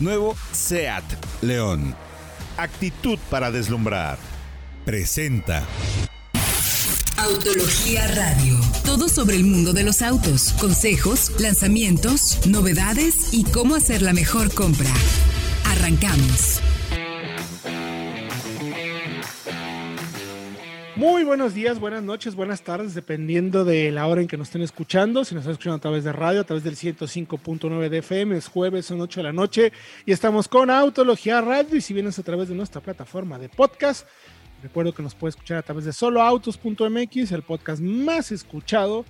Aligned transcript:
Nuevo 0.00 0.36
SEAT 0.52 1.04
León. 1.42 1.94
Actitud 2.56 3.18
para 3.30 3.50
deslumbrar. 3.50 4.18
Presenta. 4.84 5.64
Autología 7.16 8.06
Radio. 8.08 8.58
Todo 8.84 9.08
sobre 9.08 9.36
el 9.36 9.44
mundo 9.44 9.72
de 9.72 9.84
los 9.84 10.02
autos, 10.02 10.52
consejos, 10.60 11.32
lanzamientos, 11.38 12.46
novedades 12.46 13.32
y 13.32 13.44
cómo 13.44 13.76
hacer 13.76 14.02
la 14.02 14.12
mejor 14.12 14.52
compra. 14.52 14.92
Arrancamos. 15.64 16.60
Muy 21.04 21.22
buenos 21.22 21.52
días, 21.52 21.80
buenas 21.80 22.02
noches, 22.02 22.34
buenas 22.34 22.62
tardes, 22.62 22.94
dependiendo 22.94 23.66
de 23.66 23.90
la 23.90 24.06
hora 24.06 24.22
en 24.22 24.26
que 24.26 24.38
nos 24.38 24.48
estén 24.48 24.62
escuchando. 24.62 25.22
Si 25.22 25.34
nos 25.34 25.42
están 25.42 25.52
escuchando 25.52 25.76
a 25.76 25.80
través 25.80 26.02
de 26.02 26.12
radio, 26.14 26.40
a 26.40 26.44
través 26.44 26.64
del 26.64 26.76
105.9 26.76 27.90
de 27.90 27.98
FM, 27.98 28.34
es 28.34 28.48
jueves, 28.48 28.86
son 28.86 29.02
8 29.02 29.20
de 29.20 29.24
la 29.24 29.32
noche 29.34 29.70
y 30.06 30.12
estamos 30.12 30.48
con 30.48 30.70
Autología 30.70 31.42
Radio. 31.42 31.76
Y 31.76 31.82
si 31.82 31.92
vienes 31.92 32.18
a 32.18 32.22
través 32.22 32.48
de 32.48 32.54
nuestra 32.54 32.80
plataforma 32.80 33.38
de 33.38 33.50
podcast, 33.50 34.08
recuerdo 34.62 34.94
que 34.94 35.02
nos 35.02 35.14
puedes 35.14 35.34
escuchar 35.34 35.58
a 35.58 35.62
través 35.62 35.84
de 35.84 35.92
soloautos.mx, 35.92 37.32
el 37.32 37.42
podcast 37.42 37.82
más 37.82 38.32
escuchado 38.32 39.04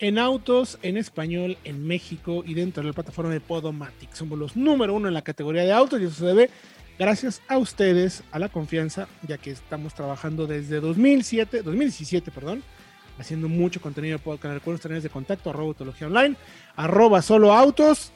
en 0.00 0.18
autos 0.18 0.80
en 0.82 0.96
español 0.96 1.56
en 1.62 1.86
México 1.86 2.42
y 2.44 2.54
dentro 2.54 2.82
de 2.82 2.88
la 2.88 2.94
plataforma 2.94 3.30
de 3.30 3.40
Podomatic. 3.40 4.12
Somos 4.12 4.40
los 4.40 4.56
número 4.56 4.92
uno 4.92 5.06
en 5.06 5.14
la 5.14 5.22
categoría 5.22 5.62
de 5.62 5.72
autos 5.72 6.00
y 6.00 6.04
eso 6.06 6.16
se 6.16 6.26
debe 6.26 6.50
gracias 6.98 7.42
a 7.48 7.58
ustedes, 7.58 8.22
a 8.32 8.38
la 8.38 8.48
confianza, 8.48 9.08
ya 9.26 9.38
que 9.38 9.50
estamos 9.50 9.94
trabajando 9.94 10.46
desde 10.46 10.80
2007, 10.80 11.62
2017, 11.62 12.30
perdón, 12.30 12.62
haciendo 13.18 13.48
mucho 13.48 13.80
contenido 13.80 14.18
de 14.18 14.24
podcast. 14.24 14.54
Recuerden 14.54 14.82
tener 14.82 15.02
de 15.02 15.10
contacto, 15.10 15.50
arroba 15.50 15.68
autología 15.68 16.06
online, 16.06 16.36
arroba 16.76 17.22
solo 17.22 17.52
autos 17.52 18.12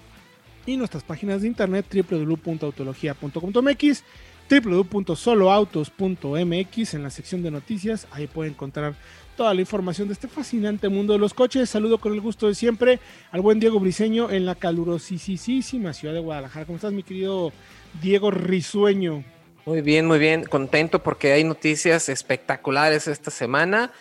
y 0.66 0.76
nuestras 0.76 1.04
páginas 1.04 1.42
de 1.42 1.48
internet 1.48 1.86
www.autologia.com.mx, 1.92 4.04
www.soloautos.mx 4.50 6.94
en 6.94 7.02
la 7.02 7.10
sección 7.10 7.42
de 7.42 7.50
noticias. 7.50 8.06
Ahí 8.10 8.26
pueden 8.26 8.52
encontrar 8.52 8.94
toda 9.36 9.52
la 9.54 9.60
información 9.60 10.08
de 10.08 10.14
este 10.14 10.28
fascinante 10.28 10.88
mundo 10.88 11.12
de 11.14 11.18
los 11.18 11.34
coches. 11.34 11.68
Saludo 11.70 11.98
con 11.98 12.12
el 12.12 12.20
gusto 12.20 12.48
de 12.48 12.54
siempre 12.54 13.00
al 13.30 13.40
buen 13.40 13.60
Diego 13.60 13.80
Briseño 13.80 14.30
en 14.30 14.46
la 14.46 14.54
calurosísima 14.54 15.92
ciudad 15.92 16.14
de 16.14 16.20
Guadalajara. 16.20 16.66
¿Cómo 16.66 16.76
estás, 16.76 16.92
mi 16.92 17.02
querido 17.02 17.52
Diego 18.00 18.30
Risueño? 18.30 19.24
Muy 19.66 19.80
bien, 19.80 20.06
muy 20.06 20.18
bien. 20.18 20.44
Contento 20.44 21.02
porque 21.02 21.32
hay 21.32 21.44
noticias 21.44 22.08
espectaculares 22.08 23.06
esta 23.06 23.30
semana. 23.30 23.92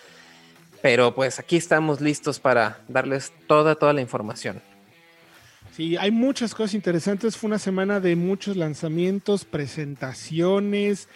Pero 0.82 1.14
pues 1.14 1.38
aquí 1.38 1.56
estamos 1.56 2.00
listos 2.00 2.40
para 2.40 2.80
darles 2.88 3.32
toda, 3.46 3.76
toda 3.76 3.92
la 3.92 4.00
información. 4.00 4.60
Sí, 5.76 5.96
hay 5.96 6.10
muchas 6.10 6.54
cosas 6.54 6.74
interesantes. 6.74 7.36
Fue 7.36 7.48
una 7.48 7.60
semana 7.60 8.00
de 8.00 8.16
muchos 8.16 8.56
lanzamientos, 8.56 9.44
presentaciones. 9.44 11.08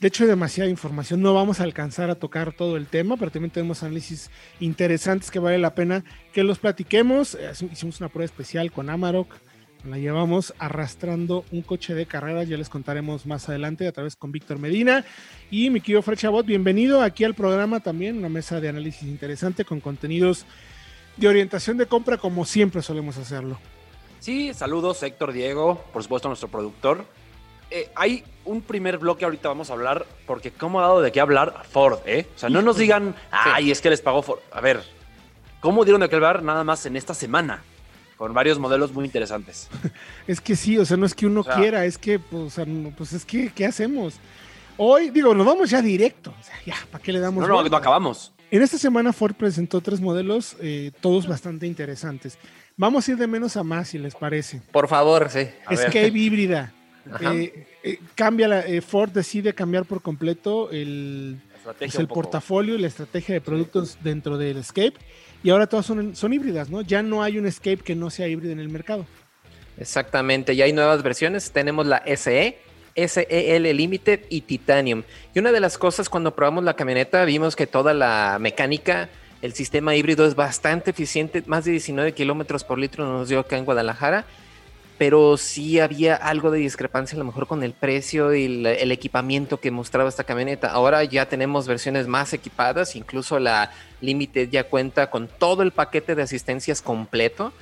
De 0.00 0.08
hecho, 0.08 0.24
hay 0.24 0.30
demasiada 0.30 0.68
información. 0.68 1.20
No 1.20 1.34
vamos 1.34 1.60
a 1.60 1.64
alcanzar 1.64 2.10
a 2.10 2.16
tocar 2.16 2.52
todo 2.52 2.76
el 2.76 2.86
tema, 2.86 3.16
pero 3.16 3.30
también 3.30 3.52
tenemos 3.52 3.84
análisis 3.84 4.30
interesantes 4.58 5.30
que 5.30 5.38
vale 5.38 5.58
la 5.58 5.74
pena 5.76 6.02
que 6.32 6.42
los 6.42 6.58
platiquemos. 6.58 7.36
Eh, 7.36 7.52
hicimos 7.70 8.00
una 8.00 8.08
prueba 8.08 8.24
especial 8.24 8.72
con 8.72 8.90
Amarok. 8.90 9.32
La 9.84 9.98
llevamos 9.98 10.54
arrastrando 10.60 11.44
un 11.50 11.62
coche 11.62 11.94
de 11.94 12.06
carreras. 12.06 12.48
Ya 12.48 12.56
les 12.56 12.68
contaremos 12.68 13.26
más 13.26 13.48
adelante 13.48 13.88
a 13.88 13.92
través 13.92 14.14
con 14.14 14.30
Víctor 14.30 14.60
Medina. 14.60 15.04
Y 15.50 15.70
mi 15.70 15.80
querido 15.80 16.02
Fred 16.02 16.18
Chabot, 16.18 16.46
bienvenido 16.46 17.02
aquí 17.02 17.24
al 17.24 17.34
programa 17.34 17.80
también. 17.80 18.16
Una 18.16 18.28
mesa 18.28 18.60
de 18.60 18.68
análisis 18.68 19.02
interesante 19.02 19.64
con 19.64 19.80
contenidos 19.80 20.46
de 21.16 21.26
orientación 21.26 21.78
de 21.78 21.86
compra, 21.86 22.16
como 22.16 22.44
siempre 22.44 22.80
solemos 22.80 23.16
hacerlo. 23.16 23.58
Sí, 24.20 24.54
saludos 24.54 25.02
Héctor 25.02 25.32
Diego, 25.32 25.84
por 25.92 26.04
supuesto 26.04 26.28
nuestro 26.28 26.48
productor. 26.48 27.04
Eh, 27.68 27.90
hay 27.96 28.22
un 28.44 28.62
primer 28.62 28.98
bloque 28.98 29.24
ahorita 29.24 29.48
vamos 29.48 29.70
a 29.70 29.72
hablar, 29.72 30.06
porque 30.26 30.52
cómo 30.52 30.78
ha 30.78 30.82
dado 30.82 31.00
de 31.00 31.10
qué 31.10 31.20
hablar 31.20 31.64
Ford, 31.68 31.98
¿eh? 32.06 32.28
O 32.36 32.38
sea, 32.38 32.48
no 32.50 32.62
nos 32.62 32.76
digan, 32.76 33.16
ay, 33.32 33.72
es 33.72 33.80
que 33.80 33.90
les 33.90 34.00
pagó 34.00 34.22
Ford. 34.22 34.38
A 34.52 34.60
ver, 34.60 34.80
¿cómo 35.60 35.84
dieron 35.84 36.02
de 36.02 36.08
qué 36.08 36.14
hablar 36.14 36.44
nada 36.44 36.62
más 36.62 36.86
en 36.86 36.96
esta 36.96 37.14
semana? 37.14 37.64
Con 38.22 38.32
varios 38.34 38.56
modelos 38.56 38.92
muy 38.92 39.04
interesantes. 39.04 39.68
es 40.28 40.40
que 40.40 40.54
sí, 40.54 40.78
o 40.78 40.84
sea, 40.84 40.96
no 40.96 41.06
es 41.06 41.12
que 41.12 41.26
uno 41.26 41.42
quiera, 41.42 41.84
es 41.84 41.98
que, 41.98 42.20
pues, 42.20 42.54
pues, 42.96 43.14
es 43.14 43.24
que, 43.24 43.50
¿qué 43.52 43.66
hacemos? 43.66 44.14
Hoy, 44.76 45.10
digo, 45.10 45.34
nos 45.34 45.44
vamos 45.44 45.70
ya 45.70 45.82
directo. 45.82 46.32
O 46.38 46.44
sea, 46.44 46.54
ya, 46.64 46.76
¿para 46.92 47.02
qué 47.02 47.12
le 47.12 47.18
damos? 47.18 47.42
No, 47.42 47.48
no, 47.48 47.68
no 47.68 47.76
acabamos. 47.76 48.32
En 48.52 48.62
esta 48.62 48.78
semana 48.78 49.12
Ford 49.12 49.34
presentó 49.34 49.80
tres 49.80 50.00
modelos, 50.00 50.56
eh, 50.60 50.92
todos 51.00 51.26
bastante 51.26 51.66
interesantes. 51.66 52.38
Vamos 52.76 53.08
a 53.08 53.10
ir 53.10 53.16
de 53.16 53.26
menos 53.26 53.56
a 53.56 53.64
más, 53.64 53.88
si 53.88 53.98
les 53.98 54.14
parece. 54.14 54.62
Por 54.70 54.86
favor, 54.86 55.28
sí. 55.28 55.48
Escape 55.68 56.16
híbrida. 56.16 56.72
Eh, 57.20 57.66
eh, 57.82 57.98
cambia 58.14 58.46
la, 58.46 58.60
eh, 58.60 58.80
Ford 58.80 59.10
decide 59.10 59.52
cambiar 59.54 59.86
por 59.86 60.02
completo 60.02 60.70
el, 60.70 61.40
pues, 61.76 61.96
el 61.96 62.06
portafolio 62.06 62.76
y 62.76 62.78
la 62.78 62.86
estrategia 62.86 63.34
de 63.34 63.40
productos 63.40 63.98
dentro 64.04 64.38
del 64.38 64.58
Escape. 64.58 64.94
Y 65.42 65.50
ahora 65.50 65.66
todas 65.66 65.86
son, 65.86 66.14
son 66.14 66.32
híbridas, 66.32 66.70
¿no? 66.70 66.82
Ya 66.82 67.02
no 67.02 67.22
hay 67.22 67.38
un 67.38 67.46
Escape 67.46 67.78
que 67.78 67.94
no 67.94 68.10
sea 68.10 68.28
híbrido 68.28 68.52
en 68.52 68.60
el 68.60 68.68
mercado. 68.68 69.06
Exactamente, 69.78 70.54
ya 70.54 70.64
hay 70.64 70.72
nuevas 70.72 71.02
versiones. 71.02 71.50
Tenemos 71.50 71.86
la 71.86 72.02
SE, 72.16 72.58
SEL 72.94 73.76
Limited 73.76 74.20
y 74.28 74.42
Titanium. 74.42 75.02
Y 75.34 75.38
una 75.38 75.50
de 75.50 75.60
las 75.60 75.78
cosas 75.78 76.08
cuando 76.08 76.34
probamos 76.34 76.64
la 76.64 76.74
camioneta 76.74 77.24
vimos 77.24 77.56
que 77.56 77.66
toda 77.66 77.94
la 77.94 78.38
mecánica 78.40 79.08
el 79.42 79.54
sistema 79.54 79.96
híbrido 79.96 80.24
es 80.24 80.36
bastante 80.36 80.92
eficiente, 80.92 81.42
más 81.46 81.64
de 81.64 81.72
19 81.72 82.12
kilómetros 82.12 82.62
por 82.62 82.78
litro 82.78 83.04
nos 83.04 83.28
dio 83.28 83.40
acá 83.40 83.58
en 83.58 83.64
Guadalajara, 83.64 84.24
pero 85.02 85.36
sí 85.36 85.80
había 85.80 86.14
algo 86.14 86.52
de 86.52 86.60
discrepancia 86.60 87.16
a 87.16 87.18
lo 87.18 87.24
mejor 87.24 87.48
con 87.48 87.64
el 87.64 87.72
precio 87.72 88.32
y 88.36 88.44
el, 88.44 88.92
equipamiento 88.92 89.58
que 89.58 89.72
mostraba 89.72 90.08
esta 90.08 90.22
camioneta. 90.22 90.70
Ahora 90.70 91.02
ya 91.02 91.28
tenemos 91.28 91.66
versiones 91.66 92.06
más 92.06 92.32
equipadas, 92.32 92.94
incluso 92.94 93.40
la 93.40 93.72
Limited 94.00 94.50
ya 94.50 94.62
cuenta 94.62 95.10
con 95.10 95.26
todo 95.26 95.64
el 95.64 95.72
paquete 95.72 96.14
de 96.14 96.22
asistencias 96.22 96.80
completo. 96.82 97.52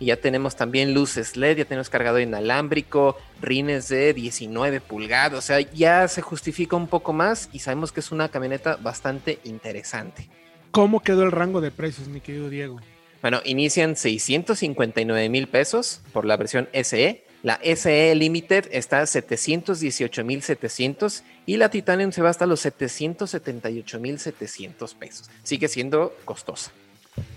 Y 0.00 0.06
ya 0.06 0.18
tenemos 0.18 0.54
también 0.54 0.92
luces 0.92 1.34
LED, 1.34 1.56
ya 1.56 1.64
tenemos 1.64 1.88
cargador 1.88 2.20
inalámbrico, 2.20 3.16
rines 3.40 3.88
de 3.88 4.12
19 4.12 4.82
pulgadas, 4.82 5.38
o 5.38 5.40
sea, 5.40 5.60
ya 5.60 6.06
se 6.08 6.20
justifica 6.20 6.76
un 6.76 6.88
poco 6.88 7.14
más 7.14 7.48
y 7.54 7.60
sabemos 7.60 7.90
que 7.90 8.00
es 8.00 8.12
una 8.12 8.28
camioneta 8.28 8.76
bastante 8.76 9.38
interesante. 9.44 10.28
¿Cómo 10.72 11.00
quedó 11.00 11.22
el 11.22 11.32
rango 11.32 11.62
de 11.62 11.70
precios, 11.70 12.08
mi 12.08 12.20
querido 12.20 12.50
Diego? 12.50 12.80
Bueno, 13.22 13.40
inician 13.44 13.94
659 13.94 15.28
mil 15.28 15.46
pesos 15.46 16.02
por 16.12 16.24
la 16.24 16.36
versión 16.36 16.68
SE. 16.72 17.24
La 17.44 17.60
SE 17.62 18.14
Limited 18.16 18.68
está 18.72 19.00
a 19.00 19.06
718 19.06 20.24
mil 20.24 20.42
700 20.42 21.22
y 21.46 21.56
la 21.56 21.70
Titanium 21.70 22.10
se 22.10 22.20
va 22.20 22.30
hasta 22.30 22.46
los 22.46 22.60
778 22.60 24.00
mil 24.00 24.18
700 24.18 24.94
pesos. 24.94 25.30
Sigue 25.44 25.68
siendo 25.68 26.16
costosa. 26.24 26.72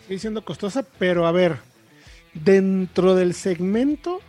Sigue 0.07 0.19
siendo 0.19 0.43
costosa, 0.43 0.83
pero 0.97 1.27
a 1.27 1.31
ver, 1.31 1.57
dentro 2.33 3.13
del 3.13 3.35
segmento, 3.35 4.21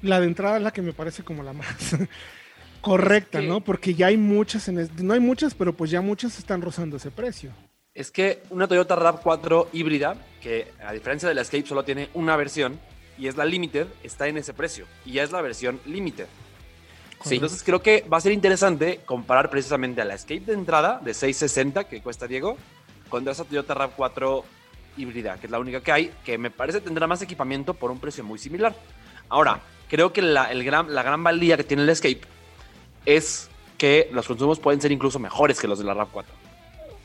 la 0.00 0.20
de 0.20 0.26
entrada 0.26 0.56
es 0.56 0.62
la 0.62 0.72
que 0.72 0.82
me 0.82 0.94
parece 0.94 1.22
como 1.22 1.42
la 1.42 1.52
más 1.52 1.96
correcta, 2.80 3.42
¿no? 3.42 3.60
Porque 3.62 3.94
ya 3.94 4.06
hay 4.06 4.16
muchas, 4.16 4.68
en 4.68 4.88
no 5.02 5.12
hay 5.12 5.20
muchas, 5.20 5.54
pero 5.54 5.74
pues 5.74 5.90
ya 5.90 6.00
muchas 6.00 6.38
están 6.38 6.62
rozando 6.62 6.96
ese 6.96 7.10
precio. 7.10 7.52
Es 7.98 8.12
que 8.12 8.44
una 8.50 8.68
Toyota 8.68 8.94
RAV4 8.94 9.70
híbrida, 9.72 10.14
que 10.40 10.70
a 10.86 10.92
diferencia 10.92 11.28
de 11.28 11.34
la 11.34 11.40
Escape 11.40 11.66
solo 11.66 11.82
tiene 11.82 12.10
una 12.14 12.36
versión, 12.36 12.78
y 13.18 13.26
es 13.26 13.36
la 13.36 13.44
Limited, 13.44 13.88
está 14.04 14.28
en 14.28 14.36
ese 14.36 14.54
precio, 14.54 14.86
y 15.04 15.14
ya 15.14 15.24
es 15.24 15.32
la 15.32 15.42
versión 15.42 15.80
Limited. 15.84 16.28
Entonces 17.28 17.64
creo 17.64 17.82
que 17.82 18.02
va 18.02 18.18
a 18.18 18.20
ser 18.20 18.30
interesante 18.30 19.00
comparar 19.04 19.50
precisamente 19.50 20.00
a 20.00 20.04
la 20.04 20.14
Escape 20.14 20.42
de 20.42 20.52
entrada 20.52 21.00
de 21.02 21.12
660 21.12 21.88
que 21.88 22.00
cuesta 22.00 22.28
Diego, 22.28 22.56
contra 23.08 23.32
esa 23.32 23.42
Toyota 23.42 23.74
RAV4 23.74 24.44
híbrida, 24.96 25.36
que 25.40 25.46
es 25.46 25.50
la 25.50 25.58
única 25.58 25.80
que 25.80 25.90
hay, 25.90 26.12
que 26.24 26.38
me 26.38 26.52
parece 26.52 26.80
tendrá 26.80 27.08
más 27.08 27.20
equipamiento 27.22 27.74
por 27.74 27.90
un 27.90 27.98
precio 27.98 28.22
muy 28.22 28.38
similar. 28.38 28.76
Ahora, 29.28 29.60
creo 29.88 30.12
que 30.12 30.22
la, 30.22 30.52
el 30.52 30.62
gran, 30.62 30.94
la 30.94 31.02
gran 31.02 31.24
valía 31.24 31.56
que 31.56 31.64
tiene 31.64 31.82
el 31.82 31.88
Escape 31.88 32.20
es 33.04 33.50
que 33.76 34.08
los 34.12 34.28
consumos 34.28 34.60
pueden 34.60 34.80
ser 34.80 34.92
incluso 34.92 35.18
mejores 35.18 35.58
que 35.58 35.66
los 35.66 35.80
de 35.80 35.84
la 35.84 35.94
RAV4. 35.94 36.47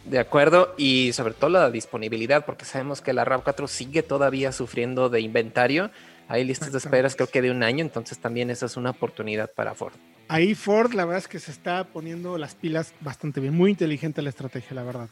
De 0.05 0.19
acuerdo, 0.19 0.73
y 0.77 1.11
sobre 1.13 1.33
todo 1.33 1.50
la 1.50 1.71
disponibilidad, 1.71 2.45
porque 2.45 2.65
sabemos 2.65 3.01
que 3.01 3.13
la 3.13 3.23
RAV4 3.23 3.67
sigue 3.67 4.03
todavía 4.03 4.51
sufriendo 4.51 5.09
de 5.09 5.21
inventario. 5.21 5.91
Hay 6.27 6.44
listas 6.44 6.71
de 6.71 6.77
esperas 6.77 7.15
creo 7.15 7.27
que 7.27 7.41
de 7.41 7.51
un 7.51 7.63
año, 7.63 7.81
entonces 7.83 8.17
también 8.17 8.50
esa 8.50 8.65
es 8.65 8.75
una 8.75 8.89
oportunidad 8.89 9.51
para 9.53 9.75
Ford. 9.75 9.94
Ahí 10.27 10.55
Ford, 10.55 10.94
la 10.94 11.05
verdad 11.05 11.19
es 11.19 11.27
que 11.27 11.39
se 11.39 11.51
está 11.51 11.85
poniendo 11.85 12.38
las 12.38 12.55
pilas 12.55 12.94
bastante 13.01 13.39
bien, 13.39 13.55
muy 13.55 13.71
inteligente 13.71 14.21
la 14.21 14.29
estrategia, 14.29 14.73
la 14.73 14.83
verdad. 14.83 15.09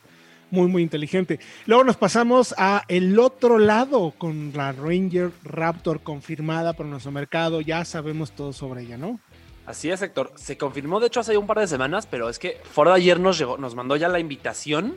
Muy, 0.50 0.68
muy 0.68 0.84
inteligente. 0.84 1.40
Luego 1.66 1.86
nos 1.86 1.96
pasamos 1.96 2.54
a 2.58 2.84
el 2.90 3.18
otro 3.20 3.58
lado 3.58 4.14
con 4.18 4.52
la 4.54 4.74
Ranger 4.74 5.32
Raptor 5.46 6.02
confirmada 6.02 6.74
por 6.74 6.86
nuestro 6.86 7.12
mercado. 7.12 7.62
Ya 7.62 7.86
sabemos 7.86 8.34
todo 8.34 8.52
sobre 8.52 8.82
ella, 8.82 8.98
¿no? 8.98 9.22
Así 9.66 9.92
es, 9.92 10.02
Héctor. 10.02 10.32
Se 10.36 10.58
confirmó, 10.58 11.00
de 11.00 11.08
hecho, 11.08 11.20
hace 11.20 11.38
un 11.38 11.48
par 11.48 11.60
de 11.60 11.68
semanas, 11.68 12.08
pero 12.10 12.30
es 12.30 12.40
que 12.40 12.60
Ford 12.64 12.90
ayer 12.90 13.20
nos, 13.20 13.38
llegó, 13.38 13.58
nos 13.58 13.76
mandó 13.76 13.96
ya 13.96 14.10
la 14.10 14.20
invitación 14.20 14.96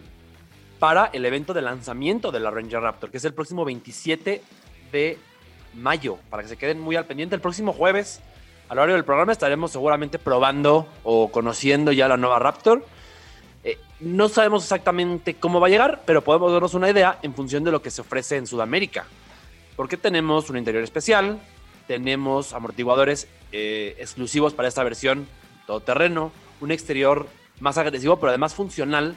para 0.79 1.07
el 1.13 1.25
evento 1.25 1.55
de 1.55 1.63
lanzamiento 1.63 2.33
de 2.33 2.41
la 2.41 2.51
Ranger 2.51 2.81
Raptor, 2.81 3.11
que 3.11 3.19
es 3.19 3.25
el 3.25 3.35
próximo 3.35 3.65
27 3.65 4.43
de 4.91 5.19
mayo, 5.75 6.19
para 6.31 6.43
que 6.43 6.49
se 6.49 6.57
queden 6.57 6.81
muy 6.81 6.97
al 6.97 7.07
pendiente. 7.07 7.35
El 7.35 7.41
próximo 7.41 7.73
jueves, 7.73 8.21
a 8.69 8.75
lo 8.75 8.81
largo 8.81 8.95
del 8.95 9.05
programa, 9.05 9.33
estaremos 9.33 9.71
seguramente 9.71 10.19
probando 10.19 10.87
o 11.03 11.31
conociendo 11.31 11.93
ya 11.93 12.09
la 12.09 12.17
nueva 12.17 12.39
Raptor. 12.39 12.85
Eh, 13.65 13.79
no 14.01 14.29
sabemos 14.29 14.63
exactamente 14.65 15.35
cómo 15.35 15.61
va 15.61 15.69
a 15.69 15.71
llegar, 15.71 16.03
pero 16.07 16.23
podemos 16.23 16.53
darnos 16.53 16.75
una 16.75 16.91
idea 16.91 17.19
en 17.23 17.35
función 17.35 17.65
de 17.65 17.71
lo 17.71 17.83
que 17.83 17.91
se 17.91 18.01
ofrece 18.01 18.37
en 18.37 18.47
Sudamérica. 18.47 19.07
Porque 19.77 19.97
tenemos 19.97 20.51
un 20.51 20.57
interior 20.57 20.83
especial, 20.83 21.41
tenemos 21.87 22.53
amortiguadores 22.53 23.29
eh, 23.53 23.97
exclusivos 23.99 24.55
para 24.55 24.69
esta 24.69 24.83
versión 24.85 25.27
todoterreno, 25.67 26.33
un 26.61 26.71
exterior 26.71 27.27
más 27.61 27.79
agresivo, 27.79 28.17
pero 28.19 28.31
además 28.31 28.55
funcional 28.55 29.15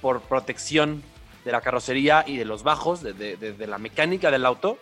por 0.00 0.20
protección 0.22 1.02
de 1.44 1.52
la 1.52 1.60
carrocería 1.60 2.24
y 2.26 2.36
de 2.36 2.44
los 2.44 2.62
bajos, 2.62 3.02
de, 3.02 3.12
de- 3.12 3.36
de- 3.36 3.52
de 3.52 3.66
la 3.66 3.78
mecánica 3.78 4.30
del 4.30 4.46
auto, 4.46 4.78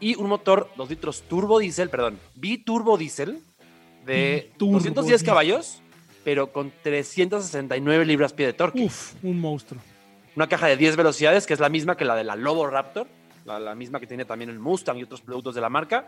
y 0.00 0.14
un 0.16 0.28
motor 0.28 0.70
2 0.76 0.90
litros 0.90 1.22
turbo 1.22 1.58
diésel, 1.58 1.88
perdón, 1.90 2.18
biturbo 2.34 2.96
diésel 2.98 3.40
de 4.04 4.48
Biturbo 4.52 4.74
210 4.74 5.06
diésel. 5.06 5.26
caballos, 5.26 5.82
pero 6.24 6.52
con 6.52 6.72
369 6.82 8.04
libras-pie 8.04 8.46
de 8.46 8.52
torque. 8.52 8.80
Uf, 8.82 9.14
un 9.22 9.40
monstruo. 9.40 9.80
Una 10.34 10.48
caja 10.48 10.66
de 10.66 10.76
10 10.76 10.96
velocidades, 10.96 11.46
que 11.46 11.54
es 11.54 11.60
la 11.60 11.68
misma 11.68 11.96
que 11.96 12.04
la 12.04 12.14
de 12.14 12.24
la 12.24 12.36
Lobo 12.36 12.66
Raptor, 12.66 13.06
la, 13.44 13.58
la 13.58 13.74
misma 13.74 14.00
que 14.00 14.06
tiene 14.06 14.24
también 14.24 14.50
el 14.50 14.58
Mustang 14.58 14.98
y 14.98 15.02
otros 15.04 15.20
productos 15.22 15.54
de 15.54 15.60
la 15.60 15.68
marca. 15.70 16.06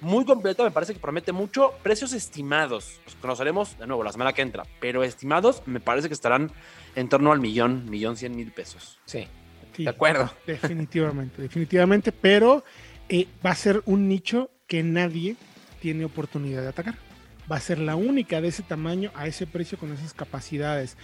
Muy 0.00 0.24
completa, 0.24 0.62
me 0.62 0.70
parece 0.70 0.94
que 0.94 1.00
promete 1.00 1.32
mucho. 1.32 1.72
Precios 1.82 2.12
estimados, 2.12 3.00
los 3.04 3.14
conoceremos 3.16 3.78
de 3.78 3.86
nuevo 3.86 4.04
la 4.04 4.12
semana 4.12 4.32
que 4.32 4.42
entra, 4.42 4.64
pero 4.80 5.02
estimados 5.02 5.62
me 5.66 5.80
parece 5.80 6.08
que 6.08 6.14
estarán 6.14 6.52
en 6.94 7.08
torno 7.08 7.32
al 7.32 7.40
millón, 7.40 7.90
millón 7.90 8.16
cien 8.16 8.36
mil 8.36 8.52
pesos. 8.52 8.98
Sí, 9.04 9.26
Sí, 9.76 9.84
de 9.84 9.90
acuerdo. 9.90 10.30
Definitivamente, 10.46 11.40
definitivamente, 11.42 12.10
pero 12.10 12.64
eh, 13.08 13.28
va 13.44 13.50
a 13.50 13.54
ser 13.54 13.82
un 13.86 14.08
nicho 14.08 14.50
que 14.66 14.82
nadie 14.82 15.36
tiene 15.80 16.04
oportunidad 16.04 16.62
de 16.62 16.68
atacar. 16.68 16.96
Va 17.50 17.56
a 17.56 17.60
ser 17.60 17.78
la 17.78 17.94
única 17.94 18.40
de 18.40 18.48
ese 18.48 18.62
tamaño, 18.62 19.10
a 19.14 19.26
ese 19.26 19.46
precio, 19.46 19.78
con 19.78 19.92
esas 19.92 20.14
capacidades. 20.14 20.96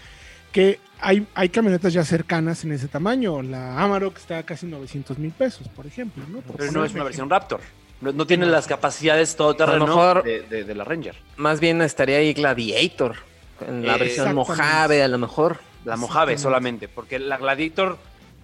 Que 0.53 0.79
hay, 1.01 1.27
hay 1.35 1.49
camionetas 1.51 1.93
ya 1.93 2.05
cercanas 2.05 2.65
en 2.65 2.73
ese 2.73 2.89
tamaño. 2.89 3.43
La 3.43 3.81
Amarok 3.81 4.17
está 4.17 4.39
a 4.39 4.43
casi 4.43 4.67
900 4.67 5.19
mil 5.19 5.31
pesos, 5.33 5.69
por 5.69 5.87
ejemplo. 5.87 6.25
¿no? 6.29 6.41
Por 6.41 6.57
Pero 6.57 6.73
no 6.73 6.85
es 6.85 6.93
una 6.93 7.03
ejemplo. 7.03 7.05
versión 7.05 7.31
Raptor. 7.31 7.61
No, 8.05 8.13
no 8.13 8.27
tiene 8.27 8.47
las 8.47 8.67
capacidades 8.67 9.35
todoterreno 9.37 9.87
mejor- 9.87 10.23
de, 10.23 10.43
de- 10.43 10.65
de 10.65 10.75
la 10.75 10.85
Ranger. 10.85 11.17
Más 11.37 11.59
bien 11.61 11.81
estaría 11.83 12.19
ahí 12.19 12.33
Gladiator, 12.35 13.17
en 13.67 13.87
la 13.87 13.97
Eh, 13.97 13.99
versión. 13.99 14.35
Mojave 14.35 15.03
a 15.03 15.09
lo 15.09 15.19
mejor. 15.19 15.59
La 15.85 15.97
Mojave 15.97 16.39
solamente, 16.39 16.89
porque 16.89 17.19
la 17.19 17.37
Gladiator, 17.37 17.99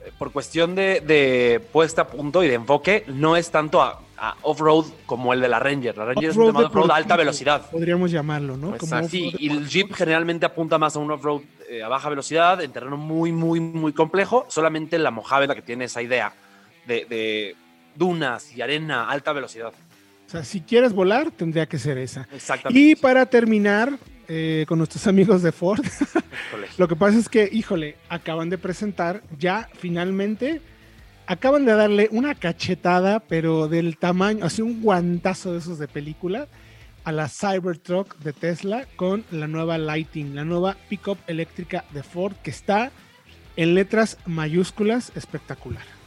eh, 0.04 0.10
por 0.18 0.32
cuestión 0.32 0.74
de, 0.74 1.00
de 1.00 1.60
puesta 1.72 2.02
a 2.02 2.06
punto 2.08 2.42
y 2.44 2.48
de 2.48 2.54
enfoque, 2.54 3.04
no 3.06 3.36
es 3.36 3.50
tanto 3.50 3.80
a, 3.80 4.00
a 4.18 4.36
off-road 4.42 4.84
como 5.06 5.32
el 5.32 5.40
de 5.40 5.48
la 5.48 5.58
Ranger. 5.58 5.96
La 5.96 6.04
Ranger 6.04 6.30
es 6.30 6.36
un 6.36 6.46
tema 6.48 6.60
de 6.60 6.66
off-road 6.66 6.90
a 6.90 6.96
alta 6.96 7.16
velocidad. 7.16 7.70
Podríamos 7.70 8.10
llamarlo, 8.10 8.56
¿no? 8.58 8.66
Como 8.66 8.76
Exacto. 8.76 9.08
Sí, 9.08 9.28
off-road 9.28 9.40
y 9.40 9.48
el 9.50 9.68
Jeep 9.68 9.94
generalmente 9.94 10.44
apunta 10.44 10.76
más 10.78 10.96
a 10.96 10.98
un 10.98 11.10
off-road 11.10 11.40
eh, 11.70 11.82
a 11.82 11.88
baja 11.88 12.08
velocidad, 12.10 12.60
en 12.60 12.72
terreno 12.72 12.96
muy, 12.98 13.32
muy, 13.32 13.60
muy 13.60 13.92
complejo. 13.94 14.44
Solamente 14.48 14.98
la 14.98 15.10
Mojave 15.10 15.44
es 15.44 15.48
la 15.48 15.54
que 15.54 15.62
tiene 15.62 15.84
esa 15.86 16.02
idea 16.02 16.32
de, 16.86 17.06
de 17.06 17.56
dunas 18.00 18.56
y 18.56 18.62
arena 18.62 19.04
a 19.04 19.10
alta 19.10 19.32
velocidad. 19.32 19.72
O 20.26 20.30
sea, 20.30 20.42
si 20.42 20.62
quieres 20.62 20.92
volar, 20.92 21.30
tendría 21.30 21.66
que 21.66 21.78
ser 21.78 21.98
esa. 21.98 22.26
Exactamente. 22.32 22.80
Y 22.80 22.94
para 22.96 23.26
terminar, 23.26 23.98
eh, 24.26 24.64
con 24.66 24.78
nuestros 24.78 25.06
amigos 25.12 25.42
de 25.42 25.52
Ford. 25.52 25.84
Lo 26.78 26.88
que 26.88 26.96
pasa 26.96 27.18
es 27.18 27.28
que, 27.28 27.48
híjole, 27.52 27.96
acaban 28.08 28.48
de 28.48 28.56
presentar 28.56 29.22
ya 29.38 29.68
finalmente, 29.74 30.62
acaban 31.26 31.66
de 31.66 31.74
darle 31.74 32.08
una 32.10 32.34
cachetada, 32.34 33.20
pero 33.20 33.68
del 33.68 33.98
tamaño, 33.98 34.44
así 34.44 34.62
un 34.62 34.82
guantazo 34.82 35.52
de 35.52 35.58
esos 35.58 35.78
de 35.78 35.88
película, 35.88 36.48
a 37.04 37.12
la 37.12 37.28
Cybertruck 37.28 38.16
de 38.18 38.32
Tesla 38.32 38.86
con 38.96 39.24
la 39.30 39.46
nueva 39.46 39.78
Lighting, 39.78 40.34
la 40.34 40.44
nueva 40.44 40.76
pickup 40.88 41.18
eléctrica 41.26 41.84
de 41.90 42.02
Ford, 42.02 42.34
que 42.42 42.50
está 42.50 42.92
en 43.56 43.74
letras 43.74 44.16
mayúsculas 44.26 45.12
espectacular. 45.16 45.99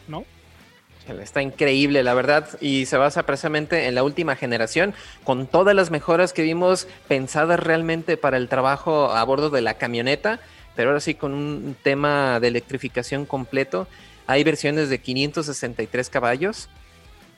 Está 1.07 1.41
increíble, 1.41 2.01
la 2.01 2.13
verdad, 2.13 2.47
y 2.61 2.85
se 2.85 2.97
basa 2.97 3.23
precisamente 3.23 3.87
en 3.87 3.95
la 3.95 4.03
última 4.03 4.35
generación, 4.35 4.93
con 5.23 5.47
todas 5.47 5.75
las 5.75 5.91
mejoras 5.91 6.31
que 6.31 6.43
vimos 6.43 6.87
pensadas 7.07 7.59
realmente 7.59 8.15
para 8.15 8.37
el 8.37 8.47
trabajo 8.47 9.11
a 9.11 9.23
bordo 9.23 9.49
de 9.49 9.61
la 9.61 9.73
camioneta, 9.75 10.39
pero 10.75 10.89
ahora 10.89 11.01
sí 11.01 11.13
con 11.15 11.33
un 11.33 11.75
tema 11.81 12.39
de 12.39 12.47
electrificación 12.47 13.25
completo. 13.25 13.87
Hay 14.27 14.43
versiones 14.43 14.89
de 14.89 14.99
563 14.99 16.09
caballos 16.09 16.69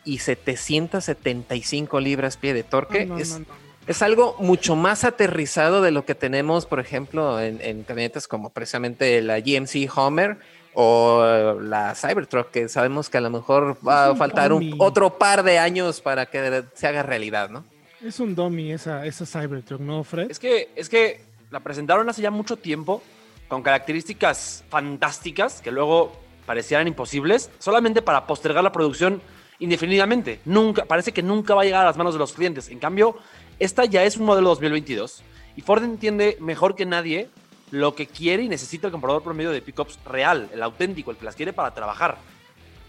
y 0.03 0.19
775 0.19 1.99
libras 1.99 2.37
pie 2.37 2.53
de 2.53 2.63
torque. 2.63 3.01
Ah, 3.01 3.05
no, 3.05 3.17
es, 3.17 3.31
no, 3.31 3.39
no. 3.39 3.45
es 3.87 4.01
algo 4.03 4.35
mucho 4.39 4.75
más 4.75 5.03
aterrizado 5.03 5.81
de 5.81 5.89
lo 5.89 6.05
que 6.05 6.13
tenemos, 6.13 6.67
por 6.67 6.79
ejemplo, 6.79 7.41
en, 7.41 7.59
en 7.61 7.83
camionetas 7.83 8.27
como 8.27 8.51
precisamente 8.51 9.21
la 9.23 9.39
GMC 9.39 9.89
Homer 9.95 10.37
o 10.75 11.57
la 11.61 11.95
Cybertruck, 11.95 12.51
que 12.51 12.69
sabemos 12.69 13.09
que 13.09 13.17
a 13.17 13.21
lo 13.21 13.29
mejor 13.29 13.77
va 13.87 14.07
a 14.07 14.15
faltar 14.15 14.53
un- 14.53 14.75
otro 14.79 15.17
par 15.17 15.41
de 15.43 15.57
años 15.57 16.01
para 16.01 16.25
que 16.27 16.63
se 16.73 16.87
haga 16.87 17.01
realidad, 17.03 17.49
¿no? 17.49 17.63
Es 18.03 18.19
un 18.19 18.35
dummy 18.35 18.71
esa, 18.71 19.05
esa 19.05 19.25
Cybertruck, 19.25 19.79
¿no, 19.81 20.03
Fred? 20.03 20.29
Es 20.29 20.37
que, 20.37 20.69
es 20.75 20.89
que 20.89 21.21
la 21.49 21.61
presentaron 21.61 22.07
hace 22.09 22.21
ya 22.21 22.29
mucho 22.29 22.57
tiempo 22.57 23.01
con 23.47 23.63
características 23.63 24.63
fantásticas 24.69 25.61
que 25.61 25.71
luego 25.71 26.11
parecían 26.45 26.87
imposibles, 26.87 27.49
solamente 27.59 28.01
para 28.01 28.27
postergar 28.27 28.63
la 28.63 28.71
producción 28.71 29.21
indefinidamente. 29.59 30.39
Nunca, 30.45 30.85
parece 30.85 31.11
que 31.13 31.23
nunca 31.23 31.55
va 31.55 31.61
a 31.61 31.65
llegar 31.65 31.81
a 31.81 31.85
las 31.85 31.97
manos 31.97 32.13
de 32.13 32.19
los 32.19 32.33
clientes. 32.33 32.69
En 32.69 32.79
cambio, 32.79 33.15
esta 33.59 33.85
ya 33.85 34.03
es 34.03 34.17
un 34.17 34.25
modelo 34.25 34.49
2022 34.49 35.23
y 35.55 35.61
Ford 35.61 35.83
entiende 35.83 36.37
mejor 36.41 36.75
que 36.75 36.85
nadie 36.85 37.29
lo 37.71 37.95
que 37.95 38.07
quiere 38.07 38.43
y 38.43 38.49
necesita 38.49 38.87
el 38.87 38.91
comprador 38.91 39.23
promedio 39.23 39.51
de 39.51 39.61
pickups 39.61 39.99
real, 40.05 40.49
el 40.53 40.61
auténtico, 40.61 41.11
el 41.11 41.17
que 41.17 41.25
las 41.25 41.35
quiere 41.35 41.53
para 41.53 41.73
trabajar. 41.73 42.17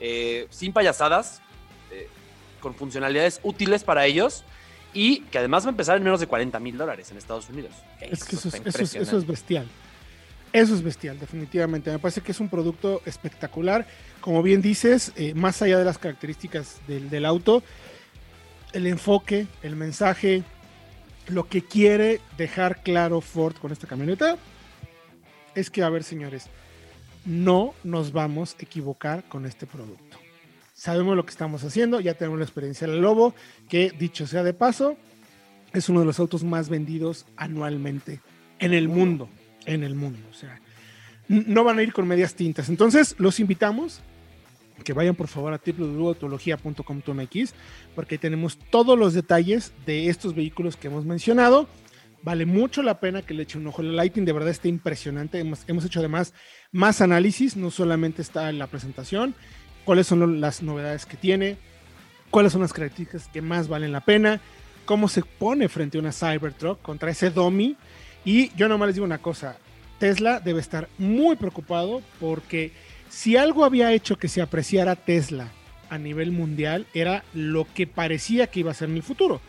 Eh, 0.00 0.46
sin 0.50 0.72
payasadas, 0.72 1.40
eh, 1.90 2.08
con 2.60 2.74
funcionalidades 2.74 3.40
útiles 3.42 3.84
para 3.84 4.04
ellos 4.06 4.44
y 4.92 5.20
que 5.20 5.38
además 5.38 5.64
va 5.64 5.68
a 5.68 5.70
empezar 5.70 5.96
en 5.96 6.04
menos 6.04 6.20
de 6.20 6.26
40 6.26 6.58
mil 6.60 6.76
dólares 6.76 7.10
en 7.10 7.16
Estados 7.16 7.48
Unidos. 7.48 7.72
Es 8.00 8.24
que 8.24 8.36
eso 8.36 8.48
es, 8.48 8.54
eso, 8.54 8.68
es, 8.68 8.74
eso 8.74 8.82
es 8.82 8.94
impresionante. 8.94 9.32
bestial. 9.32 9.66
Eso 10.52 10.74
es 10.74 10.82
bestial, 10.82 11.18
definitivamente. 11.18 11.90
Me 11.90 11.98
parece 11.98 12.20
que 12.20 12.32
es 12.32 12.40
un 12.40 12.48
producto 12.48 13.02
espectacular. 13.04 13.86
Como 14.20 14.42
bien 14.42 14.62
dices, 14.62 15.12
eh, 15.16 15.34
más 15.34 15.60
allá 15.60 15.78
de 15.78 15.84
las 15.84 15.98
características 15.98 16.80
del, 16.86 17.10
del 17.10 17.26
auto, 17.26 17.62
el 18.72 18.86
enfoque, 18.86 19.46
el 19.62 19.76
mensaje, 19.76 20.44
lo 21.28 21.48
que 21.48 21.62
quiere 21.62 22.20
dejar 22.38 22.82
claro 22.82 23.20
Ford 23.20 23.56
con 23.56 23.72
esta 23.72 23.86
camioneta 23.86 24.38
es 25.56 25.70
que, 25.70 25.82
a 25.82 25.88
ver, 25.88 26.04
señores, 26.04 26.46
no 27.24 27.74
nos 27.82 28.12
vamos 28.12 28.54
a 28.58 28.62
equivocar 28.62 29.24
con 29.28 29.46
este 29.46 29.66
producto. 29.66 30.18
Sabemos 30.74 31.16
lo 31.16 31.24
que 31.24 31.30
estamos 31.30 31.64
haciendo, 31.64 31.98
ya 31.98 32.14
tenemos 32.14 32.38
la 32.38 32.44
experiencia 32.44 32.86
del 32.86 33.00
Lobo, 33.00 33.34
que 33.68 33.90
dicho 33.90 34.26
sea 34.26 34.44
de 34.44 34.52
paso, 34.52 34.96
es 35.72 35.88
uno 35.88 36.00
de 36.00 36.06
los 36.06 36.20
autos 36.20 36.44
más 36.44 36.68
vendidos 36.68 37.26
anualmente 37.36 38.20
en 38.58 38.74
el 38.74 38.88
mundo. 38.88 39.28
En 39.64 39.82
el 39.82 39.94
mundo. 39.94 40.20
O 40.30 40.34
sea, 40.34 40.60
no 41.28 41.64
van 41.64 41.78
a 41.78 41.82
ir 41.82 41.92
con 41.92 42.06
medias 42.06 42.34
tintas. 42.34 42.68
Entonces, 42.68 43.16
los 43.18 43.40
invitamos 43.40 44.02
que 44.84 44.92
vayan 44.92 45.14
por 45.14 45.28
favor 45.28 45.54
a 45.54 45.60
www.autologia.com.mx 45.64 47.54
porque 47.94 48.14
ahí 48.14 48.18
tenemos 48.18 48.58
todos 48.70 48.98
los 48.98 49.14
detalles 49.14 49.72
de 49.86 50.08
estos 50.08 50.34
vehículos 50.34 50.76
que 50.76 50.88
hemos 50.88 51.06
mencionado. 51.06 51.66
Vale 52.26 52.44
mucho 52.44 52.82
la 52.82 52.98
pena 52.98 53.22
que 53.22 53.34
le 53.34 53.44
echen 53.44 53.60
un 53.60 53.68
ojo. 53.68 53.82
El 53.82 53.94
Lighting 53.94 54.24
de 54.24 54.32
verdad 54.32 54.50
está 54.50 54.66
impresionante. 54.66 55.38
Hemos, 55.38 55.60
hemos 55.68 55.84
hecho 55.84 56.00
además 56.00 56.34
más 56.72 57.00
análisis, 57.00 57.56
no 57.56 57.70
solamente 57.70 58.20
está 58.20 58.50
en 58.50 58.58
la 58.58 58.66
presentación, 58.66 59.36
cuáles 59.84 60.08
son 60.08 60.40
las 60.40 60.60
novedades 60.60 61.06
que 61.06 61.16
tiene, 61.16 61.56
cuáles 62.30 62.50
son 62.50 62.62
las 62.62 62.72
características 62.72 63.28
que 63.28 63.42
más 63.42 63.68
valen 63.68 63.92
la 63.92 64.00
pena, 64.00 64.40
cómo 64.86 65.06
se 65.06 65.22
pone 65.22 65.68
frente 65.68 65.98
a 65.98 66.00
una 66.00 66.10
Cybertruck 66.10 66.82
contra 66.82 67.12
ese 67.12 67.30
Domi. 67.30 67.76
Y 68.24 68.52
yo 68.56 68.66
nomás 68.66 68.88
les 68.88 68.96
digo 68.96 69.06
una 69.06 69.18
cosa, 69.18 69.56
Tesla 70.00 70.40
debe 70.40 70.58
estar 70.58 70.88
muy 70.98 71.36
preocupado 71.36 72.02
porque 72.18 72.72
si 73.08 73.36
algo 73.36 73.64
había 73.64 73.92
hecho 73.92 74.18
que 74.18 74.26
se 74.26 74.42
apreciara 74.42 74.96
Tesla 74.96 75.52
a 75.90 75.96
nivel 75.96 76.32
mundial 76.32 76.88
era 76.92 77.22
lo 77.34 77.68
que 77.72 77.86
parecía 77.86 78.48
que 78.48 78.58
iba 78.58 78.72
a 78.72 78.74
ser 78.74 78.88
en 78.88 78.96
el 78.96 79.04
futuro. 79.04 79.40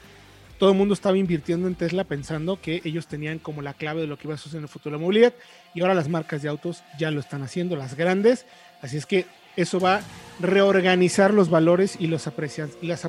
Todo 0.58 0.72
el 0.72 0.78
mundo 0.78 0.94
estaba 0.96 1.18
invirtiendo 1.18 1.68
en 1.68 1.76
Tesla 1.76 2.04
pensando 2.04 2.60
que 2.60 2.82
ellos 2.84 3.08
tenían 3.08 3.38
como 3.38 3.62
la 3.62 3.74
clave 3.74 4.02
de 4.02 4.08
lo 4.08 4.18
que 4.18 4.28
iba 4.28 4.34
a 4.36 4.38
suceder 4.38 4.60
en 4.60 4.64
el 4.64 4.70
futuro 4.70 4.96
de 4.96 5.00
la 5.00 5.04
movilidad 5.06 5.34
y 5.76 5.82
ahora 5.82 5.94
las 5.94 6.10
marcas 6.10 6.42
de 6.42 6.50
autos 6.50 6.84
ya 6.98 7.12
lo 7.12 7.20
están 7.20 7.44
haciendo, 7.44 7.76
las 7.76 7.96
grandes. 7.96 8.46
Así 8.82 8.98
es 8.98 9.06
que 9.06 9.26
eso 9.56 9.80
va 9.80 9.98
a 9.98 10.02
reorganizar 10.40 11.34
los 11.34 11.50
valores 11.50 11.96
y, 12.00 12.08
los 12.08 12.28
aprecia- 12.28 12.70
las 12.82 13.04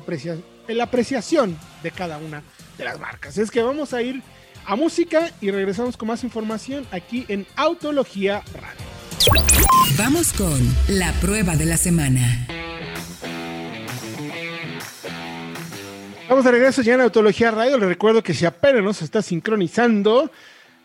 la 0.67 0.83
apreciación 0.83 1.57
de 1.81 1.91
cada 1.91 2.17
una 2.19 2.43
de 2.77 2.83
las 2.85 2.99
marcas. 2.99 3.37
Es 3.37 3.49
que 3.49 3.63
vamos 3.63 3.93
a 3.93 4.01
ir 4.03 4.21
a 4.65 4.75
música 4.75 5.31
y 5.41 5.49
regresamos 5.49 5.97
con 5.97 6.07
más 6.09 6.23
información 6.23 6.85
aquí 6.91 7.25
en 7.27 7.47
Autología 7.55 8.43
Radio. 8.53 8.85
Vamos 9.97 10.33
con 10.33 10.59
la 10.87 11.11
prueba 11.13 11.55
de 11.55 11.65
la 11.65 11.77
semana. 11.77 12.47
Estamos 16.29 16.45
de 16.45 16.51
regreso 16.51 16.83
ya 16.83 16.93
en 16.93 17.01
Autología 17.01 17.49
Radio. 17.49 17.79
Les 17.79 17.89
recuerdo 17.89 18.21
que 18.21 18.35
si 18.35 18.45
apenas 18.45 18.83
nos 18.83 19.01
está 19.01 19.23
sincronizando, 19.23 20.29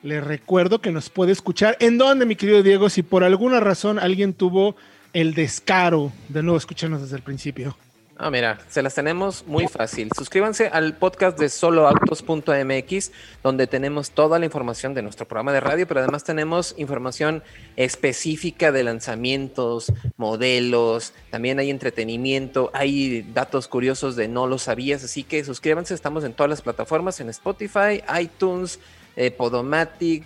les 0.02 0.24
recuerdo 0.24 0.80
que 0.80 0.90
nos 0.90 1.10
puede 1.10 1.32
escuchar. 1.32 1.76
¿En 1.80 1.98
dónde, 1.98 2.24
mi 2.24 2.34
querido 2.34 2.62
Diego? 2.62 2.88
Si 2.88 3.02
por 3.02 3.22
alguna 3.24 3.60
razón 3.60 3.98
alguien 3.98 4.32
tuvo 4.32 4.74
el 5.12 5.34
descaro 5.34 6.14
de 6.30 6.42
no 6.42 6.56
escucharnos 6.56 7.02
desde 7.02 7.16
el 7.16 7.22
principio. 7.22 7.76
Ah, 8.16 8.30
mira, 8.30 8.60
se 8.68 8.80
las 8.80 8.94
tenemos 8.94 9.44
muy 9.44 9.66
fácil. 9.66 10.08
Suscríbanse 10.16 10.68
al 10.68 10.96
podcast 10.96 11.36
de 11.36 11.48
soloautos.mx, 11.48 13.10
donde 13.42 13.66
tenemos 13.66 14.12
toda 14.12 14.38
la 14.38 14.44
información 14.44 14.94
de 14.94 15.02
nuestro 15.02 15.26
programa 15.26 15.52
de 15.52 15.58
radio, 15.58 15.88
pero 15.88 15.98
además 15.98 16.22
tenemos 16.22 16.76
información 16.78 17.42
específica 17.74 18.70
de 18.70 18.84
lanzamientos, 18.84 19.92
modelos, 20.16 21.12
también 21.30 21.58
hay 21.58 21.70
entretenimiento, 21.70 22.70
hay 22.72 23.22
datos 23.34 23.66
curiosos 23.66 24.14
de 24.14 24.28
no 24.28 24.46
lo 24.46 24.58
sabías, 24.58 25.02
así 25.02 25.24
que 25.24 25.42
suscríbanse, 25.42 25.92
estamos 25.92 26.22
en 26.22 26.34
todas 26.34 26.50
las 26.50 26.62
plataformas, 26.62 27.18
en 27.18 27.30
Spotify, 27.30 28.00
iTunes, 28.20 28.78
eh, 29.16 29.32
Podomatic, 29.32 30.24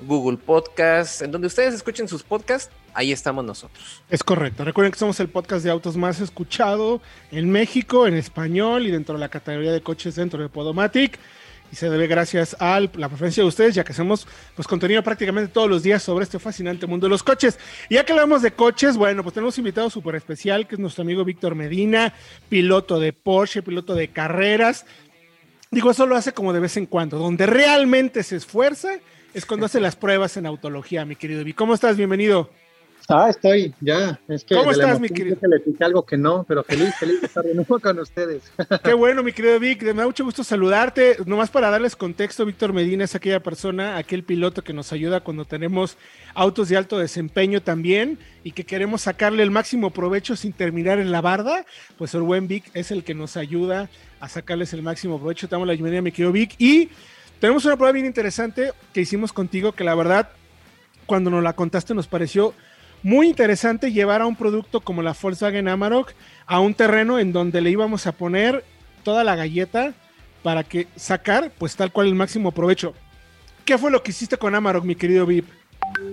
Google 0.00 0.38
Podcast, 0.38 1.22
en 1.22 1.30
donde 1.30 1.46
ustedes 1.46 1.72
escuchen 1.72 2.08
sus 2.08 2.24
podcasts, 2.24 2.74
ahí 2.94 3.12
estamos 3.12 3.44
nosotros. 3.44 4.02
Es 4.10 4.22
correcto. 4.22 4.64
Recuerden 4.64 4.92
que 4.92 4.98
somos 4.98 5.18
el 5.20 5.28
podcast 5.28 5.64
de 5.64 5.70
autos 5.70 5.96
más 5.96 6.20
escuchado 6.20 7.00
en 7.30 7.50
México, 7.50 8.06
en 8.06 8.14
español 8.14 8.86
y 8.86 8.90
dentro 8.90 9.14
de 9.14 9.20
la 9.20 9.28
categoría 9.28 9.72
de 9.72 9.80
coches 9.80 10.14
dentro 10.16 10.42
de 10.42 10.48
Podomatic. 10.48 11.18
Y 11.70 11.76
se 11.76 11.90
debe 11.90 12.06
gracias 12.06 12.56
a 12.60 12.80
la 12.80 13.08
preferencia 13.08 13.42
de 13.42 13.48
ustedes, 13.48 13.74
ya 13.74 13.84
que 13.84 13.92
hacemos 13.92 14.26
pues, 14.54 14.66
contenido 14.66 15.02
prácticamente 15.02 15.52
todos 15.52 15.68
los 15.68 15.82
días 15.82 16.02
sobre 16.02 16.24
este 16.24 16.38
fascinante 16.38 16.86
mundo 16.86 17.06
de 17.06 17.10
los 17.10 17.22
coches. 17.22 17.58
Y 17.90 17.96
ya 17.96 18.04
que 18.04 18.12
hablamos 18.12 18.40
de 18.40 18.52
coches, 18.52 18.96
bueno, 18.96 19.22
pues 19.22 19.34
tenemos 19.34 19.56
un 19.58 19.62
invitado 19.62 19.90
súper 19.90 20.14
especial, 20.14 20.66
que 20.66 20.76
es 20.76 20.78
nuestro 20.78 21.02
amigo 21.02 21.24
Víctor 21.24 21.54
Medina, 21.54 22.14
piloto 22.48 22.98
de 22.98 23.12
Porsche, 23.12 23.62
piloto 23.62 23.94
de 23.94 24.08
carreras. 24.08 24.86
Digo, 25.70 25.90
eso 25.90 26.06
lo 26.06 26.16
hace 26.16 26.32
como 26.32 26.54
de 26.54 26.60
vez 26.60 26.78
en 26.78 26.86
cuando. 26.86 27.18
Donde 27.18 27.44
realmente 27.44 28.22
se 28.22 28.36
esfuerza 28.36 28.88
es 29.34 29.44
cuando 29.44 29.66
hace 29.66 29.78
las 29.78 29.94
pruebas 29.94 30.38
en 30.38 30.46
autología, 30.46 31.04
mi 31.04 31.16
querido 31.16 31.44
Víctor. 31.44 31.58
¿Cómo 31.58 31.74
estás? 31.74 31.98
Bienvenido. 31.98 32.50
Ah, 33.10 33.30
estoy, 33.30 33.74
ya. 33.80 34.20
Es 34.28 34.44
que 34.44 34.54
¿Cómo 34.54 34.70
estás, 34.70 35.00
mi 35.00 35.08
querido? 35.08 35.38
le 35.40 35.60
dije 35.64 35.82
algo 35.82 36.04
que 36.04 36.18
no, 36.18 36.44
pero 36.46 36.62
feliz, 36.62 36.94
feliz 36.96 37.22
de 37.22 37.26
estar 37.26 37.42
de 37.42 37.54
nuevo 37.54 37.80
con 37.80 37.98
ustedes. 38.00 38.52
Qué 38.84 38.92
bueno, 38.92 39.22
mi 39.22 39.32
querido 39.32 39.58
Vic. 39.58 39.82
Me 39.82 39.94
da 39.94 40.04
mucho 40.04 40.24
gusto 40.24 40.44
saludarte. 40.44 41.16
Nomás 41.24 41.48
para 41.48 41.70
darles 41.70 41.96
contexto, 41.96 42.44
Víctor 42.44 42.74
Medina 42.74 43.04
es 43.04 43.14
aquella 43.14 43.42
persona, 43.42 43.96
aquel 43.96 44.24
piloto 44.24 44.62
que 44.62 44.74
nos 44.74 44.92
ayuda 44.92 45.20
cuando 45.20 45.46
tenemos 45.46 45.96
autos 46.34 46.68
de 46.68 46.76
alto 46.76 46.98
desempeño 46.98 47.62
también 47.62 48.18
y 48.44 48.52
que 48.52 48.64
queremos 48.64 49.00
sacarle 49.00 49.42
el 49.42 49.50
máximo 49.50 49.88
provecho 49.88 50.36
sin 50.36 50.52
terminar 50.52 50.98
en 50.98 51.10
la 51.10 51.22
barda. 51.22 51.64
Pues 51.96 52.12
el 52.14 52.20
buen 52.20 52.46
Vic 52.46 52.70
es 52.74 52.90
el 52.90 53.04
que 53.04 53.14
nos 53.14 53.38
ayuda 53.38 53.88
a 54.20 54.28
sacarles 54.28 54.74
el 54.74 54.82
máximo 54.82 55.18
provecho. 55.18 55.48
Te 55.48 55.52
damos 55.52 55.66
la 55.66 55.72
bienvenida, 55.72 56.02
mi 56.02 56.12
querido 56.12 56.32
Vic. 56.32 56.56
Y 56.58 56.90
tenemos 57.40 57.64
una 57.64 57.78
prueba 57.78 57.92
bien 57.92 58.04
interesante 58.04 58.72
que 58.92 59.00
hicimos 59.00 59.32
contigo 59.32 59.72
que 59.72 59.82
la 59.84 59.94
verdad, 59.94 60.28
cuando 61.06 61.30
nos 61.30 61.42
la 61.42 61.54
contaste, 61.54 61.94
nos 61.94 62.06
pareció 62.06 62.52
muy 63.02 63.28
interesante 63.28 63.92
llevar 63.92 64.22
a 64.22 64.26
un 64.26 64.36
producto 64.36 64.80
como 64.80 65.02
la 65.02 65.14
Volkswagen 65.20 65.68
Amarok 65.68 66.12
a 66.46 66.60
un 66.60 66.74
terreno 66.74 67.18
en 67.18 67.32
donde 67.32 67.60
le 67.60 67.70
íbamos 67.70 68.06
a 68.06 68.12
poner 68.12 68.64
toda 69.04 69.24
la 69.24 69.36
galleta 69.36 69.94
para 70.42 70.64
que 70.64 70.88
sacar 70.96 71.50
pues 71.58 71.76
tal 71.76 71.92
cual 71.92 72.08
el 72.08 72.14
máximo 72.14 72.52
provecho. 72.52 72.94
¿Qué 73.64 73.78
fue 73.78 73.90
lo 73.90 74.02
que 74.02 74.10
hiciste 74.10 74.36
con 74.36 74.54
Amarok, 74.54 74.84
mi 74.84 74.94
querido 74.94 75.26
Vip? 75.26 75.46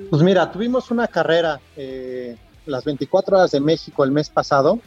Pues 0.10 0.22
mira, 0.22 0.52
tuvimos 0.52 0.92
una 0.92 1.08
carrera 1.08 1.60
eh, 1.76 2.36
las 2.66 2.84
24 2.84 3.38
horas 3.38 3.52
de 3.52 3.60
México 3.60 4.04
el 4.04 4.12
mes 4.12 4.30
pasado 4.30 4.80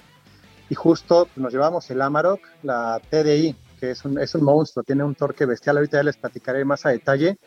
y 0.71 0.75
justo 0.75 1.29
nos 1.37 1.53
llevamos 1.53 1.91
el 1.91 2.03
Amarok, 2.03 2.41
la 2.63 3.01
TDI, 3.11 3.57
que 3.81 3.93
es 3.93 4.05
un, 4.05 4.19
es 4.19 4.35
un 4.35 4.45
monstruo, 4.45 4.85
tiene 4.85 5.05
un 5.05 5.15
torque 5.15 5.47
bestial, 5.47 5.79
ahorita 5.79 5.99
ya 5.99 6.03
les 6.03 6.17
platicaré 6.17 6.65
más 6.65 6.85
a 6.85 6.91
detalle 6.91 7.39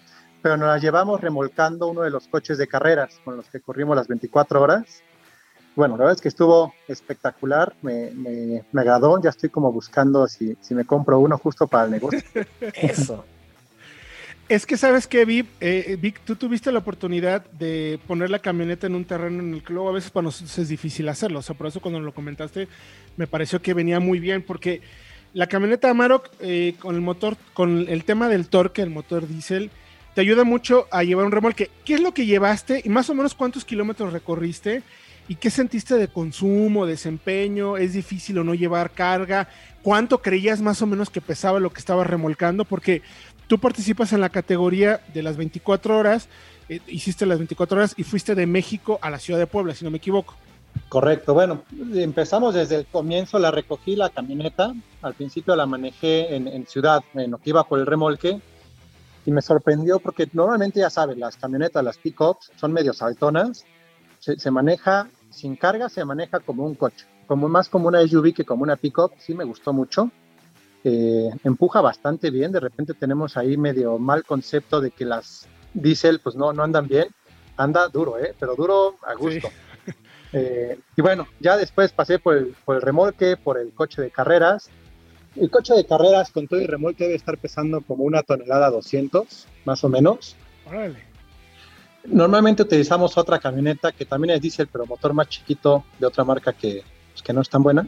pero 0.42 0.58
nos 0.58 0.68
la 0.68 0.78
llevamos 0.78 1.22
remolcando 1.22 1.88
uno 1.88 2.02
de 2.02 2.10
los 2.10 2.28
coches 2.28 2.58
de 2.58 2.68
carreras 2.68 3.20
con 3.24 3.38
los 3.38 3.48
que 3.48 3.60
corrimos 3.60 3.96
las 3.96 4.08
24 4.08 4.62
horas. 4.62 5.04
Bueno, 5.76 5.96
la 5.96 6.04
verdad 6.04 6.16
es 6.16 6.22
que 6.22 6.28
estuvo 6.28 6.74
espectacular, 6.88 7.74
me, 7.82 8.12
me, 8.12 8.66
me 8.72 8.82
agradó, 8.82 9.22
ya 9.22 9.30
estoy 9.30 9.50
como 9.50 9.72
buscando 9.72 10.28
si, 10.28 10.58
si, 10.60 10.76
me 10.76 10.84
compro 10.84 11.20
uno 11.20 11.38
justo 11.38 11.68
para 11.68 11.86
el 11.86 11.92
negocio. 11.92 12.22
Eso. 12.74 13.24
Es 14.50 14.66
que 14.66 14.76
sabes 14.76 15.08
que 15.08 15.24
Vic, 15.24 15.48
eh, 15.62 15.98
Vic, 15.98 16.20
tú 16.26 16.36
tuviste 16.36 16.74
la 16.74 16.80
oportunidad 16.80 17.46
de 17.52 18.02
poner 18.06 18.30
la 18.30 18.40
camioneta 18.40 18.86
en 18.86 18.96
un 18.96 19.06
terreno 19.06 19.42
en 19.42 19.54
el 19.54 19.64
que 19.64 19.72
luego 19.72 19.88
a 19.88 19.94
veces 19.94 20.12
para 20.12 20.26
nosotros 20.26 20.58
es 20.58 20.68
difícil 20.68 21.08
hacerlo. 21.08 21.40
O 21.40 21.42
sea, 21.42 21.56
por 21.56 21.68
eso 21.68 21.80
cuando 21.80 22.02
lo 22.02 22.14
comentaste 22.14 22.68
me 23.16 23.28
pareció 23.28 23.62
que 23.62 23.74
venía 23.74 24.02
muy 24.02 24.20
bien 24.20 24.44
porque 24.44 24.82
la 25.34 25.48
camioneta 25.48 25.90
Amarok 25.90 26.30
eh, 26.42 26.76
con 26.80 26.96
el 26.96 27.02
motor, 27.02 27.38
con 27.54 27.86
el 27.88 28.04
tema 28.04 28.28
del 28.28 28.50
torque, 28.50 28.82
el 28.82 28.90
motor 28.90 29.26
diésel, 29.26 29.72
te 30.14 30.22
ayuda 30.22 30.44
mucho 30.44 30.88
a 30.92 31.04
llevar 31.04 31.26
un 31.26 31.32
remolque. 31.32 31.70
¿Qué 31.86 31.96
es 31.96 32.02
lo 32.02 32.14
que 32.14 32.26
llevaste 32.26 32.82
y 32.84 32.90
más 32.90 33.10
o 33.10 33.16
menos 33.16 33.34
cuántos 33.34 33.66
kilómetros 33.66 34.14
recorriste? 34.14 34.84
¿Y 35.28 35.36
qué 35.36 35.50
sentiste 35.50 35.96
de 35.96 36.10
consumo, 36.10 36.86
desempeño? 36.86 37.78
¿Es 37.78 37.94
difícil 37.94 38.38
o 38.40 38.44
no 38.44 38.54
llevar 38.54 38.92
carga? 38.92 39.48
¿Cuánto 39.82 40.22
creías 40.22 40.62
más 40.62 40.82
o 40.82 40.88
menos 40.88 41.10
que 41.10 41.22
pesaba 41.22 41.60
lo 41.60 41.72
que 41.72 41.80
estabas 41.80 42.08
remolcando? 42.08 42.66
Porque 42.66 43.02
tú 43.48 43.58
participas 43.60 44.12
en 44.14 44.22
la 44.22 44.30
categoría 44.30 45.02
de 45.14 45.24
las 45.24 45.38
24 45.38 45.98
horas, 45.98 46.28
eh, 46.68 46.82
hiciste 46.88 47.26
las 47.26 47.38
24 47.38 47.78
horas 47.78 47.94
y 47.96 48.04
fuiste 48.04 48.36
de 48.36 48.46
México 48.46 49.00
a 49.02 49.10
la 49.10 49.20
ciudad 49.20 49.40
de 49.40 49.48
Puebla, 49.48 49.74
si 49.74 49.86
no 49.86 49.92
me 49.92 49.98
equivoco. 49.98 50.36
Correcto, 50.88 51.34
bueno, 51.34 51.64
empezamos 51.94 52.54
desde 52.54 52.76
el 52.76 52.86
comienzo, 52.86 53.40
la 53.40 53.52
recogí 53.52 53.96
la 53.98 54.10
camioneta, 54.10 54.74
al 55.02 55.14
principio 55.14 55.56
la 55.56 55.66
manejé 55.66 56.36
en, 56.36 56.48
en 56.48 56.66
ciudad, 56.66 57.04
en 57.14 57.32
lo 57.32 57.38
que 57.38 57.50
iba 57.50 57.66
por 57.66 57.80
el 57.80 57.86
remolque, 57.86 58.40
y 59.26 59.32
me 59.32 59.42
sorprendió 59.42 60.00
porque 60.00 60.30
normalmente 60.34 60.80
ya 60.80 60.90
saben, 60.90 61.20
las 61.20 61.38
camionetas, 61.38 61.84
las 61.84 61.98
pickups 61.98 62.52
son 62.56 62.74
medio 62.74 62.94
saltonas, 62.94 63.66
se, 64.20 64.40
se, 64.40 64.52
maneja 64.52 65.08
sin 65.30 65.56
carga, 65.56 65.90
se 65.90 66.06
maneja 66.06 66.40
como 66.40 66.66
un 66.66 66.76
coche, 66.76 67.06
como 67.28 67.48
más 67.48 67.70
como 67.70 67.88
una 67.88 68.06
SUV 68.08 68.34
que 68.34 68.46
como 68.46 68.64
una 68.64 68.76
pickup, 68.76 69.14
sí 69.18 69.34
me 69.34 69.44
gustó 69.44 69.74
mucho. 69.74 70.12
Eh, 70.84 71.30
empuja 71.44 71.80
bastante 71.80 72.32
bien, 72.32 72.52
de 72.52 72.60
repente 72.60 72.96
tenemos 72.96 73.38
ahí 73.38 73.56
medio 73.56 74.00
mal 74.00 74.26
concepto 74.26 74.82
de 74.82 74.90
que 74.90 75.06
las 75.06 75.48
diésel 75.76 76.20
pues 76.20 76.36
no, 76.36 76.54
no 76.54 76.64
andan 76.64 76.88
bien, 76.88 77.08
anda 77.56 77.88
duro, 77.88 78.18
¿eh? 78.18 78.34
pero 78.40 78.56
duro 78.56 78.98
a 79.06 79.14
gusto. 79.14 79.48
Sí. 79.48 79.92
Eh, 80.34 80.80
y 80.96 81.02
bueno, 81.02 81.28
ya 81.42 81.58
después 81.58 81.92
pasé 81.92 82.18
por 82.18 82.38
el, 82.38 82.56
por 82.64 82.78
el 82.78 82.82
remolque, 82.82 83.36
por 83.36 83.58
el 83.58 83.74
coche 83.74 84.02
de 84.02 84.12
carreras, 84.12 84.70
el 85.36 85.50
coche 85.50 85.74
de 85.74 85.86
carreras 85.86 86.32
con 86.32 86.48
todo 86.48 86.60
y 86.60 86.68
remolque 86.68 87.06
debe 87.06 87.16
estar 87.16 87.38
pesando 87.38 87.82
como 87.82 88.04
una 88.04 88.22
tonelada 88.24 88.70
200, 88.70 89.48
más 89.66 89.84
o 89.84 89.90
menos. 89.90 90.36
Órale. 90.68 91.12
Normalmente 92.06 92.64
utilizamos 92.64 93.18
otra 93.18 93.40
camioneta 93.40 93.92
que 93.92 94.06
también 94.06 94.36
es 94.36 94.42
diésel, 94.42 94.68
pero 94.68 94.86
motor 94.86 95.14
más 95.14 95.30
chiquito 95.30 95.86
de 96.00 96.08
otra 96.08 96.24
marca 96.24 96.52
que, 96.54 96.84
pues, 97.12 97.22
que 97.22 97.32
no 97.32 97.42
es 97.42 97.50
tan 97.50 97.62
buena. 97.62 97.88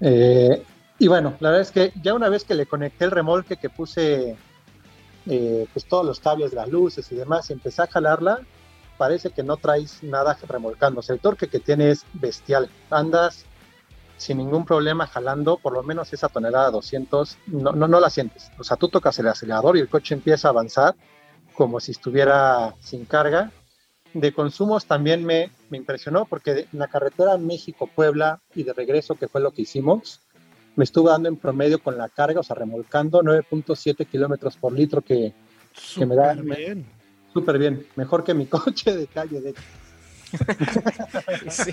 Eh, 0.00 0.62
y 0.98 1.08
bueno, 1.08 1.36
la 1.40 1.50
verdad 1.50 1.62
es 1.62 1.70
que 1.70 1.92
ya 2.02 2.14
una 2.14 2.28
vez 2.28 2.44
que 2.44 2.54
le 2.54 2.66
conecté 2.66 3.04
el 3.04 3.12
remolque, 3.12 3.56
que 3.56 3.70
puse 3.70 4.36
eh, 5.26 5.66
pues 5.72 5.86
todos 5.86 6.04
los 6.04 6.20
cables, 6.20 6.52
las 6.52 6.68
luces 6.68 7.10
y 7.12 7.14
demás, 7.14 7.48
y 7.48 7.52
empecé 7.52 7.82
a 7.82 7.86
jalarla, 7.86 8.40
parece 8.98 9.30
que 9.30 9.42
no 9.42 9.56
traes 9.56 10.02
nada 10.02 10.36
remolcándose. 10.46 11.12
El 11.12 11.20
torque 11.20 11.48
que 11.48 11.60
tiene 11.60 11.90
es 11.90 12.04
bestial. 12.12 12.68
Andas 12.90 13.44
sin 14.16 14.38
ningún 14.38 14.64
problema 14.64 15.06
jalando 15.06 15.56
por 15.56 15.72
lo 15.72 15.82
menos 15.82 16.12
esa 16.12 16.28
tonelada 16.28 16.70
200, 16.70 17.38
no, 17.48 17.72
no, 17.72 17.88
no 17.88 18.00
la 18.00 18.10
sientes. 18.10 18.50
O 18.58 18.64
sea, 18.64 18.76
tú 18.76 18.88
tocas 18.88 19.18
el 19.18 19.28
acelerador 19.28 19.76
y 19.76 19.80
el 19.80 19.88
coche 19.88 20.14
empieza 20.14 20.48
a 20.48 20.50
avanzar 20.50 20.94
como 21.54 21.80
si 21.80 21.92
estuviera 21.92 22.74
sin 22.80 23.04
carga. 23.04 23.50
De 24.12 24.32
consumos 24.32 24.86
también 24.86 25.24
me, 25.24 25.50
me 25.70 25.78
impresionó 25.78 26.24
porque 26.26 26.68
en 26.72 26.78
la 26.78 26.88
carretera 26.88 27.36
México-Puebla 27.36 28.40
y 28.54 28.62
de 28.62 28.72
regreso, 28.72 29.16
que 29.16 29.26
fue 29.26 29.40
lo 29.40 29.50
que 29.52 29.62
hicimos, 29.62 30.20
me 30.76 30.84
estuvo 30.84 31.08
dando 31.08 31.28
en 31.28 31.36
promedio 31.36 31.80
con 31.80 31.96
la 31.98 32.08
carga, 32.08 32.40
o 32.40 32.42
sea, 32.42 32.56
remolcando 32.56 33.22
9.7 33.22 34.06
kilómetros 34.06 34.56
por 34.56 34.72
litro 34.72 35.02
que, 35.02 35.32
que 35.96 36.06
me 36.06 36.14
da. 36.14 36.34
bien. 36.34 36.86
Súper 37.32 37.58
bien, 37.58 37.84
mejor 37.96 38.22
que 38.22 38.34
mi 38.34 38.46
coche 38.46 38.96
de 38.96 39.06
calle, 39.06 39.40
de 39.40 39.50
hecho. 39.50 39.62
sí. 41.48 41.72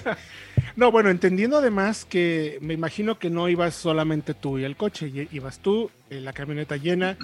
No, 0.75 0.92
bueno, 0.92 1.10
entendiendo 1.10 1.58
además 1.58 2.06
que 2.06 2.58
me 2.62 2.74
imagino 2.74 3.20
que 3.20 3.30
no 3.30 3.50
ibas 3.50 3.75
solamente 3.75 4.34
tú 4.34 4.58
y 4.58 4.63
el 4.63 4.78
coche, 4.78 5.28
ibas 5.32 5.60
tú, 5.60 5.92
eh, 6.10 6.22
la 6.22 6.34
camioneta 6.34 6.78
llena, 6.78 7.18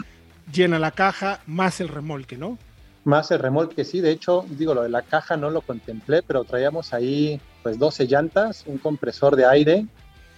llena 0.52 0.80
la 0.80 0.92
caja, 0.92 1.42
más 1.46 1.80
el 1.80 1.88
remolque, 1.88 2.38
¿no? 2.38 2.58
Más 3.06 3.32
el 3.32 3.40
remolque, 3.40 3.86
sí, 3.86 4.02
de 4.02 4.12
hecho, 4.12 4.46
digo, 4.50 4.74
lo 4.74 4.84
de 4.84 4.90
la 4.90 5.02
caja 5.02 5.38
no 5.38 5.50
lo 5.50 5.62
contemplé, 5.62 6.22
pero 6.24 6.44
traíamos 6.44 6.94
ahí 6.94 7.40
pues 7.64 7.80
12 7.80 8.06
llantas, 8.06 8.64
un 8.66 8.78
compresor 8.78 9.36
de 9.38 9.46
aire 9.46 9.86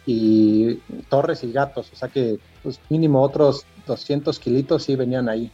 y 0.06 0.76
torres 1.10 1.44
y 1.44 1.52
gatos, 1.52 1.90
o 1.92 1.96
sea 1.96 2.10
que 2.10 2.40
pues 2.62 2.80
mínimo 2.90 3.22
otros 3.22 3.66
200 3.88 4.40
kilitos 4.40 4.84
sí 4.84 4.96
venían 4.96 5.30
ahí. 5.30 5.52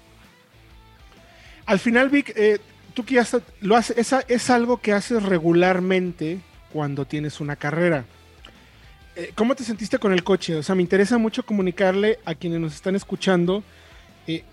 Al 1.65 1.79
final, 1.79 2.09
Vic, 2.09 2.33
eh, 2.35 2.59
tú 2.93 3.05
que 3.05 3.15
ya 3.15 3.25
lo 3.62 3.75
haces, 3.75 3.97
es, 3.97 4.25
es, 4.27 4.50
algo 4.50 4.77
que 4.77 4.93
haces 4.93 5.24
regularmente 5.24 6.41
cuando 6.75 7.05
tienes 7.05 7.39
una 7.39 7.55
carrera. 7.55 8.03
eh, 9.15 9.32
¿cómo 9.34 9.55
te 9.55 9.63
sentiste 9.63 9.98
con 9.98 10.12
el 10.12 10.25
coche? 10.25 10.58
O 10.58 10.62
sea, 10.62 10.75
me 10.75 10.82
interesa 10.82 11.17
mucho 11.17 11.46
comunicarle 11.46 12.20
a 12.25 12.36
quienes 12.36 12.60
nos 12.60 12.75
están 12.75 12.98
escuchando 12.98 13.63
eh, 14.27 14.44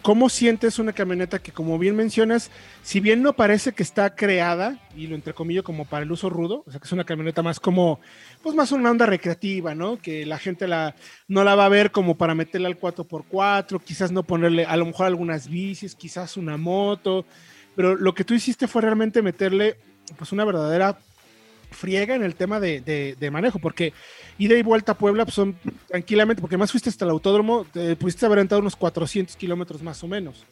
cómo 0.00 0.28
sientes 0.28 0.78
una 0.78 0.92
camioneta 0.92 1.40
que, 1.40 1.50
como 1.50 1.76
bien 1.76 1.96
mencionas, 1.96 2.52
si 2.84 3.00
bien 3.00 3.22
no 3.22 3.32
parece 3.32 3.72
que 3.72 3.82
está 3.82 4.14
creada, 4.14 4.78
y 4.96 5.08
lo 5.08 5.16
entrecomillo 5.16 5.64
como 5.64 5.84
para 5.84 6.04
el 6.04 6.12
uso 6.12 6.30
rudo, 6.30 6.62
o 6.64 6.70
sea, 6.70 6.78
que 6.78 6.86
es 6.86 6.92
una 6.92 7.02
camioneta 7.02 7.42
más 7.42 7.58
como, 7.58 7.98
pues 8.40 8.54
más 8.54 8.70
una 8.70 8.92
onda 8.92 9.06
recreativa, 9.06 9.74
¿no? 9.74 9.96
Que 9.96 10.24
la 10.24 10.38
gente 10.38 10.68
la, 10.68 10.94
no 11.26 11.42
la 11.42 11.56
va 11.56 11.64
a 11.64 11.70
ver 11.70 11.90
como 11.90 12.16
para 12.16 12.36
meterle 12.36 12.68
al 12.68 12.78
4x4, 12.78 13.82
quizás 13.82 14.12
no 14.12 14.22
ponerle 14.22 14.64
a 14.64 14.76
lo 14.76 14.86
mejor 14.86 15.06
algunas 15.06 15.48
bicis, 15.48 15.96
quizás 15.96 16.36
una 16.36 16.56
moto, 16.56 17.26
pero 17.74 17.96
lo 17.96 18.14
que 18.14 18.22
tú 18.22 18.32
hiciste 18.32 18.68
fue 18.68 18.82
realmente 18.82 19.22
meterle 19.22 19.76
pues 20.16 20.30
una 20.30 20.44
verdadera 20.44 20.98
friega 21.74 22.14
en 22.14 22.22
el 22.22 22.34
tema 22.34 22.60
de, 22.60 23.28
manejo, 23.30 23.58
porque 23.58 23.92
ida 24.38 24.56
y 24.56 24.62
vuelta 24.62 24.92
a 24.92 24.98
Puebla 24.98 25.26
son 25.26 25.56
tranquilamente, 25.88 26.40
porque 26.40 26.56
más 26.56 26.70
fuiste 26.70 26.88
hasta 26.88 27.04
el 27.04 27.10
autódromo, 27.10 27.66
te 27.70 27.96
pudiste 27.96 28.24
haber 28.26 28.38
entrado 28.38 28.60
unos 28.60 28.76
400 28.76 29.36
kilómetros 29.36 29.82
más 29.82 30.02
o 30.02 30.08
menos. 30.08 30.44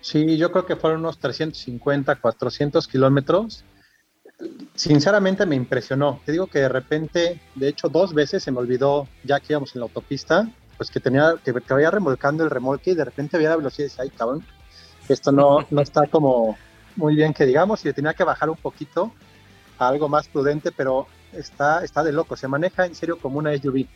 Sí, 0.00 0.36
yo 0.36 0.50
creo 0.50 0.66
que 0.66 0.76
fueron 0.76 1.00
unos 1.00 1.18
350, 1.18 2.16
400 2.16 2.88
kilómetros. 2.88 3.64
Sinceramente 4.74 5.44
me 5.44 5.56
impresionó. 5.56 6.20
Te 6.24 6.32
digo 6.32 6.46
que 6.46 6.60
de 6.60 6.68
repente, 6.68 7.40
de 7.54 7.68
hecho 7.68 7.88
dos 7.88 8.14
veces 8.14 8.42
se 8.42 8.50
me 8.50 8.58
olvidó, 8.58 9.06
ya 9.24 9.40
que 9.40 9.52
íbamos 9.52 9.74
en 9.74 9.80
la 9.80 9.84
autopista, 9.84 10.48
pues 10.78 10.90
que 10.90 11.00
tenía 11.00 11.34
que, 11.44 11.52
que 11.52 11.74
vaya 11.74 11.90
remolcando 11.90 12.42
el 12.42 12.48
remolque 12.48 12.92
y 12.92 12.94
de 12.94 13.04
repente 13.04 13.36
había 13.36 13.50
la 13.50 13.56
velocidad 13.56 13.84
y 13.84 13.88
decía, 13.90 14.04
ay 14.04 14.10
cabrón, 14.10 14.42
esto 15.08 15.30
no, 15.32 15.66
no 15.70 15.82
está 15.82 16.06
como 16.06 16.56
muy 16.96 17.14
bien 17.16 17.34
que 17.34 17.46
digamos 17.46 17.84
y 17.84 17.92
tenía 17.92 18.14
que 18.14 18.24
bajar 18.24 18.48
un 18.48 18.56
poquito 18.56 19.12
algo 19.88 20.08
más 20.08 20.28
prudente, 20.28 20.72
pero 20.72 21.06
está, 21.32 21.84
está 21.84 22.02
de 22.02 22.12
loco. 22.12 22.36
Se 22.36 22.48
maneja 22.48 22.86
en 22.86 22.94
serio 22.94 23.18
como 23.18 23.38
una 23.38 23.56
SUV. 23.56 23.86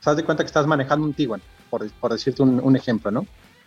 Se 0.00 0.10
das 0.10 0.16
de 0.16 0.24
cuenta 0.24 0.42
que 0.42 0.48
estás 0.48 0.66
manejando 0.66 1.06
un 1.06 1.14
Tiguan, 1.14 1.42
por, 1.70 1.90
por 1.92 2.12
decirte 2.12 2.42
un, 2.42 2.76
ejemplo, 2.76 3.10
¿no? 3.10 3.26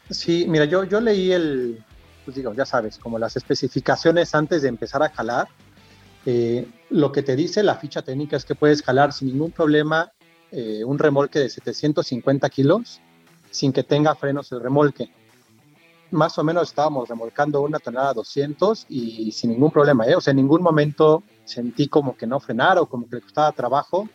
Sí, 0.09 0.45
mira, 0.47 0.65
yo, 0.65 0.83
yo 0.83 0.99
leí 1.01 1.31
el, 1.31 1.83
pues 2.25 2.35
digo, 2.35 2.53
ya 2.53 2.65
sabes, 2.65 2.97
como 2.97 3.19
las 3.19 3.35
especificaciones 3.35 4.33
antes 4.35 4.61
de 4.61 4.69
empezar 4.69 5.03
a 5.03 5.09
jalar. 5.09 5.47
Eh, 6.25 6.67
lo 6.89 7.11
que 7.11 7.23
te 7.23 7.35
dice 7.35 7.63
la 7.63 7.75
ficha 7.75 8.01
técnica 8.01 8.35
es 8.35 8.45
que 8.45 8.53
puedes 8.53 8.83
jalar 8.83 9.13
sin 9.13 9.29
ningún 9.29 9.51
problema 9.51 10.11
eh, 10.51 10.83
un 10.83 10.99
remolque 10.99 11.39
de 11.39 11.49
750 11.49 12.49
kilos 12.49 12.99
sin 13.51 13.71
que 13.71 13.83
tenga 13.83 14.13
frenos 14.15 14.51
el 14.51 14.59
remolque 14.59 15.09
más 16.11 16.37
o 16.37 16.43
menos 16.43 16.69
estábamos 16.69 17.07
remolcando 17.07 17.61
una 17.61 17.79
tonelada 17.79 18.13
200 18.13 18.85
y 18.89 19.31
sin 19.31 19.51
ningún 19.51 19.71
problema, 19.71 20.05
¿eh? 20.05 20.15
O 20.15 20.21
sea, 20.21 20.31
en 20.31 20.37
ningún 20.37 20.61
momento 20.61 21.23
sentí 21.49 21.87
como 21.87 22.15
que 22.15 22.27
no 22.27 22.39
frenara 22.39 22.81
o 22.81 22.85
como 22.85 23.09
que 23.09 23.17
le 23.17 23.21
costaba 23.21 23.51
trabajo. 23.51 24.07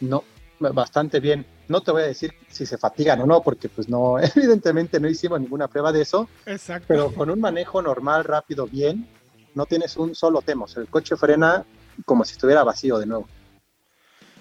No, 0.00 0.24
bastante 0.58 1.20
bien. 1.20 1.46
No 1.68 1.82
te 1.82 1.92
voy 1.92 2.02
a 2.02 2.06
decir 2.06 2.32
si 2.48 2.64
se 2.66 2.78
fatigan 2.78 3.20
o 3.20 3.26
no, 3.26 3.42
porque 3.42 3.68
pues 3.68 3.88
no, 3.88 4.18
evidentemente 4.36 4.98
no 4.98 5.08
hicimos 5.08 5.40
ninguna 5.40 5.68
prueba 5.68 5.92
de 5.92 6.02
eso. 6.02 6.28
Exacto. 6.46 6.86
Pero 6.88 7.12
con 7.12 7.30
un 7.30 7.40
manejo 7.40 7.82
normal, 7.82 8.24
rápido, 8.24 8.66
bien, 8.66 9.06
no 9.54 9.66
tienes 9.66 9.96
un 9.96 10.14
solo 10.14 10.42
tema. 10.42 10.64
O 10.64 10.68
sea, 10.68 10.82
el 10.82 10.88
coche 10.88 11.16
frena 11.16 11.64
como 12.04 12.24
si 12.24 12.32
estuviera 12.32 12.64
vacío 12.64 12.98
de 12.98 13.06
nuevo. 13.06 13.28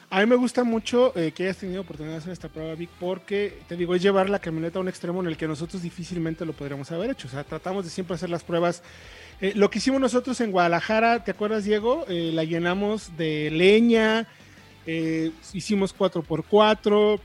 A 0.10 0.22
mí 0.22 0.26
me 0.26 0.38
gusta 0.38 0.64
mucho 0.64 1.12
eh, 1.18 1.34
que 1.34 1.44
hayas 1.44 1.58
tenido 1.58 1.82
oportunidad 1.82 2.14
de 2.14 2.20
hacer 2.20 2.32
esta 2.32 2.48
prueba, 2.48 2.74
Vic, 2.76 2.90
porque 2.98 3.60
te 3.68 3.76
digo, 3.76 3.94
es 3.94 4.02
llevar 4.02 4.30
la 4.30 4.40
camioneta 4.40 4.80
a 4.80 4.82
un 4.82 4.88
extremo 4.88 5.20
en 5.20 5.28
el 5.28 5.36
que 5.36 5.50
nosotros 5.50 5.82
difícilmente 5.82 6.46
lo 6.46 6.54
podríamos 6.54 6.90
haber 6.94 7.10
hecho. 7.10 7.28
O 7.28 7.32
sea, 7.32 7.44
tratamos 7.44 7.84
de 7.84 7.90
siempre 7.90 8.16
hacer 8.16 8.30
las 8.30 8.44
pruebas. 8.44 8.84
Eh, 9.40 9.54
lo 9.56 9.70
que 9.70 9.78
hicimos 9.78 10.02
nosotros 10.02 10.42
en 10.42 10.52
Guadalajara, 10.52 11.24
¿te 11.24 11.32
acuerdas, 11.32 11.64
Diego? 11.64 12.06
Eh, 12.08 12.32
la 12.34 12.44
llenamos 12.44 13.16
de 13.18 13.52
leña, 13.52 14.28
hicimos 15.54 15.96
4x4, 15.96 17.20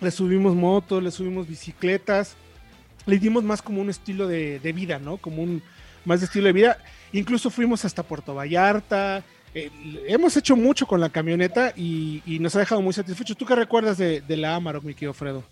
le 0.00 0.10
subimos 0.10 0.54
motos, 0.54 1.02
le 1.02 1.10
subimos 1.10 1.48
bicicletas, 1.48 2.36
le 3.06 3.18
dimos 3.18 3.42
más 3.42 3.62
como 3.62 3.80
un 3.80 3.90
estilo 3.90 4.26
de, 4.26 4.72
vida, 4.74 4.98
¿no? 4.98 5.16
Como 5.16 5.42
un 5.42 5.62
más 6.04 6.20
de 6.20 6.26
estilo 6.26 6.46
de 6.46 6.52
vida. 6.52 6.78
Incluso 7.12 7.50
fuimos 7.50 7.84
hasta 7.84 8.02
Puerto 8.02 8.34
Vallarta. 8.34 9.22
Eh, 9.54 9.70
hemos 10.08 10.36
hecho 10.36 10.56
mucho 10.56 10.86
con 10.86 11.00
la 11.00 11.10
camioneta 11.10 11.72
y, 11.76 12.22
nos 12.40 12.56
ha 12.56 12.60
dejado 12.60 12.82
muy 12.82 12.92
satisfechos. 12.92 13.36
¿Tú 13.36 13.46
qué 13.46 13.54
recuerdas 13.54 13.98
de, 13.98 14.22
la 14.28 14.54
Amarok, 14.54 14.84
mi 14.84 14.94
querido 14.94 15.14
Fredo? 15.14 15.44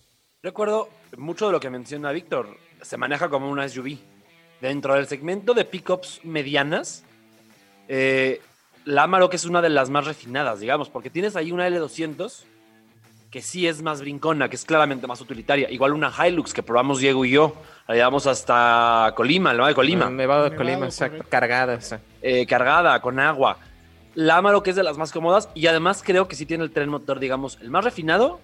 Recuerdo 0.43 0.89
mucho 1.19 1.47
de 1.47 1.53
lo 1.53 1.61
que 1.61 1.71
menciona 1.71 2.13
Víctor. 2.13 2.57
Se 2.83 2.97
maneja 2.97 3.29
como 3.29 3.51
una 3.51 3.69
SUV. 3.69 3.99
Dentro 4.61 4.95
del 4.95 5.07
segmento 5.07 5.55
de 5.55 5.65
pickups 5.65 6.21
medianas, 6.25 7.05
eh, 7.89 8.41
la 8.85 9.05
Amarok 9.05 9.35
es 9.35 9.45
una 9.45 9.63
de 9.63 9.71
las 9.71 9.91
más 9.91 10.07
refinadas, 10.07 10.61
digamos, 10.61 10.89
porque 10.89 11.11
tienes 11.11 11.37
ahí 11.37 11.53
una 11.53 11.69
L200 11.69 12.45
que 13.31 13.43
sí 13.43 13.67
es 13.69 13.81
más 13.81 14.01
brincona, 14.01 14.49
que 14.49 14.57
es 14.57 14.65
claramente 14.65 15.07
más 15.07 15.21
utilitaria. 15.21 15.71
Igual 15.71 15.93
una 15.93 16.13
Hilux 16.13 16.53
que 16.53 16.65
probamos 16.65 16.99
Diego 16.99 17.25
y 17.25 17.31
yo. 17.31 17.55
La 17.87 17.95
llevamos 17.95 18.27
hasta 18.27 19.13
Colima, 19.17 19.55
¿no? 19.55 19.67
De 19.67 19.75
Colima. 19.75 20.11
Me 20.11 20.27
va 20.27 20.51
de 20.51 20.57
Colima, 20.57 20.87
exacto. 20.87 21.25
Cargada. 21.29 21.79
Eh, 22.23 22.45
cargada, 22.47 23.01
con 23.01 23.21
agua 23.21 23.57
la 24.15 24.37
Amarok 24.37 24.67
es 24.69 24.77
de 24.77 24.83
las 24.83 24.99
más 24.99 25.13
cómodas 25.13 25.49
y 25.55 25.67
además 25.67 26.03
creo 26.05 26.29
que 26.29 26.37
sí 26.37 26.47
tiene 26.47 26.65
el 26.65 26.73
tren 26.73 26.89
motor, 26.89 27.21
digamos, 27.21 27.59
el 27.61 27.71
más 27.71 27.85
refinado 27.85 28.41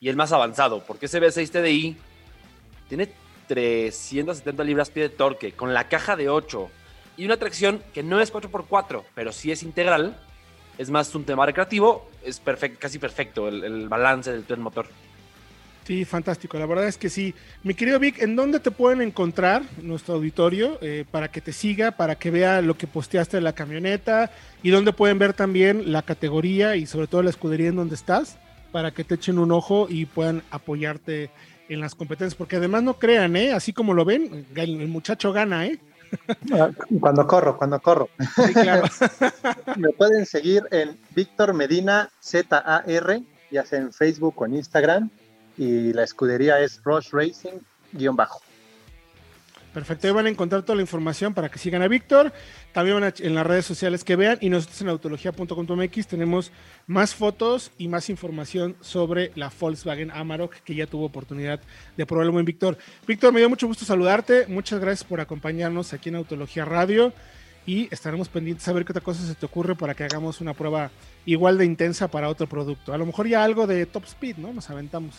y 0.00 0.08
el 0.08 0.16
más 0.16 0.32
avanzado, 0.32 0.82
porque 0.86 1.06
ese 1.06 1.20
V6 1.20 1.50
TDI 1.50 1.96
tiene 2.88 3.12
370 3.46 4.64
libras-pie 4.64 5.04
de 5.04 5.08
torque 5.08 5.52
con 5.52 5.74
la 5.74 5.88
caja 5.88 6.16
de 6.16 6.28
8 6.28 6.70
y 7.16 7.24
una 7.24 7.36
tracción 7.36 7.82
que 7.92 8.02
no 8.02 8.20
es 8.20 8.32
4x4, 8.32 9.02
pero 9.14 9.32
sí 9.32 9.52
es 9.52 9.62
integral. 9.62 10.16
Es 10.78 10.90
más 10.90 11.14
un 11.14 11.24
tema 11.24 11.46
recreativo, 11.46 12.10
es 12.24 12.42
casi 12.78 12.98
perfecto 12.98 13.48
el, 13.48 13.88
balance 13.88 14.42
del 14.42 14.58
motor. 14.58 14.86
Sí, 15.84 16.04
fantástico. 16.06 16.58
La 16.58 16.66
verdad 16.66 16.88
es 16.88 16.96
que 16.96 17.10
sí. 17.10 17.34
Mi 17.62 17.74
querido 17.74 17.98
Vic, 17.98 18.20
¿en 18.22 18.36
dónde 18.36 18.58
te 18.58 18.70
pueden 18.70 19.02
encontrar 19.02 19.62
nuestro 19.82 20.14
auditorio 20.14 20.78
eh, 20.80 21.04
para 21.10 21.30
que 21.30 21.42
te 21.42 21.52
siga, 21.52 21.92
para 21.92 22.16
que 22.16 22.30
vea 22.30 22.62
lo 22.62 22.76
que 22.76 22.86
posteaste 22.86 23.36
de 23.36 23.42
la 23.42 23.52
camioneta 23.52 24.30
y 24.62 24.70
dónde 24.70 24.94
pueden 24.94 25.18
ver 25.18 25.34
también 25.34 25.92
la 25.92 26.02
categoría 26.02 26.76
y 26.76 26.86
sobre 26.86 27.06
todo 27.06 27.22
la 27.22 27.30
escudería 27.30 27.68
en 27.68 27.76
donde 27.76 27.94
estás 27.94 28.38
para 28.72 28.90
que 28.90 29.04
te 29.04 29.14
echen 29.14 29.38
un 29.38 29.52
ojo 29.52 29.86
y 29.88 30.06
puedan 30.06 30.42
apoyarte 30.50 31.30
en 31.68 31.80
las 31.80 31.94
competencias? 31.94 32.34
Porque 32.34 32.56
además 32.56 32.82
no 32.82 32.94
crean, 32.98 33.36
¿eh? 33.36 33.52
Así 33.52 33.72
como 33.72 33.94
lo 33.94 34.04
ven, 34.04 34.46
el, 34.54 34.88
muchacho 34.88 35.32
gana, 35.32 35.66
¿eh? 35.66 35.78
Ah, 36.52 36.70
cuando 37.00 37.26
corro, 37.26 37.56
cuando 37.56 37.80
corro. 37.80 38.08
Sí, 38.46 38.52
claro. 38.52 38.84
Me 39.76 39.90
pueden 39.90 40.26
seguir 40.26 40.62
en 40.70 40.96
Víctor 41.14 41.54
Medina 41.54 42.10
ZAR, 42.22 42.84
ya 43.50 43.64
sea 43.64 43.78
en 43.80 43.92
Facebook 43.92 44.34
o 44.36 44.46
en 44.46 44.54
Instagram 44.54 45.10
y 45.56 45.92
la 45.92 46.04
escudería 46.04 46.60
es 46.60 46.82
Rush 46.84 47.10
Racing 47.12 47.60
guion 47.92 48.16
bajo. 48.16 48.40
Perfecto, 49.74 50.06
ahí 50.06 50.12
van 50.12 50.26
a 50.26 50.28
encontrar 50.28 50.62
toda 50.62 50.76
la 50.76 50.82
información 50.82 51.34
para 51.34 51.48
que 51.48 51.58
sigan 51.58 51.82
a 51.82 51.88
Víctor. 51.88 52.32
También 52.72 53.00
van 53.00 53.12
en 53.18 53.34
las 53.34 53.44
redes 53.44 53.66
sociales 53.66 54.04
que 54.04 54.14
vean 54.14 54.38
y 54.40 54.48
nosotros 54.48 54.80
en 54.82 54.88
autología.com.mx 54.88 56.06
tenemos 56.06 56.52
más 56.86 57.12
fotos 57.12 57.72
y 57.76 57.88
más 57.88 58.08
información 58.08 58.76
sobre 58.80 59.32
la 59.34 59.50
Volkswagen 59.58 60.12
Amarok 60.12 60.54
que 60.64 60.76
ya 60.76 60.86
tuvo 60.86 61.06
oportunidad 61.06 61.60
de 61.96 62.06
probarlo 62.06 62.38
en 62.38 62.44
Víctor. 62.44 62.78
Víctor, 63.04 63.32
me 63.32 63.40
dio 63.40 63.48
mucho 63.48 63.66
gusto 63.66 63.84
saludarte. 63.84 64.46
Muchas 64.46 64.78
gracias 64.78 65.02
por 65.02 65.20
acompañarnos 65.20 65.92
aquí 65.92 66.08
en 66.08 66.14
Autología 66.14 66.64
Radio 66.64 67.12
y 67.66 67.88
estaremos 67.92 68.28
pendientes 68.28 68.68
a 68.68 68.72
ver 68.72 68.84
qué 68.84 68.92
otra 68.92 69.02
cosa 69.02 69.26
se 69.26 69.34
te 69.34 69.44
ocurre 69.44 69.74
para 69.74 69.94
que 69.94 70.04
hagamos 70.04 70.40
una 70.40 70.54
prueba 70.54 70.92
igual 71.26 71.58
de 71.58 71.64
intensa 71.64 72.06
para 72.06 72.28
otro 72.28 72.46
producto. 72.46 72.92
A 72.92 72.98
lo 72.98 73.06
mejor 73.06 73.26
ya 73.26 73.42
algo 73.42 73.66
de 73.66 73.86
top 73.86 74.04
speed, 74.04 74.36
¿no? 74.36 74.52
Nos 74.52 74.70
aventamos. 74.70 75.16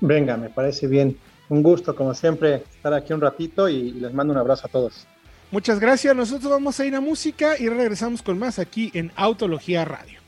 Venga, 0.00 0.36
me 0.36 0.50
parece 0.50 0.86
bien. 0.86 1.16
Un 1.48 1.62
gusto, 1.62 1.94
como 1.94 2.12
siempre, 2.14 2.56
estar 2.56 2.92
aquí 2.92 3.12
un 3.12 3.20
ratito 3.20 3.68
y 3.68 3.92
les 3.92 4.12
mando 4.12 4.32
un 4.32 4.38
abrazo 4.38 4.66
a 4.66 4.70
todos. 4.70 5.06
Muchas 5.50 5.78
gracias. 5.80 6.14
Nosotros 6.14 6.50
vamos 6.50 6.78
a 6.78 6.84
ir 6.84 6.94
a 6.94 7.00
música 7.00 7.58
y 7.58 7.70
regresamos 7.70 8.20
con 8.22 8.38
más 8.38 8.58
aquí 8.58 8.90
en 8.92 9.10
Autología 9.16 9.86
Radio. 9.86 10.20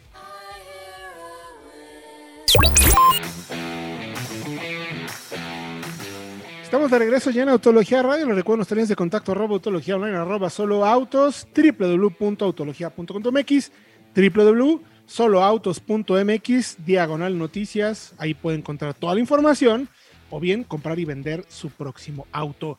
Estamos 6.63 6.91
de 6.91 6.99
regreso 6.99 7.31
ya 7.31 7.43
en 7.43 7.51
Autología 7.51 8.03
Radio. 8.03 8.25
Les 8.27 8.37
recuerdo 8.37 8.57
nuestras 8.59 8.77
líneas 8.77 8.89
de 8.89 8.97
contacto 8.97 9.33
arroba 9.33 9.55
autología 9.55 9.97
online 9.97 10.17
arroba 10.17 10.49
solo 10.49 10.87
autos 10.87 11.47
www.autología.com.mx 11.55 13.73
www 14.15 14.81
soloautos.mx, 15.11 16.77
diagonal 16.87 17.37
noticias, 17.37 18.15
ahí 18.17 18.33
puede 18.33 18.59
encontrar 18.59 18.95
toda 18.95 19.15
la 19.15 19.21
información 19.21 19.89
o 20.31 20.40
bien 20.40 20.64
comprar 20.64 20.99
y 20.99 21.05
vender 21.05 21.45
su 21.49 21.71
próximo 21.71 22.27
auto. 22.33 22.79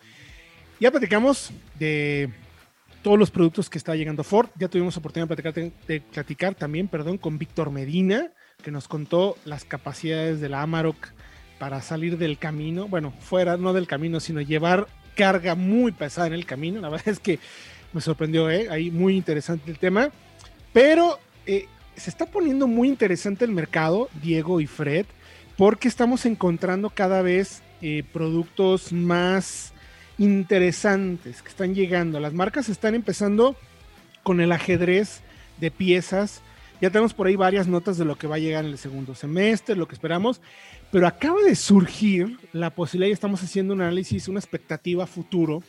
Ya 0.79 0.91
platicamos 0.91 1.51
de 1.77 2.29
todos 3.03 3.17
los 3.17 3.31
productos 3.31 3.69
que 3.69 3.77
está 3.77 3.95
llegando 3.95 4.23
Ford, 4.23 4.49
ya 4.57 4.67
tuvimos 4.67 4.97
oportunidad 4.97 5.27
de 5.27 5.35
platicar, 5.35 5.71
de 5.87 6.01
platicar 6.01 6.55
también 6.55 6.87
perdón, 6.87 7.17
con 7.17 7.37
Víctor 7.37 7.71
Medina, 7.71 8.31
que 8.63 8.71
nos 8.71 8.87
contó 8.87 9.37
las 9.45 9.65
capacidades 9.65 10.39
de 10.39 10.49
la 10.49 10.61
Amarok 10.61 11.09
para 11.59 11.81
salir 11.81 12.17
del 12.17 12.37
camino, 12.37 12.87
bueno, 12.87 13.13
fuera, 13.19 13.57
no 13.57 13.73
del 13.73 13.87
camino, 13.87 14.19
sino 14.19 14.41
llevar 14.41 14.87
carga 15.15 15.55
muy 15.55 15.91
pesada 15.91 16.27
en 16.27 16.33
el 16.33 16.45
camino. 16.45 16.81
La 16.81 16.89
verdad 16.89 17.09
es 17.09 17.19
que 17.19 17.39
me 17.93 18.01
sorprendió, 18.01 18.49
¿eh? 18.49 18.67
ahí 18.69 18.89
muy 18.89 19.15
interesante 19.15 19.69
el 19.69 19.77
tema. 19.77 20.09
Pero 20.73 21.19
eh, 21.45 21.67
se 21.95 22.09
está 22.09 22.25
poniendo 22.25 22.67
muy 22.67 22.87
interesante 22.87 23.45
el 23.45 23.51
mercado, 23.51 24.09
Diego 24.21 24.61
y 24.61 24.67
Fred, 24.67 25.05
porque 25.57 25.87
estamos 25.87 26.25
encontrando 26.25 26.89
cada 26.89 27.21
vez 27.21 27.61
eh, 27.81 28.03
productos 28.11 28.93
más 28.93 29.73
interesantes 30.17 31.41
que 31.41 31.49
están 31.49 31.73
llegando. 31.73 32.19
Las 32.19 32.33
marcas 32.33 32.69
están 32.69 32.95
empezando 32.95 33.55
con 34.23 34.39
el 34.39 34.51
ajedrez 34.51 35.21
de 35.59 35.71
piezas. 35.71 36.41
Ya 36.79 36.89
tenemos 36.89 37.13
por 37.13 37.27
ahí 37.27 37.35
varias 37.35 37.67
notas 37.67 37.97
de 37.97 38.05
lo 38.05 38.17
que 38.17 38.27
va 38.27 38.35
a 38.35 38.39
llegar 38.39 38.65
en 38.65 38.71
el 38.71 38.77
segundo 38.77 39.15
semestre, 39.15 39.75
lo 39.75 39.87
que 39.87 39.95
esperamos, 39.95 40.41
pero 40.91 41.07
acaba 41.07 41.41
de 41.41 41.55
surgir 41.55 42.37
la 42.53 42.71
posibilidad 42.71 43.09
y 43.09 43.13
estamos 43.13 43.43
haciendo 43.43 43.73
un 43.73 43.81
análisis, 43.81 44.27
una 44.27 44.39
expectativa 44.39 45.05
futuro 45.05 45.63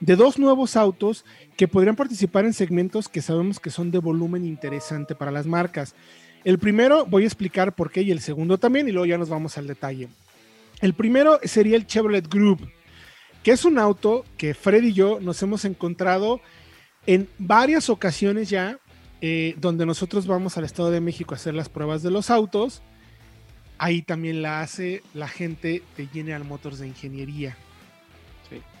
de 0.00 0.16
dos 0.16 0.38
nuevos 0.38 0.76
autos 0.76 1.24
que 1.56 1.68
podrían 1.68 1.96
participar 1.96 2.46
en 2.46 2.54
segmentos 2.54 3.08
que 3.08 3.20
sabemos 3.22 3.60
que 3.60 3.70
son 3.70 3.90
de 3.90 3.98
volumen 3.98 4.44
interesante 4.46 5.14
para 5.14 5.30
las 5.30 5.46
marcas. 5.46 5.94
El 6.44 6.58
primero 6.58 7.04
voy 7.06 7.24
a 7.24 7.26
explicar 7.26 7.74
por 7.74 7.90
qué 7.90 8.02
y 8.02 8.10
el 8.10 8.20
segundo 8.20 8.58
también 8.58 8.88
y 8.88 8.92
luego 8.92 9.06
ya 9.06 9.18
nos 9.18 9.28
vamos 9.28 9.58
al 9.58 9.66
detalle. 9.66 10.08
El 10.80 10.94
primero 10.94 11.38
sería 11.44 11.76
el 11.76 11.86
Chevrolet 11.86 12.26
Group, 12.28 12.70
que 13.42 13.52
es 13.52 13.64
un 13.64 13.78
auto 13.78 14.24
que 14.38 14.54
Fred 14.54 14.82
y 14.82 14.92
yo 14.94 15.18
nos 15.20 15.42
hemos 15.42 15.64
encontrado 15.64 16.40
en 17.06 17.28
varias 17.38 17.90
ocasiones 17.90 18.48
ya, 18.48 18.78
eh, 19.20 19.54
donde 19.58 19.84
nosotros 19.84 20.26
vamos 20.26 20.56
al 20.56 20.64
Estado 20.64 20.90
de 20.90 21.00
México 21.00 21.34
a 21.34 21.36
hacer 21.36 21.54
las 21.54 21.68
pruebas 21.68 22.02
de 22.02 22.10
los 22.10 22.30
autos. 22.30 22.82
Ahí 23.76 24.00
también 24.02 24.40
la 24.40 24.60
hace 24.60 25.02
la 25.12 25.28
gente 25.28 25.82
de 25.96 26.06
General 26.06 26.44
Motors 26.44 26.78
de 26.78 26.86
Ingeniería. 26.86 27.56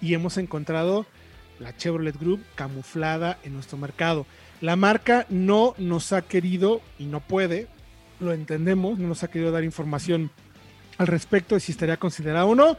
Y 0.00 0.14
hemos 0.14 0.36
encontrado 0.38 1.06
la 1.58 1.76
Chevrolet 1.76 2.18
Group 2.18 2.42
camuflada 2.54 3.38
en 3.44 3.54
nuestro 3.54 3.78
mercado. 3.78 4.26
La 4.60 4.76
marca 4.76 5.26
no 5.30 5.74
nos 5.78 6.12
ha 6.12 6.22
querido 6.22 6.82
y 6.98 7.04
no 7.04 7.20
puede, 7.20 7.66
lo 8.20 8.32
entendemos, 8.32 8.98
no 8.98 9.08
nos 9.08 9.22
ha 9.22 9.28
querido 9.28 9.50
dar 9.50 9.64
información 9.64 10.30
al 10.98 11.06
respecto 11.06 11.54
de 11.54 11.60
si 11.60 11.72
estaría 11.72 11.96
considerado 11.96 12.48
o 12.48 12.54
no. 12.54 12.76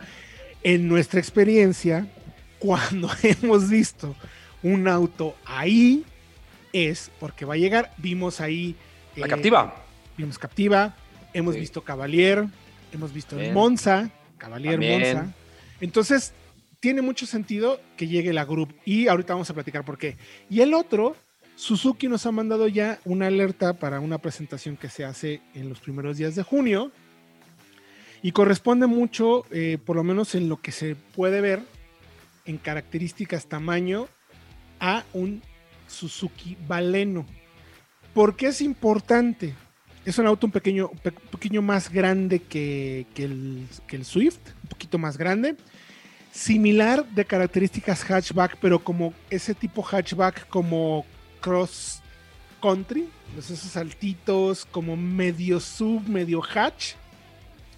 En 0.63 0.87
nuestra 0.87 1.19
experiencia, 1.19 2.07
cuando 2.59 3.09
hemos 3.23 3.69
visto 3.69 4.15
un 4.61 4.87
auto 4.87 5.35
ahí, 5.45 6.05
es 6.71 7.11
porque 7.19 7.45
va 7.45 7.55
a 7.55 7.57
llegar. 7.57 7.93
Vimos 7.97 8.39
ahí. 8.41 8.75
La 9.15 9.27
Captiva. 9.27 9.75
Vimos 10.17 10.37
Captiva, 10.37 10.95
hemos 11.33 11.55
visto 11.55 11.83
Cavalier, 11.83 12.45
hemos 12.93 13.11
visto 13.11 13.39
el 13.39 13.53
Monza, 13.53 14.11
Cavalier 14.37 14.79
Monza. 14.79 15.33
Entonces, 15.79 16.33
tiene 16.79 17.01
mucho 17.01 17.25
sentido 17.25 17.81
que 17.97 18.07
llegue 18.07 18.33
la 18.33 18.45
Group 18.45 18.75
y 18.85 19.07
ahorita 19.07 19.33
vamos 19.33 19.49
a 19.49 19.53
platicar 19.53 19.83
por 19.83 19.97
qué. 19.97 20.17
Y 20.49 20.61
el 20.61 20.73
otro, 20.73 21.15
Suzuki 21.55 22.07
nos 22.07 22.25
ha 22.25 22.31
mandado 22.31 22.67
ya 22.67 22.99
una 23.05 23.27
alerta 23.27 23.73
para 23.73 23.99
una 23.99 24.17
presentación 24.17 24.77
que 24.77 24.89
se 24.89 25.05
hace 25.05 25.41
en 25.53 25.69
los 25.69 25.79
primeros 25.79 26.17
días 26.17 26.35
de 26.35 26.43
junio 26.43 26.91
y 28.23 28.31
corresponde 28.31 28.87
mucho, 28.87 29.45
eh, 29.51 29.77
por 29.83 29.95
lo 29.95 30.03
menos 30.03 30.35
en 30.35 30.49
lo 30.49 30.61
que 30.61 30.71
se 30.71 30.95
puede 30.95 31.41
ver 31.41 31.63
en 32.45 32.57
características 32.57 33.47
tamaño, 33.47 34.07
a 34.79 35.03
un 35.13 35.41
Suzuki 35.87 36.57
Baleno. 36.67 37.25
¿Por 38.13 38.35
qué 38.35 38.47
es 38.47 38.61
importante? 38.61 39.53
Es 40.05 40.17
un 40.17 40.25
auto 40.25 40.47
un 40.47 40.51
pequeño, 40.51 40.89
pequeño 41.31 41.61
más 41.61 41.91
grande 41.91 42.39
que, 42.39 43.05
el, 43.15 43.67
que 43.87 43.95
el 43.95 44.05
Swift, 44.05 44.39
un 44.63 44.69
poquito 44.69 44.97
más 44.97 45.17
grande 45.17 45.55
similar 46.31 47.05
de 47.09 47.25
características 47.25 48.03
hatchback, 48.03 48.57
pero 48.61 48.79
como 48.83 49.13
ese 49.29 49.53
tipo 49.53 49.83
hatchback 49.83 50.47
como 50.47 51.05
cross 51.41 52.01
country, 52.61 53.09
pues 53.33 53.49
esos 53.49 53.71
saltitos 53.71 54.65
como 54.65 54.95
medio 54.95 55.59
sub, 55.59 56.07
medio 56.07 56.41
hatch, 56.41 56.93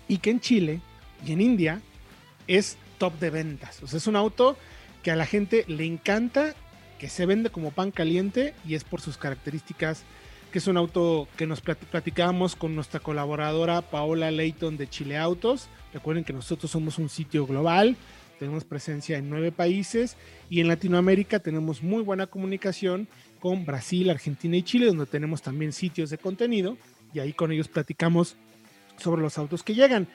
y 0.08 0.18
que 0.18 0.30
en 0.32 0.40
Chile 0.40 0.82
y 1.26 1.32
en 1.32 1.42
India 1.42 1.82
es 2.48 2.78
top 2.98 3.18
de 3.20 3.30
ventas. 3.30 3.82
O 3.82 3.88
sea, 3.88 3.98
es 3.98 4.08
un 4.08 4.16
auto 4.16 4.58
que 5.02 5.12
a 5.12 5.16
la 5.16 5.26
gente 5.26 5.66
le 5.68 5.86
encanta, 5.86 6.54
que 7.00 7.10
se 7.10 7.26
vende 7.26 7.50
como 7.50 7.72
pan 7.72 7.92
caliente 7.92 8.54
y 8.68 8.76
es 8.76 8.84
por 8.84 9.02
sus 9.02 9.18
características, 9.18 10.04
que 10.52 10.60
es 10.60 10.68
un 10.68 10.78
auto 10.78 11.28
que 11.36 11.48
nos 11.48 11.62
platicábamos 11.62 12.56
con 12.56 12.76
nuestra 12.76 13.00
colaboradora 13.00 13.82
Paola 13.82 14.30
Leighton 14.30 14.78
de 14.78 14.88
Chile 14.88 15.18
Autos. 15.18 15.68
Recuerden 15.94 16.24
que 16.24 16.34
nosotros 16.34 16.72
somos 16.72 17.00
un 17.00 17.10
sitio 17.10 17.48
global, 17.48 17.98
tenemos 18.40 18.64
presencia 18.64 19.18
en 19.18 19.30
nueve 19.30 19.52
países 19.52 20.16
y 20.50 20.60
en 20.60 20.68
Latinoamérica 20.68 21.40
tenemos 21.40 21.82
muy 21.82 22.04
buena 22.04 22.28
comunicación 22.28 23.08
con 23.44 23.66
Brasil, 23.66 24.10
Argentina 24.10 24.56
y 24.56 24.64
Chile, 24.64 24.86
donde 24.86 25.06
tenemos 25.06 25.42
también 25.42 25.74
sitios 25.74 26.10
de 26.10 26.18
contenido 26.18 26.78
y 27.14 27.20
ahí 27.20 27.34
con 27.34 27.52
ellos 27.52 27.68
platicamos 27.68 28.38
sobre 28.96 29.22
los 29.22 29.38
autos 29.38 29.64
que 29.64 29.76
llegan. 29.76 30.08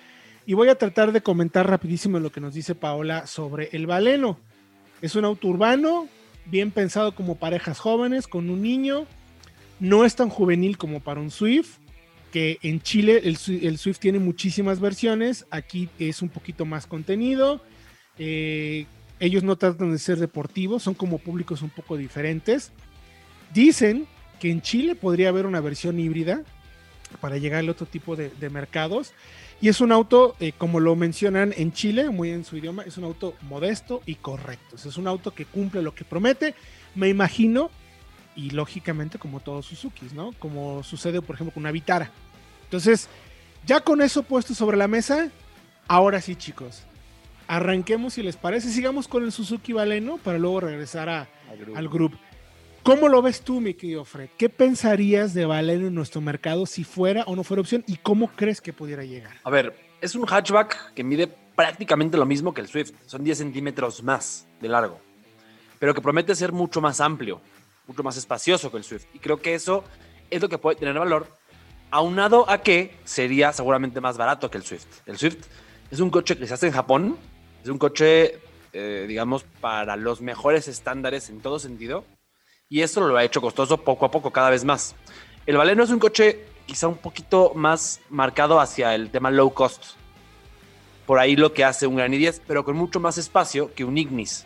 Y 0.47 0.55
voy 0.55 0.71
a 0.71 0.79
tratar 0.79 1.12
de 1.12 1.21
comentar 1.21 1.69
rapidísimo 1.69 2.19
lo 2.21 2.33
que 2.33 2.41
nos 2.41 2.55
dice 2.55 2.75
Paola 2.75 3.27
sobre 3.27 3.69
el 3.73 3.87
Baleno. 3.87 4.38
Es 5.03 5.14
un 5.14 5.27
auto 5.27 5.49
urbano, 5.49 6.09
bien 6.47 6.71
pensado 6.71 7.14
como 7.14 7.35
parejas 7.35 7.79
jóvenes, 7.79 8.27
con 8.27 8.49
un 8.49 8.62
niño. 8.62 9.05
No 9.79 10.07
es 10.07 10.17
tan 10.17 10.31
juvenil 10.31 10.79
como 10.79 11.01
para 11.01 11.21
un 11.21 11.31
Swift, 11.31 11.77
que 12.33 12.57
en 12.62 12.81
Chile 12.81 13.21
el, 13.25 13.37
el 13.62 13.77
Swift 13.77 13.99
tiene 13.99 14.21
muchísimas 14.21 14.81
versiones. 14.81 15.45
Aquí 15.51 15.91
es 15.99 16.23
un 16.23 16.31
poquito 16.31 16.64
más 16.64 16.87
contenido 16.87 17.61
eh, 18.19 18.87
ellos 19.21 19.43
no 19.43 19.57
tratan 19.57 19.93
de 19.93 19.99
ser 19.99 20.19
deportivos, 20.19 20.83
son 20.83 20.95
como 20.95 21.19
públicos 21.19 21.62
un 21.62 21.71
poco 21.71 21.97
diferentes. 21.97 22.73
Dicen 23.53 24.07
que 24.41 24.51
en 24.51 24.63
Chile 24.63 24.95
podría 24.95 25.31
haber 25.31 25.47
una 25.47 25.61
versión 25.61 25.99
híbrida 25.99 26.43
para 27.21 27.39
llegar 27.39 27.61
al 27.61 27.69
otro 27.69 27.87
tipo 27.87 28.17
de, 28.17 28.51
mercados. 28.51 29.13
Y 29.61 29.69
es 29.69 29.81
un 29.81 29.91
auto, 29.91 30.37
eh, 30.39 30.53
como 30.57 30.79
lo 30.79 30.95
mencionan 30.95 31.53
en 31.57 31.73
Chile, 31.73 32.11
muy 32.11 32.31
en 32.31 32.45
su 32.45 32.57
idioma, 32.57 32.85
es 32.85 32.97
un 32.97 33.05
auto 33.05 33.35
modesto 33.43 34.03
y 34.07 34.15
correcto. 34.17 34.77
Es 34.77 34.97
un 34.97 35.09
auto 35.09 35.33
que 35.33 35.47
cumple 35.47 35.83
lo 35.83 35.95
que 35.95 36.05
promete. 36.05 36.55
Me 36.95 37.09
imagino, 37.09 37.71
y 38.37 38.51
lógicamente 38.51 39.19
como 39.19 39.41
todos 39.41 39.67
Suzuki, 39.67 40.07
¿no? 40.15 40.33
Como 40.39 40.85
sucede, 40.85 41.21
por 41.21 41.35
ejemplo, 41.35 41.55
con 41.55 41.63
una 41.65 41.73
Vitara. 41.73 42.13
Entonces, 42.65 43.09
ya 43.67 43.81
con 43.81 44.01
eso 44.01 44.23
puesto 44.23 44.55
sobre 44.55 44.77
la 44.77 44.87
mesa, 44.87 45.29
ahora 45.89 46.21
sí, 46.21 46.37
chicos, 46.37 46.85
arranquemos 47.49 48.15
si 48.15 48.23
les 48.23 48.37
parece, 48.37 48.71
sigamos 48.71 49.09
con 49.09 49.25
el 49.25 49.33
Suzuki 49.33 49.73
Baleno 49.73 50.19
para 50.19 50.39
luego 50.39 50.61
regresar 50.61 51.09
al 51.09 51.89
grupo. 51.89 52.17
¿Cómo 52.83 53.09
lo 53.09 53.21
ves 53.21 53.43
tú, 53.43 53.61
mi 53.61 53.75
querido 53.75 54.05
Fred? 54.05 54.31
¿Qué 54.38 54.49
pensarías 54.49 55.35
de 55.35 55.45
Baleno 55.45 55.88
en 55.88 55.95
nuestro 55.95 56.21
mercado 56.21 56.64
si 56.67 56.85
fuera 56.85 57.25
o 57.25 57.37
no 57.37 57.45
fuera 57.45 57.61
opción 57.61 57.85
y 57.87 57.97
cómo 57.97 58.29
crees 58.29 58.61
que 58.61 58.73
pudiera 58.73 59.05
llegar? 59.05 59.33
A 59.45 59.51
ver, 59.51 59.75
es 60.01 60.14
un 60.14 60.25
hatchback 60.27 60.95
que 60.95 61.05
mide 61.05 61.29
prácticamente 61.59 62.17
lo 62.17 62.25
mismo 62.25 62.55
que 62.55 62.61
el 62.61 62.69
Swift, 62.69 62.93
son 63.07 63.25
10 63.25 63.38
centímetros 63.38 64.03
más 64.03 64.47
de 64.61 64.69
largo, 64.69 65.01
pero 65.79 65.93
que 65.93 66.01
promete 66.01 66.35
ser 66.35 66.53
mucho 66.53 66.81
más 66.81 67.01
amplio, 67.01 67.41
mucho 67.88 68.03
más 68.03 68.17
espacioso 68.17 68.71
que 68.71 68.77
el 68.77 68.85
Swift. 68.85 69.07
Y 69.12 69.19
creo 69.19 69.43
que 69.43 69.55
eso 69.55 69.83
es 70.31 70.41
lo 70.41 70.49
que 70.49 70.59
puede 70.59 70.77
tener 70.77 70.97
valor, 70.97 71.27
aunado 71.91 72.49
a 72.49 72.62
que 72.62 72.97
sería 73.05 73.53
seguramente 73.53 74.01
más 74.01 74.17
barato 74.17 74.51
que 74.51 74.59
el 74.59 74.64
Swift. 74.64 74.87
El 75.05 75.19
Swift 75.19 75.47
es 75.91 76.01
un 76.01 76.11
coche 76.11 76.38
que 76.38 76.47
se 76.47 76.55
hace 76.55 76.69
en 76.69 76.73
Japón, 76.73 77.19
es 77.62 77.69
un 77.69 77.79
coche, 77.79 78.38
eh, 78.73 79.07
digamos, 79.09 79.45
para 79.61 79.97
los 79.97 80.21
mejores 80.21 80.69
estándares 80.69 81.29
en 81.29 81.41
todo 81.41 81.59
sentido. 81.59 82.05
Y 82.70 82.83
eso 82.83 83.00
lo 83.00 83.16
ha 83.16 83.24
hecho 83.24 83.40
costoso 83.40 83.78
poco 83.78 84.04
a 84.04 84.11
poco, 84.11 84.31
cada 84.31 84.50
vez 84.50 84.62
más. 84.62 84.94
El 85.46 85.57
Valeno 85.57 85.83
es 85.83 85.90
un 85.90 85.98
coche 85.98 86.44
quizá 86.66 86.87
un 86.87 86.98
poquito 86.98 87.52
más 87.54 88.00
marcado 88.11 88.61
hacia 88.61 88.94
el 88.94 89.11
tema 89.11 89.31
low 89.31 89.54
cost. 89.54 89.83
Por 91.07 91.18
ahí 91.18 91.35
lo 91.35 91.54
que 91.54 91.64
hace 91.64 91.87
un 91.87 91.96
Gran 91.96 92.12
i10, 92.12 92.42
pero 92.46 92.66
con 92.66 92.76
mucho 92.76 93.00
más 93.00 93.16
espacio 93.16 93.72
que 93.74 93.85
un 93.85 93.96
Ignis. 93.96 94.44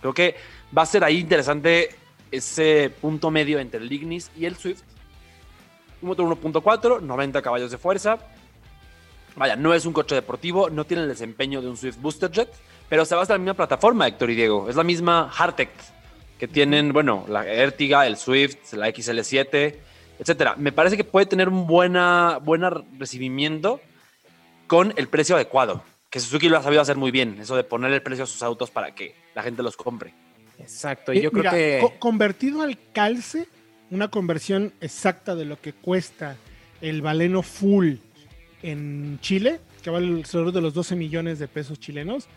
Creo 0.00 0.14
que 0.14 0.36
va 0.76 0.82
a 0.82 0.86
ser 0.86 1.02
ahí 1.02 1.18
interesante 1.18 1.96
ese 2.30 2.94
punto 3.00 3.32
medio 3.32 3.58
entre 3.58 3.80
el 3.80 3.92
Ignis 3.92 4.30
y 4.36 4.44
el 4.44 4.54
Swift. 4.54 4.82
Un 6.02 6.10
motor 6.10 6.26
1.4, 6.26 7.00
90 7.00 7.42
caballos 7.42 7.72
de 7.72 7.78
fuerza, 7.78 8.18
Vaya, 9.36 9.56
no 9.56 9.74
es 9.74 9.86
un 9.86 9.92
coche 9.92 10.14
deportivo, 10.14 10.70
no 10.70 10.84
tiene 10.84 11.04
el 11.04 11.08
desempeño 11.08 11.62
de 11.62 11.68
un 11.68 11.76
Swift 11.76 11.98
Booster 11.98 12.30
Jet, 12.30 12.52
pero 12.88 13.04
se 13.04 13.14
basa 13.14 13.34
en 13.34 13.40
la 13.40 13.44
misma 13.44 13.54
plataforma, 13.54 14.06
Héctor 14.06 14.30
y 14.30 14.34
Diego. 14.34 14.68
Es 14.68 14.76
la 14.76 14.82
misma 14.82 15.30
Hartec 15.36 15.70
que 16.40 16.48
tienen, 16.48 16.94
bueno, 16.94 17.26
la 17.28 17.46
Ertiga, 17.46 18.06
el 18.06 18.16
Swift, 18.16 18.72
la 18.72 18.88
XL7, 18.88 19.74
etcétera. 20.18 20.54
Me 20.56 20.72
parece 20.72 20.96
que 20.96 21.04
puede 21.04 21.26
tener 21.26 21.50
un 21.50 21.66
buena, 21.66 22.38
buena 22.42 22.70
recibimiento 22.98 23.78
con 24.66 24.94
el 24.96 25.06
precio 25.08 25.36
adecuado, 25.36 25.84
que 26.08 26.18
Suzuki 26.18 26.48
lo 26.48 26.56
ha 26.56 26.62
sabido 26.62 26.80
hacer 26.80 26.96
muy 26.96 27.10
bien, 27.10 27.36
eso 27.38 27.56
de 27.56 27.64
poner 27.64 27.92
el 27.92 28.00
precio 28.00 28.24
a 28.24 28.26
sus 28.26 28.42
autos 28.42 28.70
para 28.70 28.94
que 28.94 29.14
la 29.34 29.42
gente 29.42 29.62
los 29.62 29.76
compre. 29.76 30.14
Exacto, 30.58 31.12
y 31.12 31.20
yo 31.20 31.30
creo 31.30 31.52
que... 31.52 31.86
convertido 31.98 32.62
al 32.62 32.78
calce, 32.94 33.46
una 33.90 34.08
conversión 34.08 34.72
exacta 34.80 35.34
de 35.34 35.44
lo 35.44 35.60
que 35.60 35.74
cuesta 35.74 36.38
el 36.80 37.02
Baleno 37.02 37.42
Full 37.42 37.96
en 38.62 39.18
Chile, 39.20 39.60
que 39.82 39.90
vale 39.90 40.06
alrededor 40.06 40.52
de 40.52 40.62
los 40.62 40.72
12 40.72 40.96
millones 40.96 41.38
de 41.38 41.48
pesos 41.48 41.78
chilenos, 41.78 42.28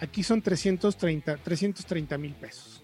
aquí 0.00 0.24
son 0.24 0.42
330 0.42 2.18
mil 2.18 2.32
pesos. 2.32 2.81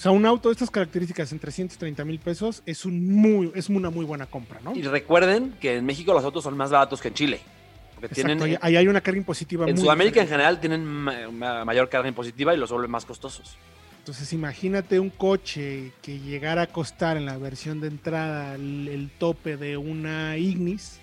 O 0.00 0.02
sea, 0.02 0.12
un 0.12 0.24
auto 0.24 0.48
de 0.48 0.54
estas 0.54 0.70
características 0.70 1.30
en 1.30 1.38
330 1.38 2.06
mil 2.06 2.18
pesos 2.18 2.62
es, 2.64 2.86
un 2.86 3.12
muy, 3.14 3.52
es 3.54 3.68
una 3.68 3.90
muy 3.90 4.06
buena 4.06 4.24
compra, 4.24 4.58
¿no? 4.64 4.74
Y 4.74 4.80
recuerden 4.80 5.54
que 5.60 5.76
en 5.76 5.84
México 5.84 6.14
los 6.14 6.24
autos 6.24 6.42
son 6.42 6.56
más 6.56 6.70
baratos 6.70 7.02
que 7.02 7.08
en 7.08 7.14
Chile. 7.14 7.40
Porque 7.96 8.06
Exacto, 8.06 8.38
tienen, 8.44 8.58
ahí, 8.62 8.76
hay 8.78 8.88
una 8.88 9.02
carga 9.02 9.18
impositiva 9.18 9.66
en 9.68 9.74
muy 9.74 9.82
Sudamérica 9.82 10.22
en 10.22 10.28
general 10.28 10.58
tienen 10.58 10.86
ma- 10.86 11.28
ma- 11.30 11.66
mayor 11.66 11.90
carga 11.90 12.08
impositiva 12.08 12.54
y 12.54 12.56
los 12.56 12.70
vuelven 12.70 12.90
más 12.90 13.04
costosos. 13.04 13.58
Entonces, 13.98 14.32
imagínate 14.32 14.98
un 14.98 15.10
coche 15.10 15.92
que 16.00 16.18
llegara 16.18 16.62
a 16.62 16.66
costar 16.68 17.18
en 17.18 17.26
la 17.26 17.36
versión 17.36 17.82
de 17.82 17.88
entrada 17.88 18.54
el, 18.54 18.88
el 18.88 19.10
tope 19.10 19.58
de 19.58 19.76
una 19.76 20.38
Ignis. 20.38 20.98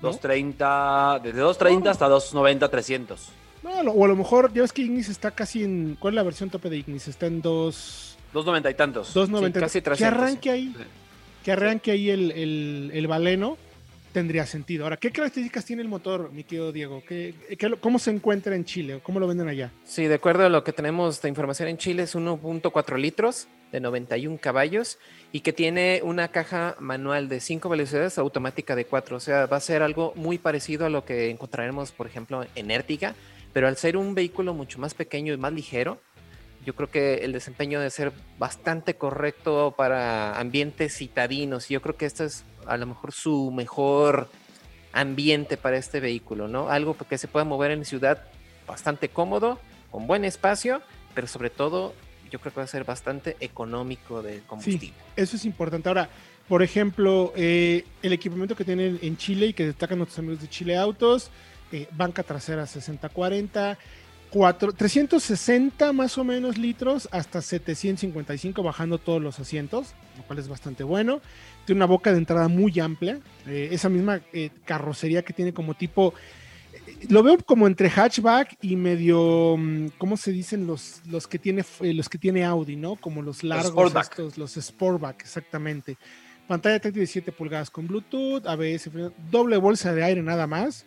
¿no? 0.00 0.10
230, 0.10 1.18
desde 1.20 1.40
230 1.40 1.90
hasta 1.90 2.06
290, 2.08 2.68
300. 2.70 3.28
No, 3.62 3.82
lo- 3.82 3.92
o 3.92 4.04
a 4.04 4.08
lo 4.08 4.16
mejor, 4.16 4.52
ya 4.52 4.62
ves 4.62 4.72
que 4.72 4.82
Ignis 4.82 5.08
está 5.08 5.30
casi 5.30 5.62
en. 5.64 5.96
¿Cuál 6.00 6.14
es 6.14 6.16
la 6.16 6.22
versión 6.22 6.50
tope 6.50 6.68
de 6.70 6.78
Ignis? 6.78 7.08
Está 7.08 7.26
en 7.26 7.40
2. 7.42 8.18
290 8.32 8.70
y 8.70 8.74
tantos. 8.74 9.14
290. 9.14 9.60
casi 9.60 9.78
que 9.78 9.82
300, 9.82 10.18
arranque 10.18 10.50
ahí. 10.50 10.74
Sí. 10.76 10.84
Que 11.44 11.52
arranque 11.52 11.90
ahí 11.90 12.10
el, 12.10 12.30
el, 12.32 12.90
el 12.94 13.06
baleno. 13.06 13.56
Tendría 14.12 14.44
sentido. 14.44 14.84
Ahora, 14.84 14.98
¿qué 14.98 15.10
características 15.10 15.64
tiene 15.64 15.80
el 15.80 15.88
motor, 15.88 16.30
mi 16.32 16.44
querido 16.44 16.70
Diego? 16.70 17.02
¿Qué, 17.08 17.34
¿Cómo 17.80 17.98
se 17.98 18.10
encuentra 18.10 18.54
en 18.54 18.66
Chile? 18.66 19.00
¿Cómo 19.02 19.18
lo 19.18 19.26
venden 19.26 19.48
allá? 19.48 19.70
Sí, 19.84 20.04
de 20.06 20.16
acuerdo 20.16 20.44
a 20.44 20.50
lo 20.50 20.62
que 20.64 20.74
tenemos 20.74 21.22
de 21.22 21.30
información 21.30 21.70
en 21.70 21.78
Chile, 21.78 22.02
es 22.02 22.14
1.4 22.14 22.98
litros 22.98 23.48
de 23.72 23.80
91 23.80 24.36
caballos 24.38 24.98
y 25.32 25.40
que 25.40 25.54
tiene 25.54 26.02
una 26.04 26.28
caja 26.28 26.76
manual 26.78 27.30
de 27.30 27.40
5 27.40 27.70
velocidades, 27.70 28.18
automática 28.18 28.76
de 28.76 28.84
4. 28.84 29.16
O 29.16 29.20
sea, 29.20 29.46
va 29.46 29.56
a 29.56 29.60
ser 29.60 29.80
algo 29.82 30.12
muy 30.14 30.36
parecido 30.36 30.84
a 30.84 30.90
lo 30.90 31.06
que 31.06 31.30
encontraremos, 31.30 31.90
por 31.90 32.06
ejemplo, 32.06 32.44
en 32.54 32.70
Ertiga, 32.70 33.14
pero 33.52 33.68
al 33.68 33.76
ser 33.76 33.96
un 33.96 34.14
vehículo 34.14 34.54
mucho 34.54 34.78
más 34.78 34.94
pequeño 34.94 35.32
y 35.32 35.36
más 35.36 35.52
ligero, 35.52 36.00
yo 36.64 36.74
creo 36.74 36.90
que 36.90 37.16
el 37.16 37.32
desempeño 37.32 37.80
debe 37.80 37.90
ser 37.90 38.12
bastante 38.38 38.94
correcto 38.94 39.74
para 39.76 40.38
ambientes 40.38 40.96
citadinos. 40.96 41.70
Y 41.70 41.74
yo 41.74 41.82
creo 41.82 41.96
que 41.96 42.06
este 42.06 42.24
es 42.24 42.44
a 42.66 42.76
lo 42.76 42.86
mejor 42.86 43.12
su 43.12 43.50
mejor 43.50 44.28
ambiente 44.92 45.56
para 45.56 45.76
este 45.76 46.00
vehículo, 46.00 46.48
¿no? 46.48 46.68
Algo 46.68 46.96
que 46.96 47.18
se 47.18 47.28
pueda 47.28 47.44
mover 47.44 47.72
en 47.72 47.84
ciudad 47.84 48.24
bastante 48.66 49.08
cómodo, 49.08 49.58
con 49.90 50.06
buen 50.06 50.24
espacio, 50.24 50.82
pero 51.14 51.26
sobre 51.26 51.50
todo 51.50 51.94
yo 52.30 52.40
creo 52.40 52.52
que 52.52 52.60
va 52.60 52.64
a 52.64 52.68
ser 52.68 52.84
bastante 52.84 53.36
económico 53.40 54.22
de 54.22 54.40
combustible. 54.46 54.92
Eso 55.16 55.36
es 55.36 55.44
importante. 55.44 55.88
Ahora, 55.88 56.08
por 56.48 56.62
ejemplo, 56.62 57.32
eh, 57.36 57.84
el 58.02 58.12
equipamiento 58.12 58.54
que 58.56 58.64
tienen 58.64 58.98
en 59.02 59.16
Chile 59.16 59.48
y 59.48 59.52
que 59.52 59.66
destacan 59.66 59.98
nuestros 59.98 60.20
amigos 60.20 60.40
de 60.40 60.48
Chile 60.48 60.76
Autos, 60.76 61.30
eh, 61.72 61.88
banca 61.96 62.22
trasera 62.22 62.64
60-40, 62.64 63.76
cuatro- 64.30 64.72
360 64.72 65.92
más 65.92 66.16
o 66.18 66.24
menos 66.24 66.58
litros 66.58 67.08
hasta 67.12 67.42
755 67.42 68.62
bajando 68.62 68.98
todos 68.98 69.20
los 69.22 69.40
asientos, 69.40 69.94
lo 70.16 70.22
cual 70.24 70.38
es 70.38 70.48
bastante 70.48 70.84
bueno. 70.84 71.20
Tiene 71.66 71.78
una 71.78 71.86
boca 71.86 72.12
de 72.12 72.18
entrada 72.18 72.48
muy 72.48 72.78
amplia, 72.80 73.20
eh, 73.46 73.68
esa 73.72 73.88
misma 73.88 74.20
eh, 74.32 74.50
carrocería 74.64 75.22
que 75.22 75.32
tiene 75.32 75.52
como 75.52 75.74
tipo... 75.74 76.14
Lo 77.08 77.22
veo 77.22 77.36
como 77.38 77.66
entre 77.66 77.90
hatchback 77.90 78.56
y 78.62 78.76
medio, 78.76 79.56
mm, 79.58 79.88
¿cómo 79.98 80.16
se 80.16 80.32
dicen 80.32 80.66
los, 80.66 81.02
los 81.06 81.26
que 81.28 81.38
tiene 81.38 81.64
los 81.80 82.08
que 82.08 82.18
tiene 82.18 82.44
Audi, 82.44 82.76
no? 82.76 82.96
Como 82.96 83.22
los 83.22 83.44
largos 83.44 83.70
Sportback. 83.72 84.10
estos, 84.10 84.38
los 84.38 84.52
Sportback, 84.52 85.20
exactamente. 85.22 85.96
Pantalla 86.48 86.80
táctil 86.80 87.00
de 87.02 87.06
7 87.06 87.30
pulgadas 87.32 87.70
con 87.70 87.86
Bluetooth, 87.86 88.46
ABS, 88.46 88.90
doble 89.30 89.56
bolsa 89.58 89.92
de 89.94 90.02
aire 90.02 90.22
nada 90.22 90.46
más. 90.46 90.86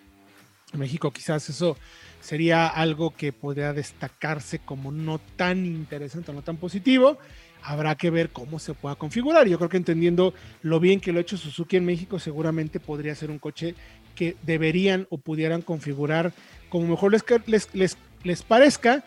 México 0.74 1.12
quizás 1.12 1.50
eso 1.50 1.78
sería 2.22 2.68
algo 2.68 3.12
que 3.12 3.32
podría 3.32 3.74
destacarse 3.74 4.60
como 4.60 4.92
no 4.92 5.20
tan 5.36 5.66
interesante, 5.66 6.34
no 6.34 6.42
tan 6.42 6.58
positivo. 6.58 7.18
Habrá 7.62 7.96
que 7.96 8.10
ver 8.10 8.32
cómo 8.32 8.60
se 8.60 8.74
pueda 8.74 8.96
configurar. 8.96 9.48
Yo 9.48 9.58
creo 9.58 9.70
que 9.70 9.78
entendiendo 9.78 10.34
lo 10.62 10.80
bien 10.80 11.00
que 11.00 11.12
lo 11.12 11.20
ha 11.20 11.22
hecho 11.22 11.38
Suzuki 11.38 11.78
en 11.78 11.86
México, 11.86 12.20
seguramente 12.20 12.80
podría 12.80 13.16
ser 13.16 13.32
un 13.32 13.40
coche 13.40 13.76
que 14.16 14.36
deberían 14.44 15.08
o 15.10 15.18
pudieran 15.18 15.62
configurar 15.62 16.34
como 16.70 16.88
mejor 16.88 17.12
les, 17.12 17.24
les, 17.48 17.74
les, 17.74 17.98
les 18.24 18.44
parezca. 18.44 19.04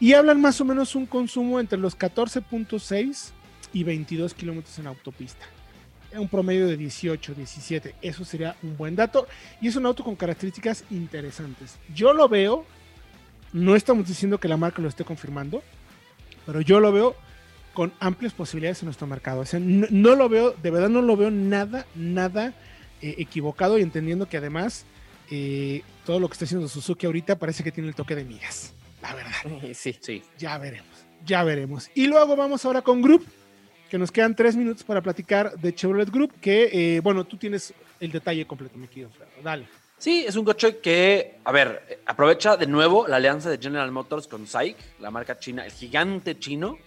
Y 0.00 0.14
hablan 0.14 0.40
más 0.40 0.60
o 0.60 0.64
menos 0.64 0.94
un 0.94 1.06
consumo 1.06 1.60
entre 1.60 1.78
los 1.78 1.98
14.6 1.98 3.32
y 3.72 3.84
22 3.84 4.34
kilómetros 4.34 4.78
en 4.78 4.86
autopista. 4.86 5.46
Un 6.12 6.28
promedio 6.28 6.66
de 6.66 6.76
18, 6.76 7.34
17. 7.34 7.94
Eso 8.02 8.24
sería 8.24 8.56
un 8.62 8.76
buen 8.76 8.96
dato. 8.96 9.26
Y 9.60 9.68
es 9.68 9.76
un 9.76 9.86
auto 9.86 10.02
con 10.02 10.16
características 10.16 10.84
interesantes. 10.90 11.76
Yo 11.94 12.12
lo 12.12 12.28
veo, 12.28 12.64
no 13.52 13.76
estamos 13.76 14.06
diciendo 14.06 14.38
que 14.38 14.48
la 14.48 14.56
marca 14.56 14.82
lo 14.82 14.88
esté 14.88 15.04
confirmando, 15.04 15.62
pero 16.46 16.60
yo 16.60 16.80
lo 16.80 16.92
veo 16.92 17.16
con 17.74 17.92
amplias 18.00 18.32
posibilidades 18.32 18.82
en 18.82 18.86
nuestro 18.86 19.06
mercado. 19.06 19.40
O 19.40 19.46
sea, 19.46 19.60
no, 19.60 19.86
no 19.90 20.14
lo 20.16 20.28
veo, 20.28 20.52
de 20.60 20.70
verdad 20.70 20.88
no 20.88 21.02
lo 21.02 21.16
veo 21.16 21.30
nada, 21.30 21.86
nada 21.94 22.54
eh, 23.02 23.14
equivocado 23.18 23.78
y 23.78 23.82
entendiendo 23.82 24.28
que 24.28 24.36
además 24.36 24.84
eh, 25.30 25.82
todo 26.04 26.20
lo 26.20 26.28
que 26.28 26.34
está 26.34 26.44
haciendo 26.44 26.68
Suzuki 26.68 27.06
ahorita 27.06 27.38
parece 27.38 27.62
que 27.62 27.72
tiene 27.72 27.88
el 27.88 27.94
toque 27.94 28.16
de 28.16 28.24
migas. 28.24 28.74
La 29.00 29.14
verdad. 29.14 29.32
Sí, 29.74 29.96
Sí. 30.00 30.22
Ya 30.38 30.58
veremos, 30.58 31.06
ya 31.24 31.44
veremos. 31.44 31.90
Y 31.94 32.08
luego 32.08 32.36
vamos 32.36 32.64
ahora 32.64 32.82
con 32.82 33.00
Group, 33.00 33.24
que 33.90 33.98
nos 33.98 34.12
quedan 34.12 34.34
tres 34.36 34.54
minutos 34.56 34.84
para 34.84 35.02
platicar 35.02 35.52
de 35.58 35.74
Chevrolet 35.74 36.08
Group, 36.08 36.32
que, 36.40 36.96
eh, 36.96 37.00
bueno, 37.00 37.24
tú 37.24 37.36
tienes 37.36 37.74
el 37.98 38.12
detalle 38.12 38.46
completo, 38.46 38.78
mi 38.78 38.86
querido. 38.86 39.10
Dale. 39.42 39.66
Sí, 39.98 40.24
es 40.26 40.36
un 40.36 40.44
coche 40.46 40.78
que, 40.78 41.40
a 41.44 41.52
ver, 41.52 42.00
aprovecha 42.06 42.56
de 42.56 42.66
nuevo 42.66 43.06
la 43.06 43.16
alianza 43.16 43.50
de 43.50 43.58
General 43.58 43.90
Motors 43.92 44.26
con 44.28 44.46
SAIC, 44.46 44.76
la 45.00 45.10
marca 45.10 45.38
china, 45.38 45.66
el 45.66 45.72
gigante 45.72 46.38
chino, 46.38 46.78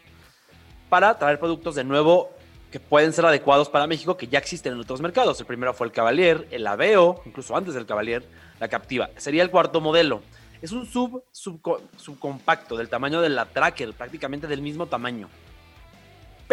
para 0.89 1.17
traer 1.19 1.37
productos 1.39 1.75
de 1.75 1.83
nuevo 1.83 2.31
que 2.71 2.79
pueden 2.79 3.13
ser 3.13 3.25
adecuados 3.25 3.69
para 3.69 3.85
México, 3.85 4.17
que 4.17 4.27
ya 4.27 4.39
existen 4.39 4.73
en 4.73 4.79
otros 4.79 4.99
mercados. 5.01 5.39
El 5.39 5.45
primero 5.45 5.73
fue 5.75 5.85
el 5.85 5.93
Cavalier, 5.93 6.47
el 6.49 6.65
Aveo, 6.65 7.21
incluso 7.25 7.55
antes 7.55 7.75
del 7.75 7.85
Cavalier, 7.85 8.23
la 8.59 8.67
Captiva. 8.67 9.11
Sería 9.17 9.43
el 9.43 9.51
cuarto 9.51 9.79
modelo. 9.79 10.23
Es 10.61 10.71
un 10.71 10.87
sub, 10.87 11.23
subco- 11.33 11.81
subcompacto 11.97 12.77
del 12.77 12.89
tamaño 12.89 13.21
de 13.21 13.29
la 13.29 13.45
Tracker, 13.45 13.93
prácticamente 13.93 14.47
del 14.47 14.61
mismo 14.61 14.87
tamaño. 14.87 15.29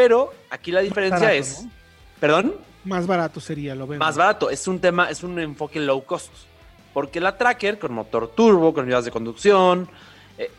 Pero 0.01 0.33
aquí 0.49 0.73
la 0.73 0.81
diferencia 0.81 1.27
barato, 1.27 1.39
es... 1.39 1.63
¿no? 1.63 1.71
¿Perdón? 2.21 2.55
Más 2.85 3.07
barato 3.07 3.39
sería, 3.39 3.75
lo 3.75 3.87
vemos. 3.87 3.99
más 3.99 4.17
barato. 4.17 4.49
Es 4.49 4.67
un 4.67 4.81
tema, 4.81 5.11
es 5.11 5.23
un 5.23 5.39
enfoque 5.39 5.79
low 5.79 6.03
cost. 6.07 6.33
Porque 6.95 7.21
la 7.21 7.37
Tracker, 7.37 7.79
con 7.79 7.93
motor 7.93 8.31
turbo, 8.35 8.73
con 8.73 8.85
unidades 8.85 9.05
de 9.05 9.11
conducción, 9.11 9.91
eh, 10.39 10.51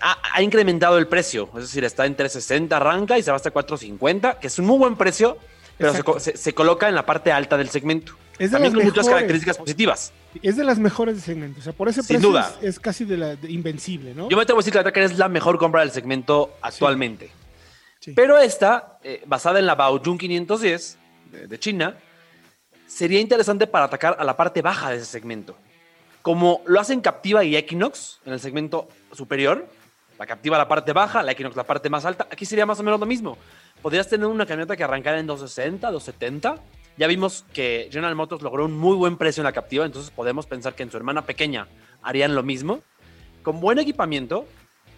ha, 0.00 0.16
ha 0.32 0.42
incrementado 0.42 0.96
el 0.96 1.08
precio. 1.08 1.48
Es 1.56 1.62
decir, 1.62 1.82
está 1.82 2.06
en 2.06 2.14
360, 2.14 2.76
arranca 2.76 3.18
y 3.18 3.24
se 3.24 3.32
va 3.32 3.36
hasta 3.36 3.50
450, 3.50 4.38
que 4.38 4.46
es 4.46 4.58
un 4.60 4.66
muy 4.66 4.78
buen 4.78 4.94
precio, 4.94 5.38
pero 5.76 6.20
se, 6.20 6.54
coloca 6.54 6.88
en 6.88 6.94
la 6.94 7.04
parte 7.04 7.32
alta 7.32 7.56
del 7.56 7.70
segmento. 7.70 8.12
Es 8.38 8.52
de 8.52 8.54
También 8.54 8.74
con 8.74 8.84
muchas 8.84 9.08
características 9.08 9.58
positivas. 9.58 10.12
Es 10.40 10.56
de 10.56 10.62
las 10.62 10.78
mejores 10.78 11.16
de 11.16 11.20
segmento. 11.20 11.58
O 11.58 11.62
sea, 11.64 11.72
por 11.72 11.88
ese 11.88 12.02
Sin 12.02 12.16
precio 12.16 12.28
duda. 12.28 12.54
Es, 12.62 12.68
es 12.68 12.80
casi 12.80 13.04
de 13.04 13.16
la 13.16 13.34
de 13.34 13.50
invencible, 13.50 14.14
¿no? 14.14 14.28
Yo 14.28 14.36
me 14.36 14.44
atrevo 14.44 14.58
a 14.58 14.60
decir 14.60 14.72
que 14.72 14.78
la 14.78 14.84
Tracker 14.84 15.02
es 15.02 15.18
la 15.18 15.28
mejor 15.28 15.58
compra 15.58 15.80
del 15.80 15.90
segmento 15.90 16.54
actualmente. 16.62 17.26
Sí. 17.26 17.43
Pero 18.14 18.38
esta, 18.38 18.98
eh, 19.02 19.22
basada 19.26 19.58
en 19.58 19.66
la 19.66 19.74
Baojun 19.74 20.18
510 20.18 20.98
de, 21.30 21.46
de 21.46 21.58
China, 21.58 21.96
sería 22.86 23.20
interesante 23.20 23.66
para 23.66 23.86
atacar 23.86 24.16
a 24.18 24.24
la 24.24 24.36
parte 24.36 24.62
baja 24.62 24.90
de 24.90 24.96
ese 24.96 25.06
segmento. 25.06 25.56
Como 26.22 26.62
lo 26.66 26.80
hacen 26.80 27.00
Captiva 27.00 27.44
y 27.44 27.56
Equinox 27.56 28.20
en 28.24 28.32
el 28.32 28.40
segmento 28.40 28.88
superior, 29.12 29.68
la 30.18 30.26
Captiva 30.26 30.56
la 30.56 30.68
parte 30.68 30.92
baja, 30.92 31.22
la 31.22 31.32
Equinox 31.32 31.56
la 31.56 31.64
parte 31.64 31.90
más 31.90 32.04
alta, 32.04 32.26
aquí 32.30 32.46
sería 32.46 32.66
más 32.66 32.78
o 32.80 32.82
menos 32.82 33.00
lo 33.00 33.06
mismo. 33.06 33.36
Podrías 33.82 34.08
tener 34.08 34.26
una 34.26 34.46
camioneta 34.46 34.76
que 34.76 34.84
arrancara 34.84 35.18
en 35.18 35.26
260, 35.26 35.90
270. 35.90 36.56
Ya 36.96 37.06
vimos 37.06 37.44
que 37.52 37.88
General 37.90 38.14
Motors 38.14 38.42
logró 38.42 38.64
un 38.64 38.78
muy 38.78 38.96
buen 38.96 39.16
precio 39.16 39.40
en 39.40 39.44
la 39.44 39.52
Captiva, 39.52 39.84
entonces 39.84 40.10
podemos 40.10 40.46
pensar 40.46 40.74
que 40.74 40.84
en 40.84 40.90
su 40.90 40.96
hermana 40.96 41.26
pequeña 41.26 41.66
harían 42.02 42.34
lo 42.34 42.42
mismo. 42.42 42.80
Con 43.42 43.60
buen 43.60 43.78
equipamiento 43.78 44.46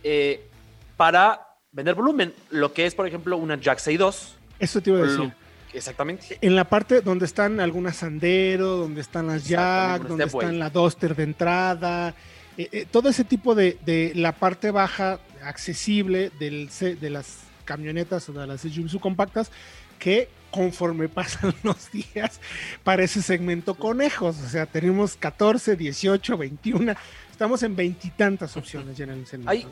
eh, 0.05 0.49
para 0.97 1.46
vender 1.73 1.95
volumen, 1.95 2.33
lo 2.51 2.73
que 2.73 2.87
es, 2.87 2.95
por 2.95 3.07
ejemplo, 3.07 3.37
una 3.37 3.57
Jack 3.61 3.79
62. 3.79 4.37
Eso 4.59 4.81
te 4.81 4.91
iba 4.91 5.01
a 5.01 5.03
decir. 5.03 5.19
Lo- 5.19 5.47
Exactamente. 5.73 6.39
En 6.41 6.57
la 6.57 6.65
parte 6.65 7.03
donde 7.03 7.27
están 7.27 7.61
algunas 7.61 7.97
Sandero, 7.97 8.77
donde 8.77 9.03
están 9.03 9.27
las 9.27 9.47
Jack, 9.47 10.05
donde 10.05 10.25
Stepway. 10.25 10.45
están 10.47 10.59
la 10.59 10.71
Duster 10.71 11.15
de 11.15 11.23
entrada, 11.25 12.15
eh, 12.57 12.69
eh, 12.73 12.87
todo 12.91 13.11
ese 13.11 13.25
tipo 13.25 13.55
de, 13.55 13.77
de 13.85 14.13
la 14.15 14.33
parte 14.33 14.71
baja 14.71 15.21
accesible 15.43 16.31
del, 16.39 16.71
de 16.81 17.11
las 17.11 17.41
camionetas 17.67 18.27
o 18.31 18.33
de 18.33 18.47
las 18.47 18.63
SUVs 18.63 18.97
compactas 19.01 19.51
que 19.99 20.31
conforme 20.51 21.09
pasan 21.11 21.55
los 21.63 21.91
días 21.93 22.41
para 22.83 23.05
ese 23.05 23.21
segmento 23.21 23.75
conejos. 23.75 24.37
O 24.41 24.49
sea, 24.49 24.65
tenemos 24.65 25.17
14, 25.17 25.77
18, 25.77 26.39
21, 26.39 26.95
estamos 27.31 27.63
en 27.65 27.77
veintitantas 27.77 28.57
opciones 28.57 28.97
ya 28.97 29.05
en 29.05 29.11
el 29.11 29.27
segmento. 29.27 29.51
Hay, 29.51 29.67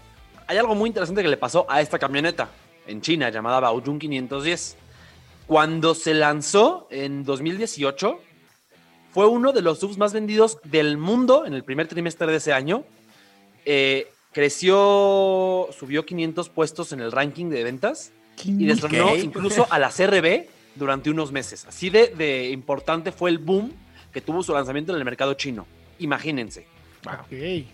hay 0.47 0.59
algo 0.59 0.75
muy 0.75 0.89
interesante 0.89 1.23
que 1.23 1.29
le 1.29 1.37
pasó 1.37 1.67
a 1.69 1.81
esta 1.81 1.99
camioneta 1.99 2.49
en 2.87 3.01
China 3.01 3.31
llamada 3.31 3.61
Baojun 3.61 3.99
510. 3.99 4.77
Cuando 5.47 5.95
se 5.95 6.15
lanzó 6.15 6.89
en 6.91 7.25
2018, 7.25 8.21
fue 9.13 9.27
uno 9.27 9.53
de 9.53 9.63
los 9.63 9.79
subs 9.79 9.99
más 9.99 10.13
vendidos 10.13 10.59
del 10.65 10.97
mundo 10.97 11.47
en 11.47 11.55
el 11.55 11.65
primer 11.65 11.87
trimestre 11.89 12.27
de 12.27 12.37
ese 12.37 12.53
año. 12.53 12.85
Eh, 13.65 14.09
creció, 14.33 15.69
subió 15.79 16.05
500 16.05 16.49
puestos 16.49 16.93
en 16.93 17.01
el 17.01 17.13
ranking 17.13 17.51
de 17.51 17.63
ventas 17.63 18.13
y 18.45 18.67
destronó 18.67 19.17
incluso 19.17 19.67
a 19.71 19.79
la 19.79 19.91
CRB 19.91 20.47
durante 20.75 21.11
unos 21.11 21.31
meses. 21.31 21.65
Así 21.67 21.91
de, 21.91 22.09
de 22.09 22.51
importante 22.51 23.13
fue 23.13 23.31
el 23.31 23.39
boom 23.39 23.73
que 24.13 24.21
tuvo 24.21 24.43
su 24.43 24.53
lanzamiento 24.53 24.93
en 24.93 24.99
el 24.99 25.05
mercado 25.05 25.35
chino. 25.35 25.67
Imagínense. 25.99 26.67
Ok. 27.07 27.65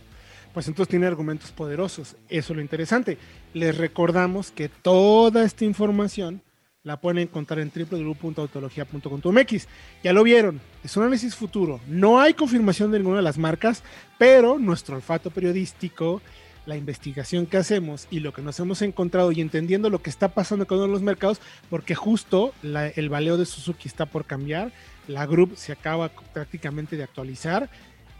Pues 0.52 0.66
entonces 0.68 0.90
tiene 0.90 1.06
argumentos 1.06 1.52
poderosos. 1.52 2.16
Eso 2.28 2.52
es 2.52 2.56
lo 2.56 2.60
interesante. 2.62 3.18
Les 3.54 3.76
recordamos 3.76 4.50
que 4.50 4.68
toda 4.68 5.44
esta 5.44 5.64
información 5.64 6.42
la 6.82 7.00
pueden 7.00 7.18
encontrar 7.18 7.60
en 7.60 7.70
www.autologia.com.mx. 7.74 9.68
Ya 10.02 10.12
lo 10.12 10.22
vieron, 10.24 10.60
es 10.82 10.96
un 10.96 11.02
análisis 11.04 11.36
futuro. 11.36 11.78
No 11.86 12.20
hay 12.20 12.34
confirmación 12.34 12.90
de 12.90 12.98
ninguna 12.98 13.18
de 13.18 13.22
las 13.22 13.38
marcas, 13.38 13.82
pero 14.18 14.58
nuestro 14.58 14.96
olfato 14.96 15.30
periodístico, 15.30 16.20
la 16.66 16.76
investigación 16.76 17.46
que 17.46 17.56
hacemos 17.58 18.06
y 18.10 18.20
lo 18.20 18.32
que 18.32 18.42
nos 18.42 18.58
hemos 18.60 18.82
encontrado 18.82 19.30
y 19.32 19.40
entendiendo 19.40 19.88
lo 19.90 20.02
que 20.02 20.10
está 20.10 20.28
pasando 20.28 20.66
con 20.66 20.90
los 20.90 21.02
mercados, 21.02 21.40
porque 21.68 21.94
justo 21.94 22.52
la- 22.62 22.88
el 22.88 23.08
valeo 23.08 23.36
de 23.36 23.46
Suzuki 23.46 23.86
está 23.88 24.06
por 24.06 24.24
cambiar, 24.24 24.72
la 25.08 25.26
Group 25.26 25.56
se 25.56 25.72
acaba 25.72 26.08
prácticamente 26.32 26.96
de 26.96 27.02
actualizar 27.02 27.68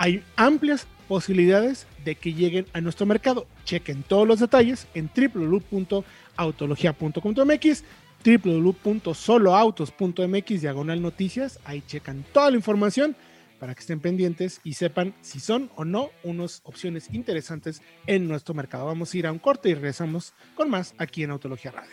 hay 0.00 0.24
amplias 0.36 0.88
posibilidades 1.08 1.86
de 2.06 2.14
que 2.14 2.32
lleguen 2.32 2.64
a 2.72 2.80
nuestro 2.80 3.04
mercado. 3.04 3.46
Chequen 3.66 4.02
todos 4.02 4.26
los 4.26 4.40
detalles 4.40 4.86
en 4.94 5.10
www.autologia.com.mx, 5.14 7.84
www.soloautos.mx, 8.24 10.60
diagonal 10.62 11.02
noticias. 11.02 11.60
Ahí 11.66 11.82
checan 11.86 12.24
toda 12.32 12.50
la 12.50 12.56
información 12.56 13.14
para 13.58 13.74
que 13.74 13.80
estén 13.80 14.00
pendientes 14.00 14.62
y 14.64 14.72
sepan 14.72 15.12
si 15.20 15.38
son 15.38 15.70
o 15.76 15.84
no 15.84 16.08
unas 16.24 16.62
opciones 16.64 17.10
interesantes 17.12 17.82
en 18.06 18.26
nuestro 18.26 18.54
mercado. 18.54 18.86
Vamos 18.86 19.12
a 19.12 19.18
ir 19.18 19.26
a 19.26 19.32
un 19.32 19.38
corte 19.38 19.68
y 19.68 19.74
regresamos 19.74 20.32
con 20.54 20.70
más 20.70 20.94
aquí 20.96 21.24
en 21.24 21.32
Autología 21.32 21.72
Radio. 21.72 21.92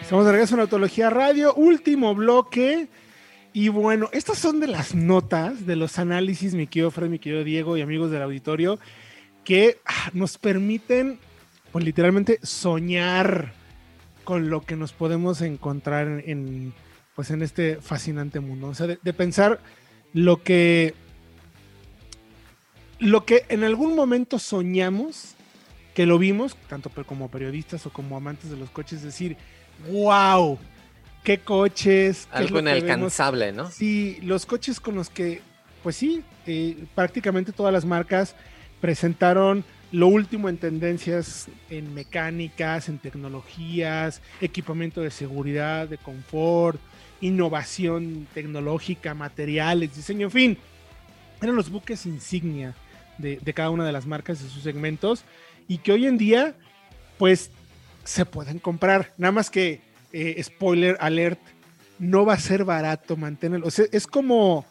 Estamos 0.00 0.24
de 0.24 0.32
regreso 0.32 0.54
en 0.54 0.62
Autología 0.62 1.10
Radio, 1.10 1.52
último 1.52 2.14
bloque. 2.14 2.88
Y 3.56 3.70
bueno, 3.70 4.10
estas 4.12 4.36
son 4.36 4.60
de 4.60 4.66
las 4.66 4.94
notas, 4.94 5.64
de 5.64 5.76
los 5.76 5.98
análisis, 5.98 6.52
mi 6.52 6.66
querido 6.66 6.90
Fred, 6.90 7.08
mi 7.08 7.18
querido 7.18 7.42
Diego 7.42 7.74
y 7.78 7.80
amigos 7.80 8.10
del 8.10 8.20
auditorio, 8.20 8.78
que 9.44 9.78
ah, 9.86 10.10
nos 10.12 10.36
permiten, 10.36 11.18
pues 11.72 11.82
literalmente, 11.82 12.38
soñar 12.42 13.54
con 14.24 14.50
lo 14.50 14.60
que 14.60 14.76
nos 14.76 14.92
podemos 14.92 15.40
encontrar 15.40 16.22
en, 16.26 16.74
pues, 17.14 17.30
en 17.30 17.40
este 17.40 17.76
fascinante 17.76 18.40
mundo. 18.40 18.68
O 18.68 18.74
sea, 18.74 18.88
de, 18.88 18.98
de 19.02 19.12
pensar 19.14 19.58
lo 20.12 20.42
que, 20.42 20.92
lo 22.98 23.24
que 23.24 23.46
en 23.48 23.64
algún 23.64 23.96
momento 23.96 24.38
soñamos, 24.38 25.34
que 25.94 26.04
lo 26.04 26.18
vimos, 26.18 26.58
tanto 26.68 26.90
como 27.06 27.30
periodistas 27.30 27.86
o 27.86 27.90
como 27.90 28.18
amantes 28.18 28.50
de 28.50 28.58
los 28.58 28.68
coches, 28.68 29.02
decir, 29.02 29.38
wow, 29.90 30.58
qué 31.26 31.38
coches, 31.38 32.28
qué 32.30 32.38
Algo 32.38 32.58
lo 32.58 32.62
que 32.62 32.64
vemos". 32.66 32.84
inalcanzable, 32.84 33.52
¿no? 33.52 33.68
Sí, 33.68 34.18
los 34.22 34.46
coches 34.46 34.78
con 34.78 34.94
los 34.94 35.10
que, 35.10 35.42
pues 35.82 35.96
sí, 35.96 36.22
eh, 36.46 36.76
prácticamente 36.94 37.50
todas 37.50 37.72
las 37.72 37.84
marcas 37.84 38.36
presentaron 38.80 39.64
lo 39.90 40.06
último 40.06 40.48
en 40.48 40.56
tendencias 40.56 41.48
en 41.68 41.92
mecánicas, 41.94 42.88
en 42.88 42.98
tecnologías, 42.98 44.22
equipamiento 44.40 45.00
de 45.00 45.10
seguridad, 45.10 45.88
de 45.88 45.98
confort, 45.98 46.78
innovación 47.20 48.28
tecnológica, 48.32 49.12
materiales, 49.12 49.96
diseño, 49.96 50.26
en 50.26 50.30
fin. 50.30 50.58
Eran 51.42 51.56
los 51.56 51.70
buques 51.70 52.06
insignia 52.06 52.76
de, 53.18 53.40
de 53.42 53.52
cada 53.52 53.70
una 53.70 53.84
de 53.84 53.90
las 53.90 54.06
marcas 54.06 54.40
de 54.40 54.48
sus 54.48 54.62
segmentos 54.62 55.24
y 55.66 55.78
que 55.78 55.90
hoy 55.90 56.06
en 56.06 56.18
día, 56.18 56.54
pues, 57.18 57.50
se 58.04 58.24
pueden 58.24 58.60
comprar. 58.60 59.12
Nada 59.18 59.32
más 59.32 59.50
que, 59.50 59.80
eh, 60.18 60.42
spoiler 60.42 60.96
alert, 60.98 61.38
no 61.98 62.24
va 62.24 62.32
a 62.32 62.38
ser 62.38 62.64
barato 62.64 63.18
mantenerlo. 63.18 63.66
O 63.66 63.70
sea, 63.70 63.84
es 63.92 64.06
como, 64.06 64.64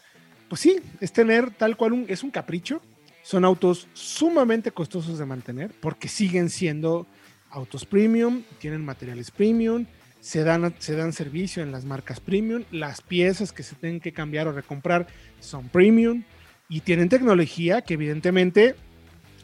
pues 0.49 0.61
sí, 0.61 0.79
es 0.99 1.13
tener 1.13 1.51
tal 1.51 1.77
cual 1.77 1.93
un, 1.93 2.05
es 2.07 2.23
un 2.23 2.31
capricho. 2.31 2.81
Son 3.21 3.45
autos 3.45 3.87
sumamente 3.93 4.71
costosos 4.71 5.19
de 5.19 5.25
mantener 5.25 5.71
porque 5.79 6.07
siguen 6.07 6.49
siendo 6.49 7.05
autos 7.51 7.85
premium, 7.85 8.41
tienen 8.59 8.83
materiales 8.83 9.29
premium, 9.29 9.85
se 10.19 10.43
dan, 10.43 10.73
se 10.79 10.95
dan 10.95 11.13
servicio 11.13 11.61
en 11.61 11.71
las 11.71 11.85
marcas 11.85 12.19
premium, 12.19 12.63
las 12.71 13.01
piezas 13.01 13.51
que 13.51 13.61
se 13.61 13.75
tienen 13.75 13.99
que 13.99 14.13
cambiar 14.13 14.47
o 14.47 14.51
recomprar 14.51 15.05
son 15.39 15.69
premium 15.69 16.23
y 16.69 16.81
tienen 16.81 17.07
tecnología 17.07 17.83
que 17.83 17.93
evidentemente 17.93 18.75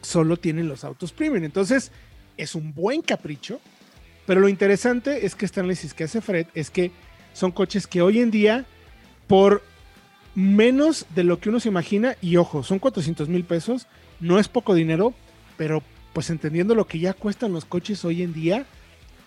solo 0.00 0.36
tienen 0.36 0.66
los 0.66 0.82
autos 0.82 1.12
premium. 1.12 1.44
Entonces, 1.44 1.92
es 2.36 2.56
un 2.56 2.74
buen 2.74 3.02
capricho, 3.02 3.60
pero 4.26 4.40
lo 4.40 4.48
interesante 4.48 5.26
es 5.26 5.34
que 5.34 5.48
análisis 5.56 5.94
que 5.94 6.04
hace 6.04 6.20
Fred 6.20 6.46
es 6.54 6.70
que 6.70 6.92
son 7.32 7.50
coches 7.50 7.86
que 7.86 8.02
hoy 8.02 8.20
en 8.20 8.30
día, 8.30 8.64
por 9.26 9.62
menos 10.34 11.06
de 11.14 11.24
lo 11.24 11.38
que 11.38 11.48
uno 11.48 11.60
se 11.60 11.68
imagina, 11.68 12.16
y 12.20 12.36
ojo, 12.36 12.62
son 12.62 12.78
400 12.78 13.28
mil 13.28 13.44
pesos, 13.44 13.86
no 14.20 14.38
es 14.38 14.48
poco 14.48 14.74
dinero, 14.74 15.14
pero 15.56 15.82
pues 16.12 16.30
entendiendo 16.30 16.74
lo 16.74 16.86
que 16.86 16.98
ya 16.98 17.14
cuestan 17.14 17.52
los 17.52 17.64
coches 17.64 18.04
hoy 18.04 18.22
en 18.22 18.32
día, 18.32 18.66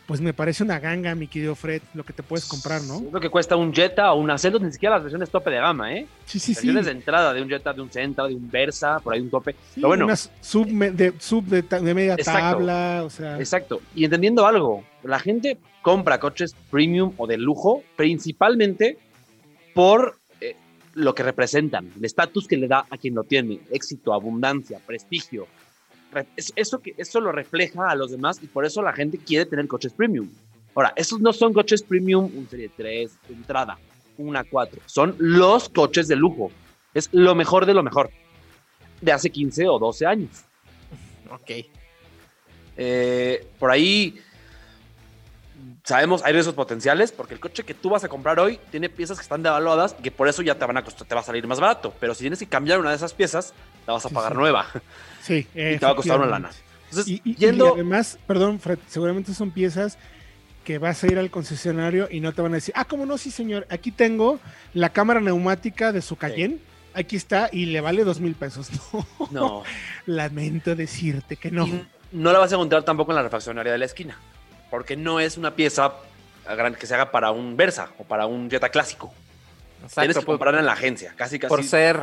pues 0.05 0.21
me 0.21 0.33
parece 0.33 0.63
una 0.63 0.79
ganga, 0.79 1.15
mi 1.15 1.27
querido 1.27 1.55
Fred, 1.55 1.81
lo 1.93 2.03
que 2.03 2.13
te 2.13 2.21
puedes 2.21 2.45
comprar, 2.45 2.81
¿no? 2.83 2.97
Es 2.97 3.11
lo 3.11 3.19
que 3.19 3.29
cuesta 3.29 3.55
un 3.55 3.73
Jetta 3.73 4.13
o 4.13 4.19
un 4.19 4.29
Acetos, 4.29 4.61
ni 4.61 4.71
siquiera 4.71 4.95
las 4.95 5.03
versiones 5.03 5.29
tope 5.29 5.49
de 5.49 5.57
gama, 5.57 5.93
¿eh? 5.93 6.07
Sí, 6.25 6.39
sí, 6.39 6.53
sí. 6.53 6.67
versiones 6.67 6.85
de 6.85 6.91
entrada 6.91 7.33
de 7.33 7.41
un 7.41 7.49
Jetta, 7.49 7.73
de 7.73 7.81
un 7.81 7.91
Senta, 7.91 8.27
de 8.27 8.35
un 8.35 8.49
Versa, 8.49 8.99
por 8.99 9.13
ahí 9.13 9.21
un 9.21 9.31
tope. 9.31 9.53
Sí, 9.53 9.57
Pero 9.75 9.87
bueno, 9.87 10.05
unas 10.05 10.31
sub, 10.41 10.67
de, 10.67 11.13
sub 11.19 11.45
de, 11.45 11.93
media 11.93 12.13
Exacto. 12.13 12.39
tabla, 12.39 13.03
o 13.03 13.09
sea. 13.09 13.39
Exacto. 13.39 13.81
Y 13.95 14.05
entendiendo 14.05 14.45
algo, 14.45 14.83
la 15.03 15.19
gente 15.19 15.57
compra 15.81 16.19
coches 16.19 16.55
premium 16.69 17.13
o 17.17 17.25
de 17.25 17.37
lujo 17.37 17.83
principalmente 17.95 18.99
por 19.73 20.19
eh, 20.39 20.55
lo 20.93 21.15
que 21.15 21.23
representan, 21.23 21.91
el 21.97 22.05
estatus 22.05 22.47
que 22.47 22.57
le 22.57 22.67
da 22.67 22.85
a 22.89 22.97
quien 22.97 23.15
lo 23.15 23.23
tiene, 23.23 23.59
éxito, 23.71 24.13
abundancia, 24.13 24.79
prestigio. 24.85 25.47
Eso, 26.35 26.79
que, 26.79 26.93
eso 26.97 27.19
lo 27.19 27.31
refleja 27.31 27.89
a 27.89 27.95
los 27.95 28.11
demás 28.11 28.39
y 28.41 28.47
por 28.47 28.65
eso 28.65 28.81
la 28.81 28.93
gente 28.93 29.17
quiere 29.17 29.45
tener 29.45 29.67
coches 29.67 29.93
premium. 29.93 30.29
Ahora, 30.73 30.93
esos 30.95 31.19
no 31.19 31.33
son 31.33 31.53
coches 31.53 31.83
premium, 31.83 32.29
un 32.35 32.47
Serie 32.49 32.69
3, 32.75 33.11
de 33.27 33.33
entrada, 33.33 33.77
una 34.17 34.43
4. 34.43 34.81
Son 34.85 35.15
los 35.19 35.69
coches 35.69 36.07
de 36.07 36.15
lujo. 36.15 36.51
Es 36.93 37.09
lo 37.11 37.35
mejor 37.35 37.65
de 37.65 37.73
lo 37.73 37.83
mejor. 37.83 38.09
De 39.01 39.11
hace 39.11 39.29
15 39.29 39.67
o 39.67 39.79
12 39.79 40.05
años. 40.05 40.45
Ok. 41.29 41.51
Eh, 42.77 43.47
por 43.57 43.71
ahí 43.71 44.17
sabemos, 45.85 46.23
hay 46.23 46.33
riesgos 46.33 46.55
potenciales, 46.55 47.11
porque 47.11 47.33
el 47.33 47.39
coche 47.39 47.63
que 47.63 47.73
tú 47.73 47.89
vas 47.89 48.03
a 48.03 48.09
comprar 48.09 48.39
hoy 48.39 48.59
tiene 48.71 48.89
piezas 48.89 49.17
que 49.17 49.23
están 49.23 49.43
devaluadas 49.43 49.95
y 49.99 50.01
que 50.03 50.11
por 50.11 50.27
eso 50.27 50.41
ya 50.41 50.55
te 50.55 50.65
van 50.65 50.77
a 50.77 50.83
costar, 50.83 51.07
te 51.07 51.15
va 51.15 51.21
a 51.21 51.23
salir 51.23 51.45
más 51.47 51.59
barato. 51.59 51.93
Pero 51.99 52.13
si 52.13 52.21
tienes 52.21 52.39
que 52.39 52.47
cambiar 52.47 52.79
una 52.79 52.89
de 52.89 52.95
esas 52.95 53.13
piezas, 53.13 53.53
la 53.87 53.93
vas 53.93 54.05
a 54.05 54.09
pagar 54.09 54.31
sí. 54.33 54.37
nueva. 54.37 54.65
Sí, 55.21 55.47
Y 55.53 55.77
te 55.77 55.85
va 55.85 55.91
a 55.91 55.95
costar 55.95 56.17
una 56.17 56.27
lana. 56.27 56.49
Entonces, 56.89 57.07
Y, 57.07 57.21
y- 57.23 57.31
y 57.31 57.35
yendo. 57.35 57.73
además, 57.73 58.17
perdón, 58.27 58.59
Fred, 58.59 58.79
seguramente 58.87 59.33
son 59.33 59.51
piezas 59.51 59.97
que 60.63 60.79
vas 60.79 61.03
a 61.03 61.07
ir 61.07 61.19
al 61.19 61.29
concesionario 61.29 62.07
y 62.09 62.19
no 62.21 62.33
te 62.33 62.41
van 62.41 62.51
a 62.53 62.55
decir, 62.55 62.73
ah, 62.75 62.85
¿cómo 62.85 63.05
no? 63.05 63.17
Sí, 63.19 63.29
señor, 63.29 63.67
aquí 63.69 63.91
tengo 63.91 64.39
la 64.73 64.89
cámara 64.89 65.19
neumática 65.19 65.91
de 65.91 66.01
su 66.01 66.15
Cayenne, 66.15 66.57
aquí 66.95 67.15
está 67.15 67.49
y 67.51 67.67
le 67.67 67.81
vale 67.81 68.03
dos 68.03 68.19
mil 68.19 68.33
pesos. 68.33 68.69
No, 69.29 69.29
no, 69.31 69.63
lamento 70.07 70.75
decirte 70.75 71.35
que 71.37 71.51
no. 71.51 71.67
Y 71.67 71.85
no 72.11 72.31
la 72.31 72.39
vas 72.39 72.51
a 72.51 72.55
encontrar 72.55 72.83
tampoco 72.83 73.11
en 73.11 73.15
la 73.17 73.23
refaccionaria 73.23 73.71
de 73.73 73.77
la 73.77 73.85
esquina, 73.85 74.17
porque 74.75 74.97
no 74.97 75.21
es 75.21 75.37
una 75.37 75.55
pieza 75.55 75.93
gran- 76.45 76.75
que 76.75 76.85
se 76.85 76.93
haga 76.93 77.09
para 77.09 77.31
un 77.31 77.55
Versa 77.55 77.91
o 77.97 78.03
para 78.03 78.25
un 78.25 78.49
Jetta 78.49 78.67
clásico. 78.67 79.13
Tienes 79.77 79.91
Exacto. 79.93 80.09
que 80.09 80.15
por- 80.15 80.25
comprarla 80.25 80.59
en 80.59 80.65
la 80.65 80.73
agencia, 80.73 81.13
casi 81.15 81.39
casi. 81.39 81.47
por 81.49 81.63
ser- 81.63 82.01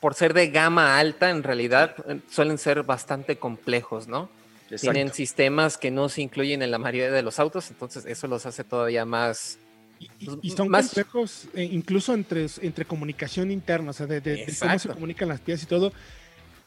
por 0.00 0.14
ser 0.14 0.34
de 0.34 0.48
gama 0.48 0.98
alta, 0.98 1.30
en 1.30 1.44
realidad 1.44 1.94
eh, 2.08 2.18
suelen 2.28 2.58
ser 2.58 2.82
bastante 2.82 3.36
complejos, 3.36 4.08
¿no? 4.08 4.28
Exacto. 4.64 4.80
Tienen 4.92 5.12
sistemas 5.14 5.78
que 5.78 5.92
no 5.92 6.08
se 6.08 6.22
incluyen 6.22 6.62
en 6.62 6.72
la 6.72 6.78
mayoría 6.78 7.12
de 7.12 7.22
los 7.22 7.38
autos, 7.38 7.70
entonces 7.70 8.04
eso 8.06 8.26
los 8.26 8.44
hace 8.44 8.64
todavía 8.64 9.04
más. 9.04 9.58
Y, 10.00 10.08
y- 10.18 10.26
Pues, 10.26 10.54
son 10.56 10.68
más- 10.68 10.86
complejos 10.86 11.46
eh, 11.54 11.62
incluso 11.62 12.12
entre, 12.14 12.46
entre 12.62 12.84
comunicación 12.86 13.52
interna, 13.52 13.90
o 13.90 13.92
sea, 13.92 14.06
de, 14.06 14.20
de- 14.20 14.46
de 14.46 14.56
cómo 14.58 14.78
se 14.80 14.88
comunican 14.88 15.28
las 15.28 15.40
piezas 15.40 15.62
y 15.62 15.66
todo. 15.66 15.92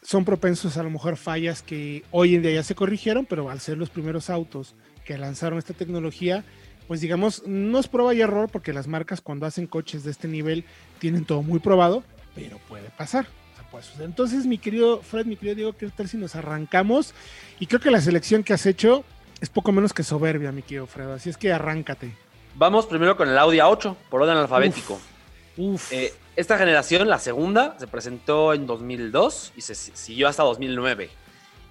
Son 0.00 0.24
propensos 0.24 0.78
a 0.78 0.82
lo 0.82 0.88
mejor 0.90 1.16
fallas 1.18 1.60
que 1.62 2.02
hoy 2.12 2.34
en 2.34 2.40
día 2.42 2.52
ya 2.52 2.62
se 2.62 2.74
corrigieron, 2.74 3.26
pero 3.26 3.50
al 3.50 3.60
ser 3.60 3.76
los 3.76 3.90
primeros 3.90 4.30
autos 4.30 4.74
que 5.04 5.18
lanzaron 5.18 5.58
esta 5.58 5.74
tecnología, 5.74 6.44
pues 6.88 7.00
digamos, 7.00 7.42
no 7.46 7.78
es 7.78 7.88
prueba 7.88 8.14
y 8.14 8.20
error 8.20 8.48
porque 8.50 8.72
las 8.72 8.86
marcas 8.86 9.20
cuando 9.20 9.46
hacen 9.46 9.66
coches 9.66 10.04
de 10.04 10.10
este 10.10 10.28
nivel 10.28 10.64
tienen 10.98 11.24
todo 11.24 11.42
muy 11.42 11.58
probado, 11.60 12.02
pero 12.34 12.58
puede 12.68 12.90
pasar. 12.90 13.26
o 13.72 13.80
sea. 13.82 14.04
Entonces, 14.04 14.46
mi 14.46 14.58
querido 14.58 15.00
Fred, 15.00 15.26
mi 15.26 15.36
querido 15.36 15.54
Diego, 15.56 15.72
¿qué 15.72 15.88
tal 15.88 16.08
si 16.08 16.16
nos 16.16 16.34
arrancamos? 16.36 17.14
Y 17.60 17.66
creo 17.66 17.80
que 17.80 17.90
la 17.90 18.00
selección 18.00 18.42
que 18.44 18.52
has 18.52 18.66
hecho 18.66 19.04
es 19.40 19.48
poco 19.50 19.72
menos 19.72 19.92
que 19.92 20.02
soberbia, 20.02 20.52
mi 20.52 20.62
querido 20.62 20.86
Fred. 20.86 21.10
Así 21.10 21.28
es 21.30 21.36
que 21.36 21.52
arráncate. 21.52 22.14
Vamos 22.54 22.86
primero 22.86 23.16
con 23.16 23.28
el 23.28 23.36
Audi 23.36 23.58
A8, 23.58 23.96
por 24.10 24.22
orden 24.22 24.36
alfabético. 24.36 25.00
Uf. 25.56 25.92
Eh, 25.92 26.12
esta 26.36 26.56
generación, 26.58 27.08
la 27.08 27.18
segunda, 27.18 27.76
se 27.78 27.86
presentó 27.86 28.54
en 28.54 28.66
2002 28.66 29.52
y 29.56 29.60
se 29.62 29.74
si- 29.74 29.92
siguió 29.94 30.28
hasta 30.28 30.42
2009. 30.44 31.10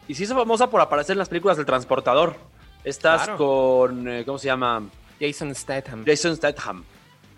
Y 0.07 0.15
se 0.15 0.23
hizo 0.23 0.35
famosa 0.35 0.69
por 0.69 0.81
aparecer 0.81 1.13
en 1.13 1.19
las 1.19 1.29
películas 1.29 1.55
del 1.57 1.65
transportador. 1.65 2.35
Claro. 3.25 3.37
con, 3.37 4.07
eh, 4.07 4.23
¿cómo 4.25 4.37
se 4.37 4.47
llama? 4.47 4.83
Jason 5.19 5.53
Statham. 5.55 6.03
Jason 6.05 6.35
Statham. 6.35 6.83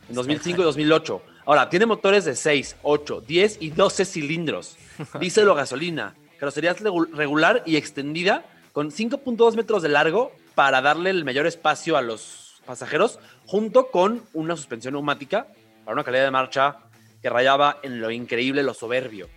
En 0.10 0.16
2005 0.16 0.62
y 0.62 0.64
2008. 0.66 1.22
Ahora, 1.46 1.70
tiene 1.70 1.86
motores 1.86 2.26
de 2.26 2.36
6, 2.36 2.78
8, 2.82 3.22
10 3.22 3.58
y 3.62 3.70
12 3.70 4.06
cilindros. 4.06 4.78
Diésel 5.20 5.48
o 5.50 5.56
gasolina. 5.56 6.16
Carrocería 6.40 6.76
regu- 6.76 7.10
regular 7.14 7.64
y 7.66 7.76
extendida 7.76 8.44
con 8.74 8.92
5.2 8.92 9.56
metros 9.56 9.82
de 9.84 9.90
largo 9.90 10.32
para 10.56 10.82
darle 10.82 11.10
el 11.12 11.24
mayor 11.26 11.46
espacio 11.48 11.98
a 11.98 12.02
los 12.02 12.62
pasajeros, 12.66 13.20
junto 13.46 13.92
con 13.92 14.24
una 14.34 14.56
suspensión 14.58 14.94
neumática 14.94 15.48
para 15.84 15.94
una 15.94 16.04
calidad 16.04 16.24
de 16.26 16.32
marcha 16.32 16.78
que 17.22 17.30
rayaba 17.30 17.78
en 17.84 18.02
lo 18.02 18.10
increíble, 18.12 18.64
lo 18.64 18.74
soberbio. 18.74 19.30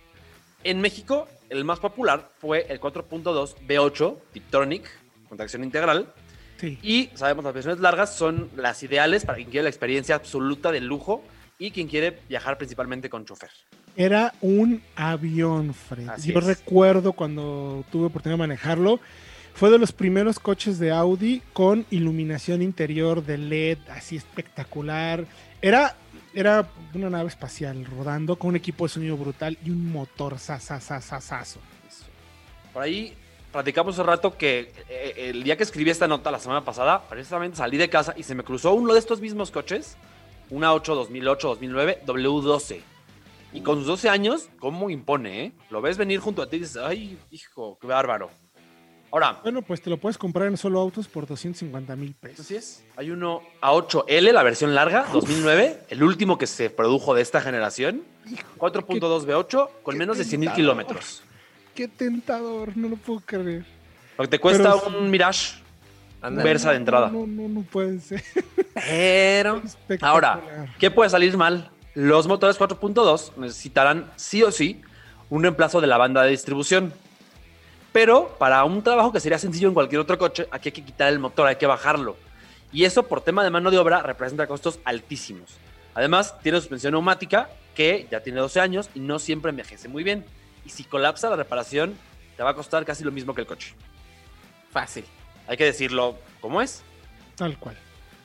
En 0.63 0.81
México, 0.81 1.27
el 1.49 1.63
más 1.63 1.79
popular 1.79 2.29
fue 2.39 2.65
el 2.69 2.79
4.2 2.81 3.55
V8 3.67 4.17
Tiptronic 4.33 4.89
con 5.29 5.37
tracción 5.37 5.63
integral, 5.63 6.11
Sí. 6.59 6.77
y 6.83 7.09
sabemos 7.15 7.45
las 7.45 7.53
versiones 7.53 7.79
largas 7.79 8.13
son 8.15 8.49
las 8.57 8.83
ideales 8.83 9.23
para 9.23 9.37
quien 9.37 9.49
quiere 9.49 9.63
la 9.63 9.69
experiencia 9.69 10.15
absoluta 10.15 10.73
de 10.73 10.81
lujo 10.81 11.23
y 11.57 11.71
quien 11.71 11.87
quiere 11.87 12.19
viajar 12.27 12.57
principalmente 12.57 13.09
con 13.09 13.23
chofer. 13.25 13.49
Era 13.95 14.33
un 14.41 14.81
avión, 14.95 15.73
Fred. 15.73 16.09
Así 16.09 16.33
Yo 16.33 16.39
es. 16.39 16.45
recuerdo 16.45 17.13
cuando 17.13 17.85
tuve 17.91 18.07
oportunidad 18.07 18.33
de 18.35 18.39
manejarlo. 18.47 18.99
Fue 19.53 19.69
de 19.69 19.77
los 19.77 19.91
primeros 19.91 20.39
coches 20.39 20.79
de 20.79 20.91
Audi 20.91 21.41
con 21.53 21.85
iluminación 21.89 22.61
interior 22.61 23.25
de 23.25 23.37
LED, 23.37 23.77
así 23.89 24.15
espectacular. 24.15 25.25
Era, 25.61 25.95
era 26.33 26.69
una 26.93 27.09
nave 27.09 27.27
espacial 27.27 27.85
rodando 27.85 28.37
con 28.37 28.49
un 28.51 28.55
equipo 28.57 28.85
de 28.85 28.89
sonido 28.89 29.17
brutal 29.17 29.57
y 29.65 29.69
un 29.71 29.91
motor 29.91 30.39
sasasasasazo. 30.39 31.59
Por 32.73 32.83
ahí 32.83 33.13
platicamos 33.51 33.95
hace 33.95 34.03
rato 34.03 34.37
que 34.37 34.71
eh, 34.89 35.29
el 35.29 35.43
día 35.43 35.57
que 35.57 35.63
escribí 35.63 35.89
esta 35.89 36.07
nota 36.07 36.31
la 36.31 36.39
semana 36.39 36.63
pasada, 36.63 37.07
precisamente 37.07 37.57
salí 37.57 37.77
de 37.77 37.89
casa 37.89 38.13
y 38.15 38.23
se 38.23 38.35
me 38.35 38.43
cruzó 38.43 38.73
uno 38.73 38.93
de 38.93 38.99
estos 38.99 39.21
mismos 39.21 39.51
coches, 39.51 39.97
una 40.49 40.73
8 40.73 40.95
2008 40.95 41.47
2009 41.49 42.01
W12. 42.05 42.81
Y 43.51 43.61
con 43.61 43.77
sus 43.79 43.87
12 43.87 44.09
años, 44.09 44.49
¿cómo 44.59 44.89
impone, 44.91 45.45
eh? 45.45 45.51
Lo 45.71 45.81
ves 45.81 45.97
venir 45.97 46.19
junto 46.19 46.43
a 46.43 46.49
ti 46.49 46.57
y 46.57 46.59
dices, 46.59 46.77
ay, 46.77 47.17
hijo, 47.31 47.79
qué 47.81 47.87
bárbaro. 47.87 48.29
Ahora, 49.11 49.39
Bueno, 49.41 49.63
pues 49.63 49.81
te 49.81 49.89
lo 49.89 49.97
puedes 49.97 50.19
comprar 50.19 50.47
en 50.47 50.55
solo 50.55 50.79
autos 50.79 51.07
por 51.07 51.25
250 51.25 51.95
mil 51.95 52.13
pesos. 52.13 52.41
Así 52.41 52.55
es. 52.55 52.85
Hay 52.95 53.09
uno 53.09 53.41
A8L, 53.59 54.31
la 54.31 54.43
versión 54.43 54.75
larga, 54.75 55.07
2009, 55.11 55.85
el 55.89 56.03
último 56.03 56.37
que 56.37 56.45
se 56.45 56.69
produjo 56.69 57.15
de 57.15 57.23
esta 57.23 57.41
generación. 57.41 58.03
4.2 58.59 59.25
V8 59.25 59.69
con 59.81 59.97
menos 59.97 60.19
de 60.19 60.25
100 60.25 60.39
mil 60.39 60.53
kilómetros. 60.53 61.23
Qué 61.79 61.87
tentador, 61.87 62.75
no 62.75 62.89
lo 62.89 62.97
puedo 62.97 63.21
creer. 63.21 63.63
Lo 64.17 64.25
que 64.25 64.27
te 64.27 64.37
cuesta 64.37 64.75
Pero 64.83 64.99
un 64.99 65.09
Mirage, 65.09 65.59
un 66.19 66.25
Anda. 66.25 66.43
Versa 66.43 66.71
de 66.71 66.75
entrada. 66.75 67.07
No, 67.07 67.25
no, 67.25 67.47
no 67.47 67.61
puede 67.61 68.01
ser. 68.01 68.21
Pero. 68.73 69.61
Ahora, 70.01 70.67
¿qué 70.77 70.91
puede 70.91 71.09
salir 71.09 71.37
mal? 71.37 71.71
Los 71.93 72.27
motores 72.27 72.59
4.2 72.59 73.37
necesitarán 73.37 74.11
sí 74.17 74.43
o 74.43 74.51
sí 74.51 74.81
un 75.29 75.41
reemplazo 75.41 75.79
de 75.79 75.87
la 75.87 75.95
banda 75.95 76.21
de 76.23 76.31
distribución. 76.31 76.91
Pero 77.93 78.35
para 78.37 78.65
un 78.65 78.83
trabajo 78.83 79.13
que 79.13 79.21
sería 79.21 79.39
sencillo 79.39 79.69
en 79.69 79.73
cualquier 79.73 80.01
otro 80.01 80.17
coche, 80.17 80.49
aquí 80.51 80.67
hay 80.67 80.73
que 80.73 80.83
quitar 80.83 81.07
el 81.07 81.19
motor, 81.19 81.47
hay 81.47 81.55
que 81.55 81.65
bajarlo. 81.65 82.17
Y 82.73 82.83
eso 82.83 83.03
por 83.03 83.21
tema 83.21 83.41
de 83.41 83.51
mano 83.51 83.71
de 83.71 83.77
obra 83.77 84.01
representa 84.01 84.47
costos 84.47 84.81
altísimos. 84.83 85.55
Además, 85.95 86.35
tiene 86.43 86.59
suspensión 86.59 86.91
neumática 86.91 87.49
que 87.73 88.05
ya 88.11 88.19
tiene 88.19 88.41
12 88.41 88.59
años 88.59 88.89
y 88.93 88.99
no 88.99 89.17
siempre 89.17 89.51
envejece 89.51 89.87
muy 89.87 90.03
bien. 90.03 90.25
Y 90.65 90.69
si 90.69 90.83
colapsa 90.83 91.29
la 91.29 91.35
reparación, 91.35 91.95
te 92.37 92.43
va 92.43 92.51
a 92.51 92.53
costar 92.53 92.85
casi 92.85 93.03
lo 93.03 93.11
mismo 93.11 93.33
que 93.33 93.41
el 93.41 93.47
coche. 93.47 93.73
fácil. 94.71 95.03
Hay 95.47 95.57
que 95.57 95.65
decirlo 95.65 96.17
como 96.41 96.61
es. 96.61 96.81
Tal 97.35 97.57
cual. 97.57 97.75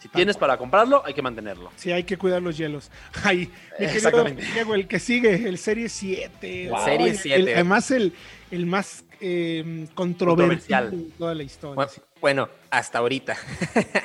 Si 0.01 0.09
tienes 0.09 0.37
para 0.37 0.59
comprarlo, 0.59 1.03
hay 1.07 1.15
que 1.15 1.23
mantenerlo. 1.23 1.73
Sí, 1.77 1.91
hay 1.91 2.05
que 2.05 2.19
cuidar 2.19 2.43
los 2.43 2.59
hielos. 2.59 2.91
Querido 3.23 3.51
Exactamente. 3.79 4.45
Diego, 4.53 4.75
el 4.75 4.87
que 4.87 4.99
sigue, 4.99 5.49
el 5.49 5.57
Serie 5.57 5.89
7. 5.89 6.67
El 6.69 6.77
Serie 6.85 7.11
Ay, 7.13 7.17
7. 7.17 7.41
el- 7.41 7.49
además, 7.55 7.91
el, 7.91 8.13
el 8.51 8.67
más 8.67 9.04
eh, 9.27 9.87
controversial 9.95 10.91
de 10.91 11.11
toda 11.19 11.35
la 11.35 11.43
historia. 11.43 11.89
Bueno, 12.21 12.49
hasta 12.71 12.99
ahorita. 12.99 13.37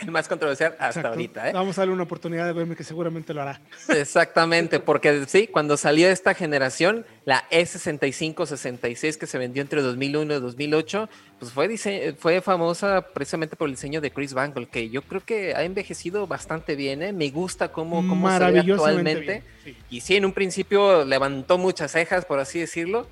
El 0.02 0.12
más 0.12 0.28
controversial 0.28 0.74
hasta 0.74 0.88
Exacto. 0.88 1.08
ahorita, 1.10 1.50
¿eh? 1.50 1.54
Vamos 1.54 1.78
a 1.78 1.82
darle 1.82 1.94
una 1.94 2.04
oportunidad 2.04 2.46
de 2.46 2.54
verme 2.54 2.76
que 2.76 2.84
seguramente 2.84 3.34
lo 3.34 3.42
hará. 3.42 3.62
Exactamente, 3.90 4.80
porque 4.82 5.26
sí, 5.28 5.48
cuando 5.48 5.78
salió 5.78 6.10
esta 6.10 6.34
generación, 6.34 7.06
la 7.26 7.46
E 7.50 7.62
E65-66 7.64 9.18
que 9.18 9.26
se 9.28 9.38
vendió 9.38 9.62
entre 9.62 9.82
2001 9.82 10.36
y 10.36 10.40
2008, 10.40 11.10
pues 11.40 11.52
fue, 11.52 11.70
dise- 11.70 12.16
fue 12.18 12.42
famosa 12.42 13.02
precisamente 13.14 13.56
por 13.56 13.70
el 13.70 13.76
diseño 13.76 14.02
de 14.02 14.12
Chris 14.12 14.34
Bangle, 14.34 14.68
que 14.68 14.90
yo 14.90 15.02
creo 15.02 15.22
que 15.24 15.56
ha 15.56 15.64
envejecido 15.64 16.28
bastante 16.28 16.76
bien, 16.76 17.02
¿eh? 17.04 17.14
Me 17.14 17.30
gusta 17.30 17.72
cómo, 17.72 18.06
cómo 18.08 18.30
se 18.38 18.52
ve 18.52 18.60
actualmente. 18.60 19.22
bien, 19.22 19.44
sí. 19.64 19.78
Y 19.90 20.02
sí, 20.02 20.16
en 20.18 20.26
un 20.26 20.34
principio 20.34 21.06
levantó 21.06 21.58
muchas 21.58 21.92
cejas, 21.92 22.26
por 22.26 22.40
así 22.40 22.60
decirlo, 22.60 23.08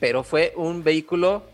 pero 0.00 0.24
fue 0.24 0.52
un 0.56 0.82
vehículo 0.82 1.44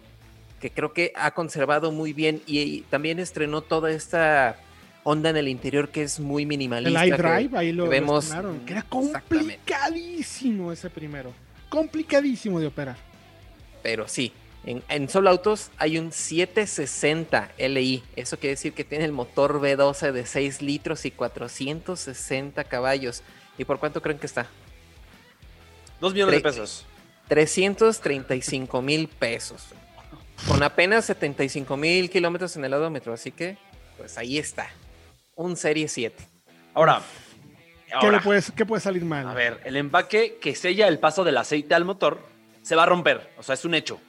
que 0.61 0.71
creo 0.71 0.93
que 0.93 1.13
ha 1.17 1.33
conservado 1.33 1.93
muy 1.93 2.13
bien 2.13 2.41
y, 2.47 2.61
y 2.61 2.81
también 2.83 3.19
estrenó 3.19 3.61
toda 3.61 3.91
esta 3.91 4.57
onda 5.05 5.31
en 5.31 5.37
el 5.37 5.49
interior 5.49 5.91
que 5.91 6.03
es 6.03 6.19
muy 6.19 6.43
El 6.43 6.49
minimalista. 6.49 7.01
que- 7.03 7.09
iDrive, 7.09 7.59
ahí 7.59 7.73
lo, 7.73 7.85
que 7.85 7.91
vemos- 7.91 8.25
estrenaron, 8.25 8.61
que 8.61 8.73
era 8.73 8.83
complicadísimo 8.83 10.73
ese 10.73 10.89
primero. 10.91 11.33
Complicadísimo 11.69 12.59
de 12.61 12.69
operar. 12.69 12.97
Pero 13.83 14.09
sí, 14.09 14.33
en, 14.65 14.83
en 14.89 15.09
solo 15.09 15.31
autos 15.31 15.71
hay 15.79 15.99
un 15.99 16.11
760 16.13 17.51
Li. 17.59 18.03
Eso 18.17 18.39
quiere 18.39 18.53
decir 18.55 18.73
que 18.73 18.85
tiene 18.85 19.05
el 19.05 19.13
motor 19.13 19.61
V12 19.61 20.13
de 20.13 20.27
6 20.27 20.63
litros 20.63 21.05
y 21.05 21.11
460 21.11 22.65
caballos. 22.65 23.23
¿Y 23.59 23.65
por 23.65 23.79
cuánto 23.79 24.01
creen 24.03 24.19
que 24.19 24.27
está? 24.27 24.47
Dos 26.01 26.13
millones 26.15 26.35
de 26.37 26.41
pesos. 26.41 26.85
335 27.29 28.83
mil 28.83 29.09
pesos. 29.09 29.67
Con 30.49 30.63
apenas 30.63 31.05
75 31.07 31.77
mil 31.77 32.11
kilómetros 32.11 32.57
en 32.57 32.65
el 32.65 32.75
odómetro. 32.75 33.13
Así 33.13 33.33
que, 33.33 33.57
pues 33.97 34.17
ahí 34.19 34.39
está. 34.39 34.69
Un 35.35 35.57
Serie 35.57 35.89
7. 35.89 36.17
Ahora, 36.75 37.01
¿Qué, 37.87 37.95
ahora, 37.95 38.19
le 38.19 38.21
puede, 38.21 38.43
¿Qué 38.55 38.67
puede 38.67 38.81
salir 38.83 39.05
mal? 39.05 39.27
a 39.29 39.35
ver, 39.35 39.61
el 39.65 39.77
empaque 39.77 40.39
que 40.41 40.55
sella 40.55 40.89
el 40.89 40.99
paso 40.99 41.25
del 41.25 41.37
aceite 41.39 41.75
al 41.75 41.85
motor 41.85 42.21
se 42.63 42.75
va 42.75 42.83
a 42.83 42.87
romper, 42.87 43.31
o 43.39 43.43
sea, 43.43 43.55
es 43.55 43.65
un 43.65 43.75
hecho. 43.75 44.01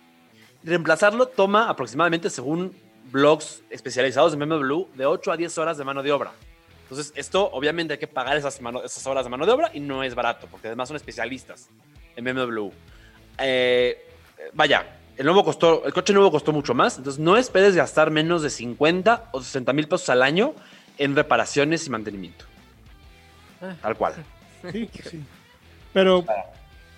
Reemplazarlo 0.63 1.27
toma 1.27 1.69
aproximadamente, 1.69 2.29
según 2.29 2.75
blogs 3.11 3.61
especializados 3.69 4.33
en 4.33 4.39
BMW, 4.39 4.85
de 4.95 5.05
8 5.05 5.31
a 5.31 5.37
10 5.37 5.57
horas 5.59 5.77
de 5.77 5.83
mano 5.85 6.01
de 6.03 6.11
obra. 6.11 6.31
Entonces, 6.83 7.13
esto 7.15 7.49
obviamente 7.51 7.93
hay 7.93 7.99
que 7.99 8.07
pagar 8.07 8.35
esas, 8.35 8.59
mano- 8.61 8.83
esas 8.83 9.05
horas 9.07 9.23
de 9.25 9.29
mano 9.29 9.45
de 9.45 9.51
obra 9.51 9.69
y 9.73 9.79
no 9.79 10.03
es 10.03 10.15
barato, 10.15 10.47
porque 10.49 10.67
además 10.67 10.87
son 10.89 10.97
especialistas 10.97 11.69
en 12.15 12.25
BMW. 12.25 12.69
Eh, 13.39 14.05
vaya, 14.53 14.85
el, 15.17 15.25
nuevo 15.25 15.43
costó, 15.43 15.85
el 15.85 15.93
coche 15.93 16.13
nuevo 16.13 16.31
costó 16.31 16.51
mucho 16.53 16.73
más, 16.73 16.97
entonces 16.97 17.19
no 17.19 17.37
esperes 17.37 17.75
gastar 17.75 18.11
menos 18.11 18.41
de 18.41 18.49
50 18.49 19.29
o 19.31 19.41
60 19.41 19.73
mil 19.73 19.87
pesos 19.87 20.09
al 20.09 20.21
año 20.23 20.53
en 20.97 21.15
reparaciones 21.15 21.85
y 21.85 21.89
mantenimiento. 21.89 22.45
Ah. 23.61 23.75
Tal 23.81 23.95
cual. 23.97 24.13
Sí, 24.71 24.89
sí. 25.09 25.21
Pero 25.93 26.25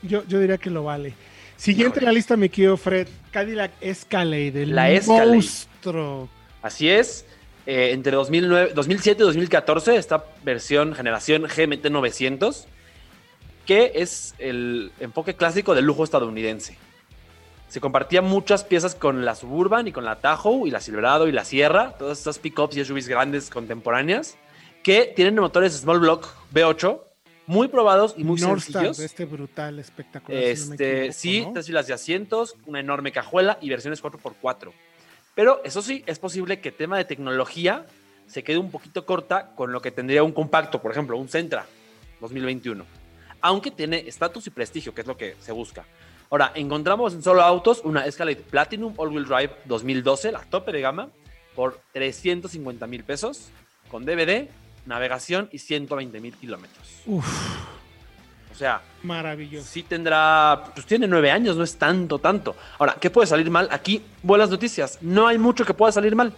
yo, 0.01 0.23
yo 0.27 0.39
diría 0.39 0.57
que 0.57 0.69
lo 0.69 0.85
vale. 0.85 1.13
Siguiente 1.57 1.99
en 1.99 2.05
la 2.05 2.11
lista, 2.13 2.37
mi 2.37 2.47
querido 2.49 2.77
Fred. 2.77 3.07
Cadillac 3.31 3.71
Escalade. 3.81 4.63
El 4.63 4.73
La 4.73 4.89
Escalade. 4.89 5.33
monstruo. 5.35 6.29
Así 6.61 6.89
es. 6.89 7.25
eh, 7.65 7.91
entre 7.91 8.13
2009, 8.13 8.71
2007 8.73 9.21
y 9.21 9.25
2014, 9.25 9.97
esta 9.97 10.23
versión 10.43 10.95
generación 10.95 11.43
GMT 11.43 11.85
900, 11.91 12.65
que 13.69 13.91
es 13.93 14.33
el 14.39 14.91
enfoque 14.99 15.35
clásico 15.35 15.75
del 15.75 15.85
lujo 15.85 16.03
estadounidense. 16.03 16.75
Se 17.67 17.79
compartía 17.79 18.23
muchas 18.23 18.63
piezas 18.63 18.95
con 18.95 19.25
la 19.25 19.35
Suburban 19.35 19.87
y 19.87 19.91
con 19.91 20.03
la 20.05 20.15
Tahoe 20.15 20.67
y 20.67 20.71
la 20.71 20.81
Silverado 20.81 21.27
y 21.27 21.31
la 21.31 21.45
Sierra, 21.45 21.93
todas 21.99 22.17
estas 22.17 22.39
pickups 22.39 22.75
y 22.77 22.83
SUVs 22.83 23.07
grandes 23.07 23.51
contemporáneas, 23.51 24.39
que 24.81 25.13
tienen 25.15 25.35
motores 25.35 25.73
Small 25.73 25.99
Block 25.99 26.27
V8 26.51 26.99
muy 27.45 27.67
probados 27.67 28.15
y 28.17 28.23
muy 28.23 28.41
Northstar, 28.41 28.71
sencillos. 28.85 28.97
de 28.97 29.05
este 29.05 29.25
brutal, 29.25 29.77
espectacular. 29.77 30.41
si 30.41 30.61
no 30.63 30.69
me 30.69 30.73
Este, 30.73 30.97
equivoco, 31.01 31.13
sí, 31.19 31.41
¿no? 31.45 31.53
tres 31.53 31.65
filas 31.67 31.85
de 31.85 31.93
asientos, 31.93 32.55
una 32.65 32.79
enorme 32.79 33.11
cajuela 33.11 33.59
y 33.61 33.69
versiones 33.69 34.01
4x4. 34.01 34.71
Pero 35.35 35.61
eso 35.63 35.83
sí, 35.83 36.03
es 36.07 36.17
posible 36.17 36.59
que 36.59 36.71
tema 36.71 36.97
de 36.97 37.05
tecnología 37.05 37.85
se 38.25 38.43
quede 38.43 38.57
un 38.57 38.71
poquito 38.71 39.05
corta 39.05 39.51
con 39.55 39.71
lo 39.71 39.79
que 39.79 39.91
tendría 39.91 40.23
un 40.23 40.31
compacto, 40.31 40.81
por 40.81 40.89
ejemplo, 40.91 41.17
un 41.17 41.29
Sentra 41.29 41.67
2021. 42.19 42.83
Aunque 43.41 43.71
tiene 43.71 44.03
estatus 44.07 44.47
y 44.47 44.49
prestigio, 44.49 44.93
que 44.93 45.01
es 45.01 45.07
lo 45.07 45.17
que 45.17 45.35
se 45.39 45.51
busca. 45.51 45.85
Ahora, 46.29 46.51
encontramos 46.55 47.13
en 47.13 47.23
solo 47.23 47.41
autos 47.41 47.81
una 47.83 48.05
Escalade 48.05 48.35
Platinum 48.37 48.93
All-Wheel 48.97 49.25
Drive 49.25 49.51
2012, 49.65 50.31
la 50.31 50.41
tope 50.41 50.71
de 50.71 50.81
gama, 50.81 51.09
por 51.55 51.81
350 51.93 52.85
mil 52.87 53.03
pesos, 53.03 53.49
con 53.89 54.05
DVD, 54.05 54.47
navegación 54.85 55.49
y 55.51 55.57
120 55.59 56.19
mil 56.19 56.35
kilómetros. 56.35 56.87
Uf, 57.07 57.25
O 58.51 58.55
sea, 58.55 58.81
Maravilloso. 59.03 59.65
sí 59.67 59.83
tendrá, 59.83 60.65
pues 60.75 60.85
tiene 60.85 61.07
nueve 61.07 61.31
años, 61.31 61.55
no 61.57 61.63
es 61.63 61.75
tanto, 61.77 62.19
tanto. 62.19 62.55
Ahora, 62.77 62.95
¿qué 62.99 63.09
puede 63.09 63.25
salir 63.27 63.49
mal? 63.49 63.67
Aquí, 63.71 64.03
buenas 64.21 64.49
noticias. 64.49 64.99
No 65.01 65.25
hay 65.27 65.37
mucho 65.37 65.65
que 65.65 65.73
pueda 65.73 65.91
salir 65.91 66.15
mal. 66.15 66.33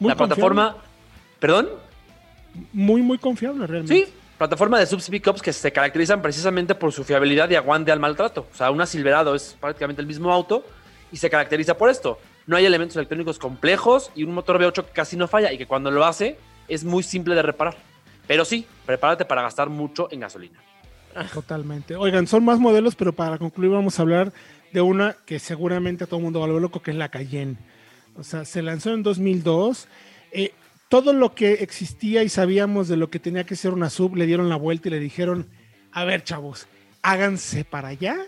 Muy 0.00 0.08
la 0.08 0.16
plataforma, 0.16 0.76
¿perdón? 1.38 1.68
Muy, 2.72 3.02
muy 3.02 3.18
confiable 3.18 3.66
realmente. 3.66 4.06
Sí, 4.06 4.12
plataforma 4.42 4.76
de 4.76 4.86
subs 4.86 5.08
pickups 5.08 5.40
que 5.40 5.52
se 5.52 5.70
caracterizan 5.70 6.20
precisamente 6.20 6.74
por 6.74 6.92
su 6.92 7.04
fiabilidad 7.04 7.48
y 7.50 7.54
aguante 7.54 7.92
al 7.92 8.00
maltrato. 8.00 8.48
O 8.52 8.56
sea, 8.56 8.72
una 8.72 8.86
Silverado 8.86 9.36
es 9.36 9.56
prácticamente 9.60 10.02
el 10.02 10.08
mismo 10.08 10.32
auto 10.32 10.64
y 11.12 11.16
se 11.16 11.30
caracteriza 11.30 11.78
por 11.78 11.88
esto. 11.88 12.18
No 12.48 12.56
hay 12.56 12.66
elementos 12.66 12.96
electrónicos 12.96 13.38
complejos 13.38 14.10
y 14.16 14.24
un 14.24 14.34
motor 14.34 14.60
V8 14.60 14.86
que 14.86 14.90
casi 14.90 15.16
no 15.16 15.28
falla 15.28 15.52
y 15.52 15.58
que 15.58 15.66
cuando 15.68 15.92
lo 15.92 16.04
hace 16.04 16.38
es 16.66 16.82
muy 16.82 17.04
simple 17.04 17.36
de 17.36 17.42
reparar. 17.42 17.76
Pero 18.26 18.44
sí, 18.44 18.66
prepárate 18.84 19.24
para 19.24 19.42
gastar 19.42 19.68
mucho 19.68 20.08
en 20.10 20.18
gasolina. 20.18 20.58
Totalmente. 21.32 21.94
Oigan, 21.94 22.26
son 22.26 22.44
más 22.44 22.58
modelos, 22.58 22.96
pero 22.96 23.12
para 23.12 23.38
concluir 23.38 23.70
vamos 23.70 24.00
a 24.00 24.02
hablar 24.02 24.32
de 24.72 24.80
una 24.80 25.14
que 25.24 25.38
seguramente 25.38 26.02
a 26.02 26.06
todo 26.08 26.16
el 26.16 26.24
mundo 26.24 26.40
va 26.40 26.46
a 26.46 26.48
volver 26.48 26.62
loco, 26.62 26.82
que 26.82 26.90
es 26.90 26.96
la 26.96 27.10
Cayenne. 27.10 27.58
O 28.16 28.24
sea, 28.24 28.44
se 28.44 28.60
lanzó 28.60 28.92
en 28.92 29.04
2002. 29.04 29.86
Eh, 30.32 30.52
todo 30.92 31.14
lo 31.14 31.34
que 31.34 31.54
existía 31.54 32.22
y 32.22 32.28
sabíamos 32.28 32.86
de 32.86 32.98
lo 32.98 33.08
que 33.08 33.18
tenía 33.18 33.44
que 33.44 33.56
ser 33.56 33.72
una 33.72 33.88
sub, 33.88 34.14
le 34.14 34.26
dieron 34.26 34.50
la 34.50 34.56
vuelta 34.56 34.88
y 34.88 34.90
le 34.90 35.00
dijeron, 35.00 35.48
a 35.90 36.04
ver 36.04 36.22
chavos, 36.22 36.66
háganse 37.00 37.64
para 37.64 37.88
allá. 37.88 38.18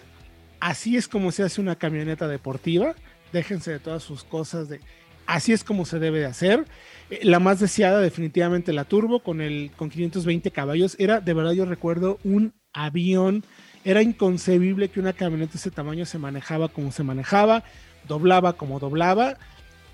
Así 0.60 0.96
es 0.96 1.06
como 1.06 1.30
se 1.30 1.42
hace 1.42 1.60
una 1.60 1.76
camioneta 1.76 2.26
deportiva. 2.26 2.94
Déjense 3.34 3.70
de 3.70 3.80
todas 3.80 4.02
sus 4.02 4.24
cosas. 4.24 4.70
De... 4.70 4.80
Así 5.26 5.52
es 5.52 5.62
como 5.62 5.84
se 5.84 5.98
debe 5.98 6.20
de 6.20 6.24
hacer. 6.24 6.64
Eh, 7.10 7.20
La 7.24 7.38
más 7.38 7.60
deseada, 7.60 8.00
definitivamente 8.00 8.72
la 8.72 8.84
Turbo, 8.84 9.22
con, 9.22 9.42
el, 9.42 9.70
con 9.76 9.90
520 9.90 10.50
caballos. 10.50 10.96
Era, 10.98 11.20
de 11.20 11.34
verdad, 11.34 11.52
yo 11.52 11.66
recuerdo 11.66 12.18
un 12.24 12.54
avión. 12.72 13.44
Era 13.84 14.00
inconcebible 14.00 14.88
que 14.88 15.00
una 15.00 15.12
camioneta 15.12 15.52
de 15.52 15.58
ese 15.58 15.70
tamaño 15.70 16.06
se 16.06 16.16
manejaba 16.16 16.68
como 16.70 16.92
se 16.92 17.02
manejaba, 17.02 17.62
doblaba 18.08 18.54
como 18.54 18.80
doblaba, 18.80 19.36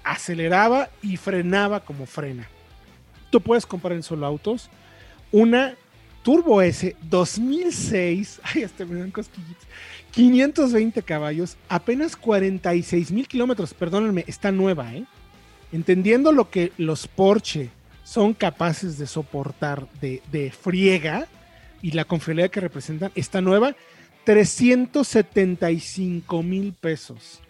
aceleraba 0.04 0.88
y 1.02 1.16
frenaba 1.16 1.80
como 1.80 2.06
frena. 2.06 2.46
Tú 3.30 3.40
puedes 3.40 3.66
comprar 3.66 3.94
en 3.94 4.02
solo 4.02 4.26
autos 4.26 4.68
una 5.32 5.76
Turbo 6.22 6.60
S 6.60 6.94
2006, 7.02 8.40
ay, 8.54 8.64
hasta 8.64 8.84
me 8.84 9.00
dan 9.00 9.10
cosquillitas, 9.10 9.66
520 10.12 11.02
caballos, 11.02 11.56
apenas 11.68 12.16
46 12.16 13.12
mil 13.12 13.26
kilómetros, 13.26 13.72
perdónenme, 13.72 14.24
está 14.26 14.52
nueva, 14.52 14.94
¿eh? 14.94 15.06
Entendiendo 15.72 16.32
lo 16.32 16.50
que 16.50 16.72
los 16.78 17.06
Porsche 17.06 17.70
son 18.02 18.34
capaces 18.34 18.98
de 18.98 19.06
soportar 19.06 19.86
de, 20.00 20.20
de 20.32 20.50
friega 20.50 21.28
y 21.80 21.92
la 21.92 22.04
confiabilidad 22.04 22.50
que 22.50 22.58
representan, 22.60 23.12
está 23.14 23.40
nueva, 23.40 23.76
375 24.24 26.42
mil 26.42 26.72
pesos. 26.72 27.40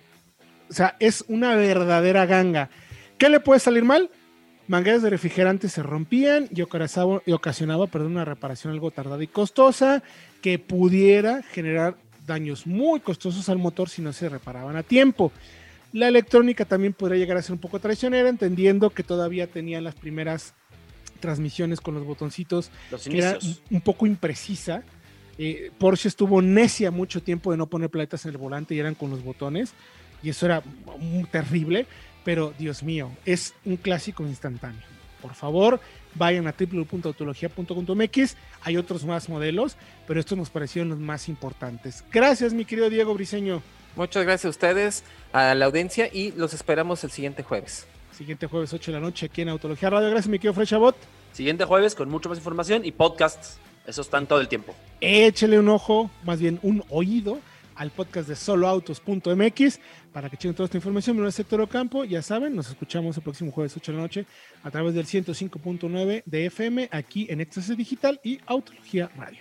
O 0.69 0.75
sea, 0.75 0.97
es 1.01 1.25
una 1.29 1.55
verdadera 1.55 2.27
ganga. 2.27 2.69
¿Qué 3.19 3.31
le 3.31 3.41
puede 3.41 3.59
salir 3.59 3.85
mal? 3.85 4.11
Mangueras 4.71 5.03
de 5.03 5.11
refrigerante 5.11 5.69
se 5.69 5.83
rompían 5.83 6.47
y 6.55 6.63
ocasionaba, 6.63 7.23
y 7.27 7.33
ocasionaba 7.33 7.89
perdón, 7.89 8.13
una 8.13 8.25
reparación 8.25 8.73
algo 8.73 8.93
tardada 8.93 9.21
y 9.21 9.27
costosa 9.27 10.01
que 10.43 10.61
pudiera 10.61 11.43
generar 11.43 11.97
daños 12.25 12.69
muy 12.69 13.01
costosos 13.01 13.49
al 13.49 13.59
motor 13.59 13.89
si 13.89 14.01
no 14.01 14.13
se 14.13 14.29
reparaban 14.29 14.77
a 14.77 14.85
tiempo. 14.85 15.33
La 15.93 16.07
electrónica 16.07 16.67
también 16.67 16.93
podría 16.93 17.19
llegar 17.19 17.37
a 17.37 17.43
ser 17.43 17.55
un 17.55 17.59
poco 17.59 17.81
traicionera, 17.81 18.29
entendiendo 18.29 18.91
que 18.91 19.03
todavía 19.03 19.49
tenían 19.49 19.83
las 19.83 19.97
primeras 19.97 20.55
transmisiones 21.19 21.81
con 21.81 21.97
los 21.97 22.05
botoncitos, 22.05 22.71
Los 22.93 23.09
que 23.09 23.19
era 23.19 23.39
un 23.73 23.81
poco 23.81 24.07
imprecisa. 24.07 24.85
Eh, 25.37 25.73
Porsche 25.79 26.07
estuvo 26.07 26.41
necia 26.43 26.93
mucho 26.93 27.21
tiempo 27.25 27.51
de 27.51 27.57
no 27.57 27.67
poner 27.67 27.91
planetas 27.91 28.25
en 28.25 28.31
el 28.31 28.39
volante 28.39 28.77
y 28.77 28.79
eran 28.79 28.95
con 28.95 29.11
los 29.11 29.25
botones, 29.25 29.73
y 30.23 30.29
eso 30.29 30.47
era 30.47 30.63
muy 31.01 31.25
terrible, 31.25 31.89
pero 32.25 32.53
Dios 32.59 32.83
mío, 32.83 33.11
es 33.25 33.55
un 33.65 33.77
clásico 33.77 34.25
instantáneo. 34.25 34.83
Por 35.21 35.35
favor, 35.35 35.81
vayan 36.15 36.47
a 36.47 36.55
www.autologia.com.mx, 36.59 38.37
hay 38.63 38.77
otros 38.77 39.05
más 39.05 39.29
modelos, 39.29 39.77
pero 40.07 40.19
estos 40.21 40.37
nos 40.37 40.51
parecieron 40.51 40.89
los 40.89 40.99
más 40.99 41.29
importantes. 41.29 42.05
Gracias, 42.11 42.53
mi 42.53 42.65
querido 42.65 42.91
Diego 42.91 43.15
Briseño. 43.15 43.63
Muchas 43.97 44.25
gracias 44.25 44.47
a 44.47 44.51
ustedes, 44.51 45.05
a 45.33 45.55
la 45.55 45.67
audiencia 45.67 46.09
y 46.13 46.33
los 46.33 46.55
esperamos 46.55 47.03
el 47.05 47.11
siguiente 47.11 47.43
jueves. 47.43 47.87
Siguiente 48.17 48.47
jueves 48.47 48.73
8 48.73 48.93
de 48.93 48.99
la 48.99 49.05
noche 49.05 49.27
aquí 49.27 49.43
en 49.43 49.49
Autología 49.49 49.91
Radio. 49.91 50.11
Gracias, 50.11 50.29
mi 50.29 50.39
querido 50.39 50.55
Frechabot. 50.55 50.97
Siguiente 51.33 51.65
jueves 51.65 51.95
con 51.95 52.09
mucha 52.09 52.29
más 52.29 52.39
información 52.39 52.85
y 52.85 52.93
podcasts. 52.93 53.59
Eso 53.87 54.03
están 54.03 54.27
todo 54.27 54.41
el 54.41 54.49
tiempo. 54.49 54.75
échele 55.01 55.59
un 55.59 55.69
ojo, 55.69 56.11
más 56.23 56.39
bien 56.39 56.61
un 56.63 56.85
oído 56.91 57.39
al 57.81 57.91
podcast 57.91 58.29
de 58.29 58.37
soloautos.mx 58.37 59.81
para 60.13 60.29
que 60.29 60.37
chequen 60.37 60.55
toda 60.55 60.67
esta 60.67 60.77
información. 60.77 61.17
Mi 61.17 61.21
nombre 61.21 61.31
es 61.31 61.39
Héctor 61.39 61.63
Ocampo, 61.63 62.05
ya 62.05 62.21
saben, 62.21 62.55
nos 62.55 62.69
escuchamos 62.69 63.17
el 63.17 63.23
próximo 63.23 63.51
jueves 63.51 63.75
8 63.75 63.93
de 63.93 63.97
la 63.97 64.03
noche 64.03 64.27
a 64.63 64.71
través 64.71 64.93
del 64.95 65.07
105.9 65.07 66.23
de 66.27 66.47
FM 66.47 66.91
aquí 66.93 67.27
en 67.31 67.41
Éxtasis 67.41 67.79
Digital 67.79 68.21
y 68.23 68.39
Autología 68.47 69.11
Radio. 69.17 69.41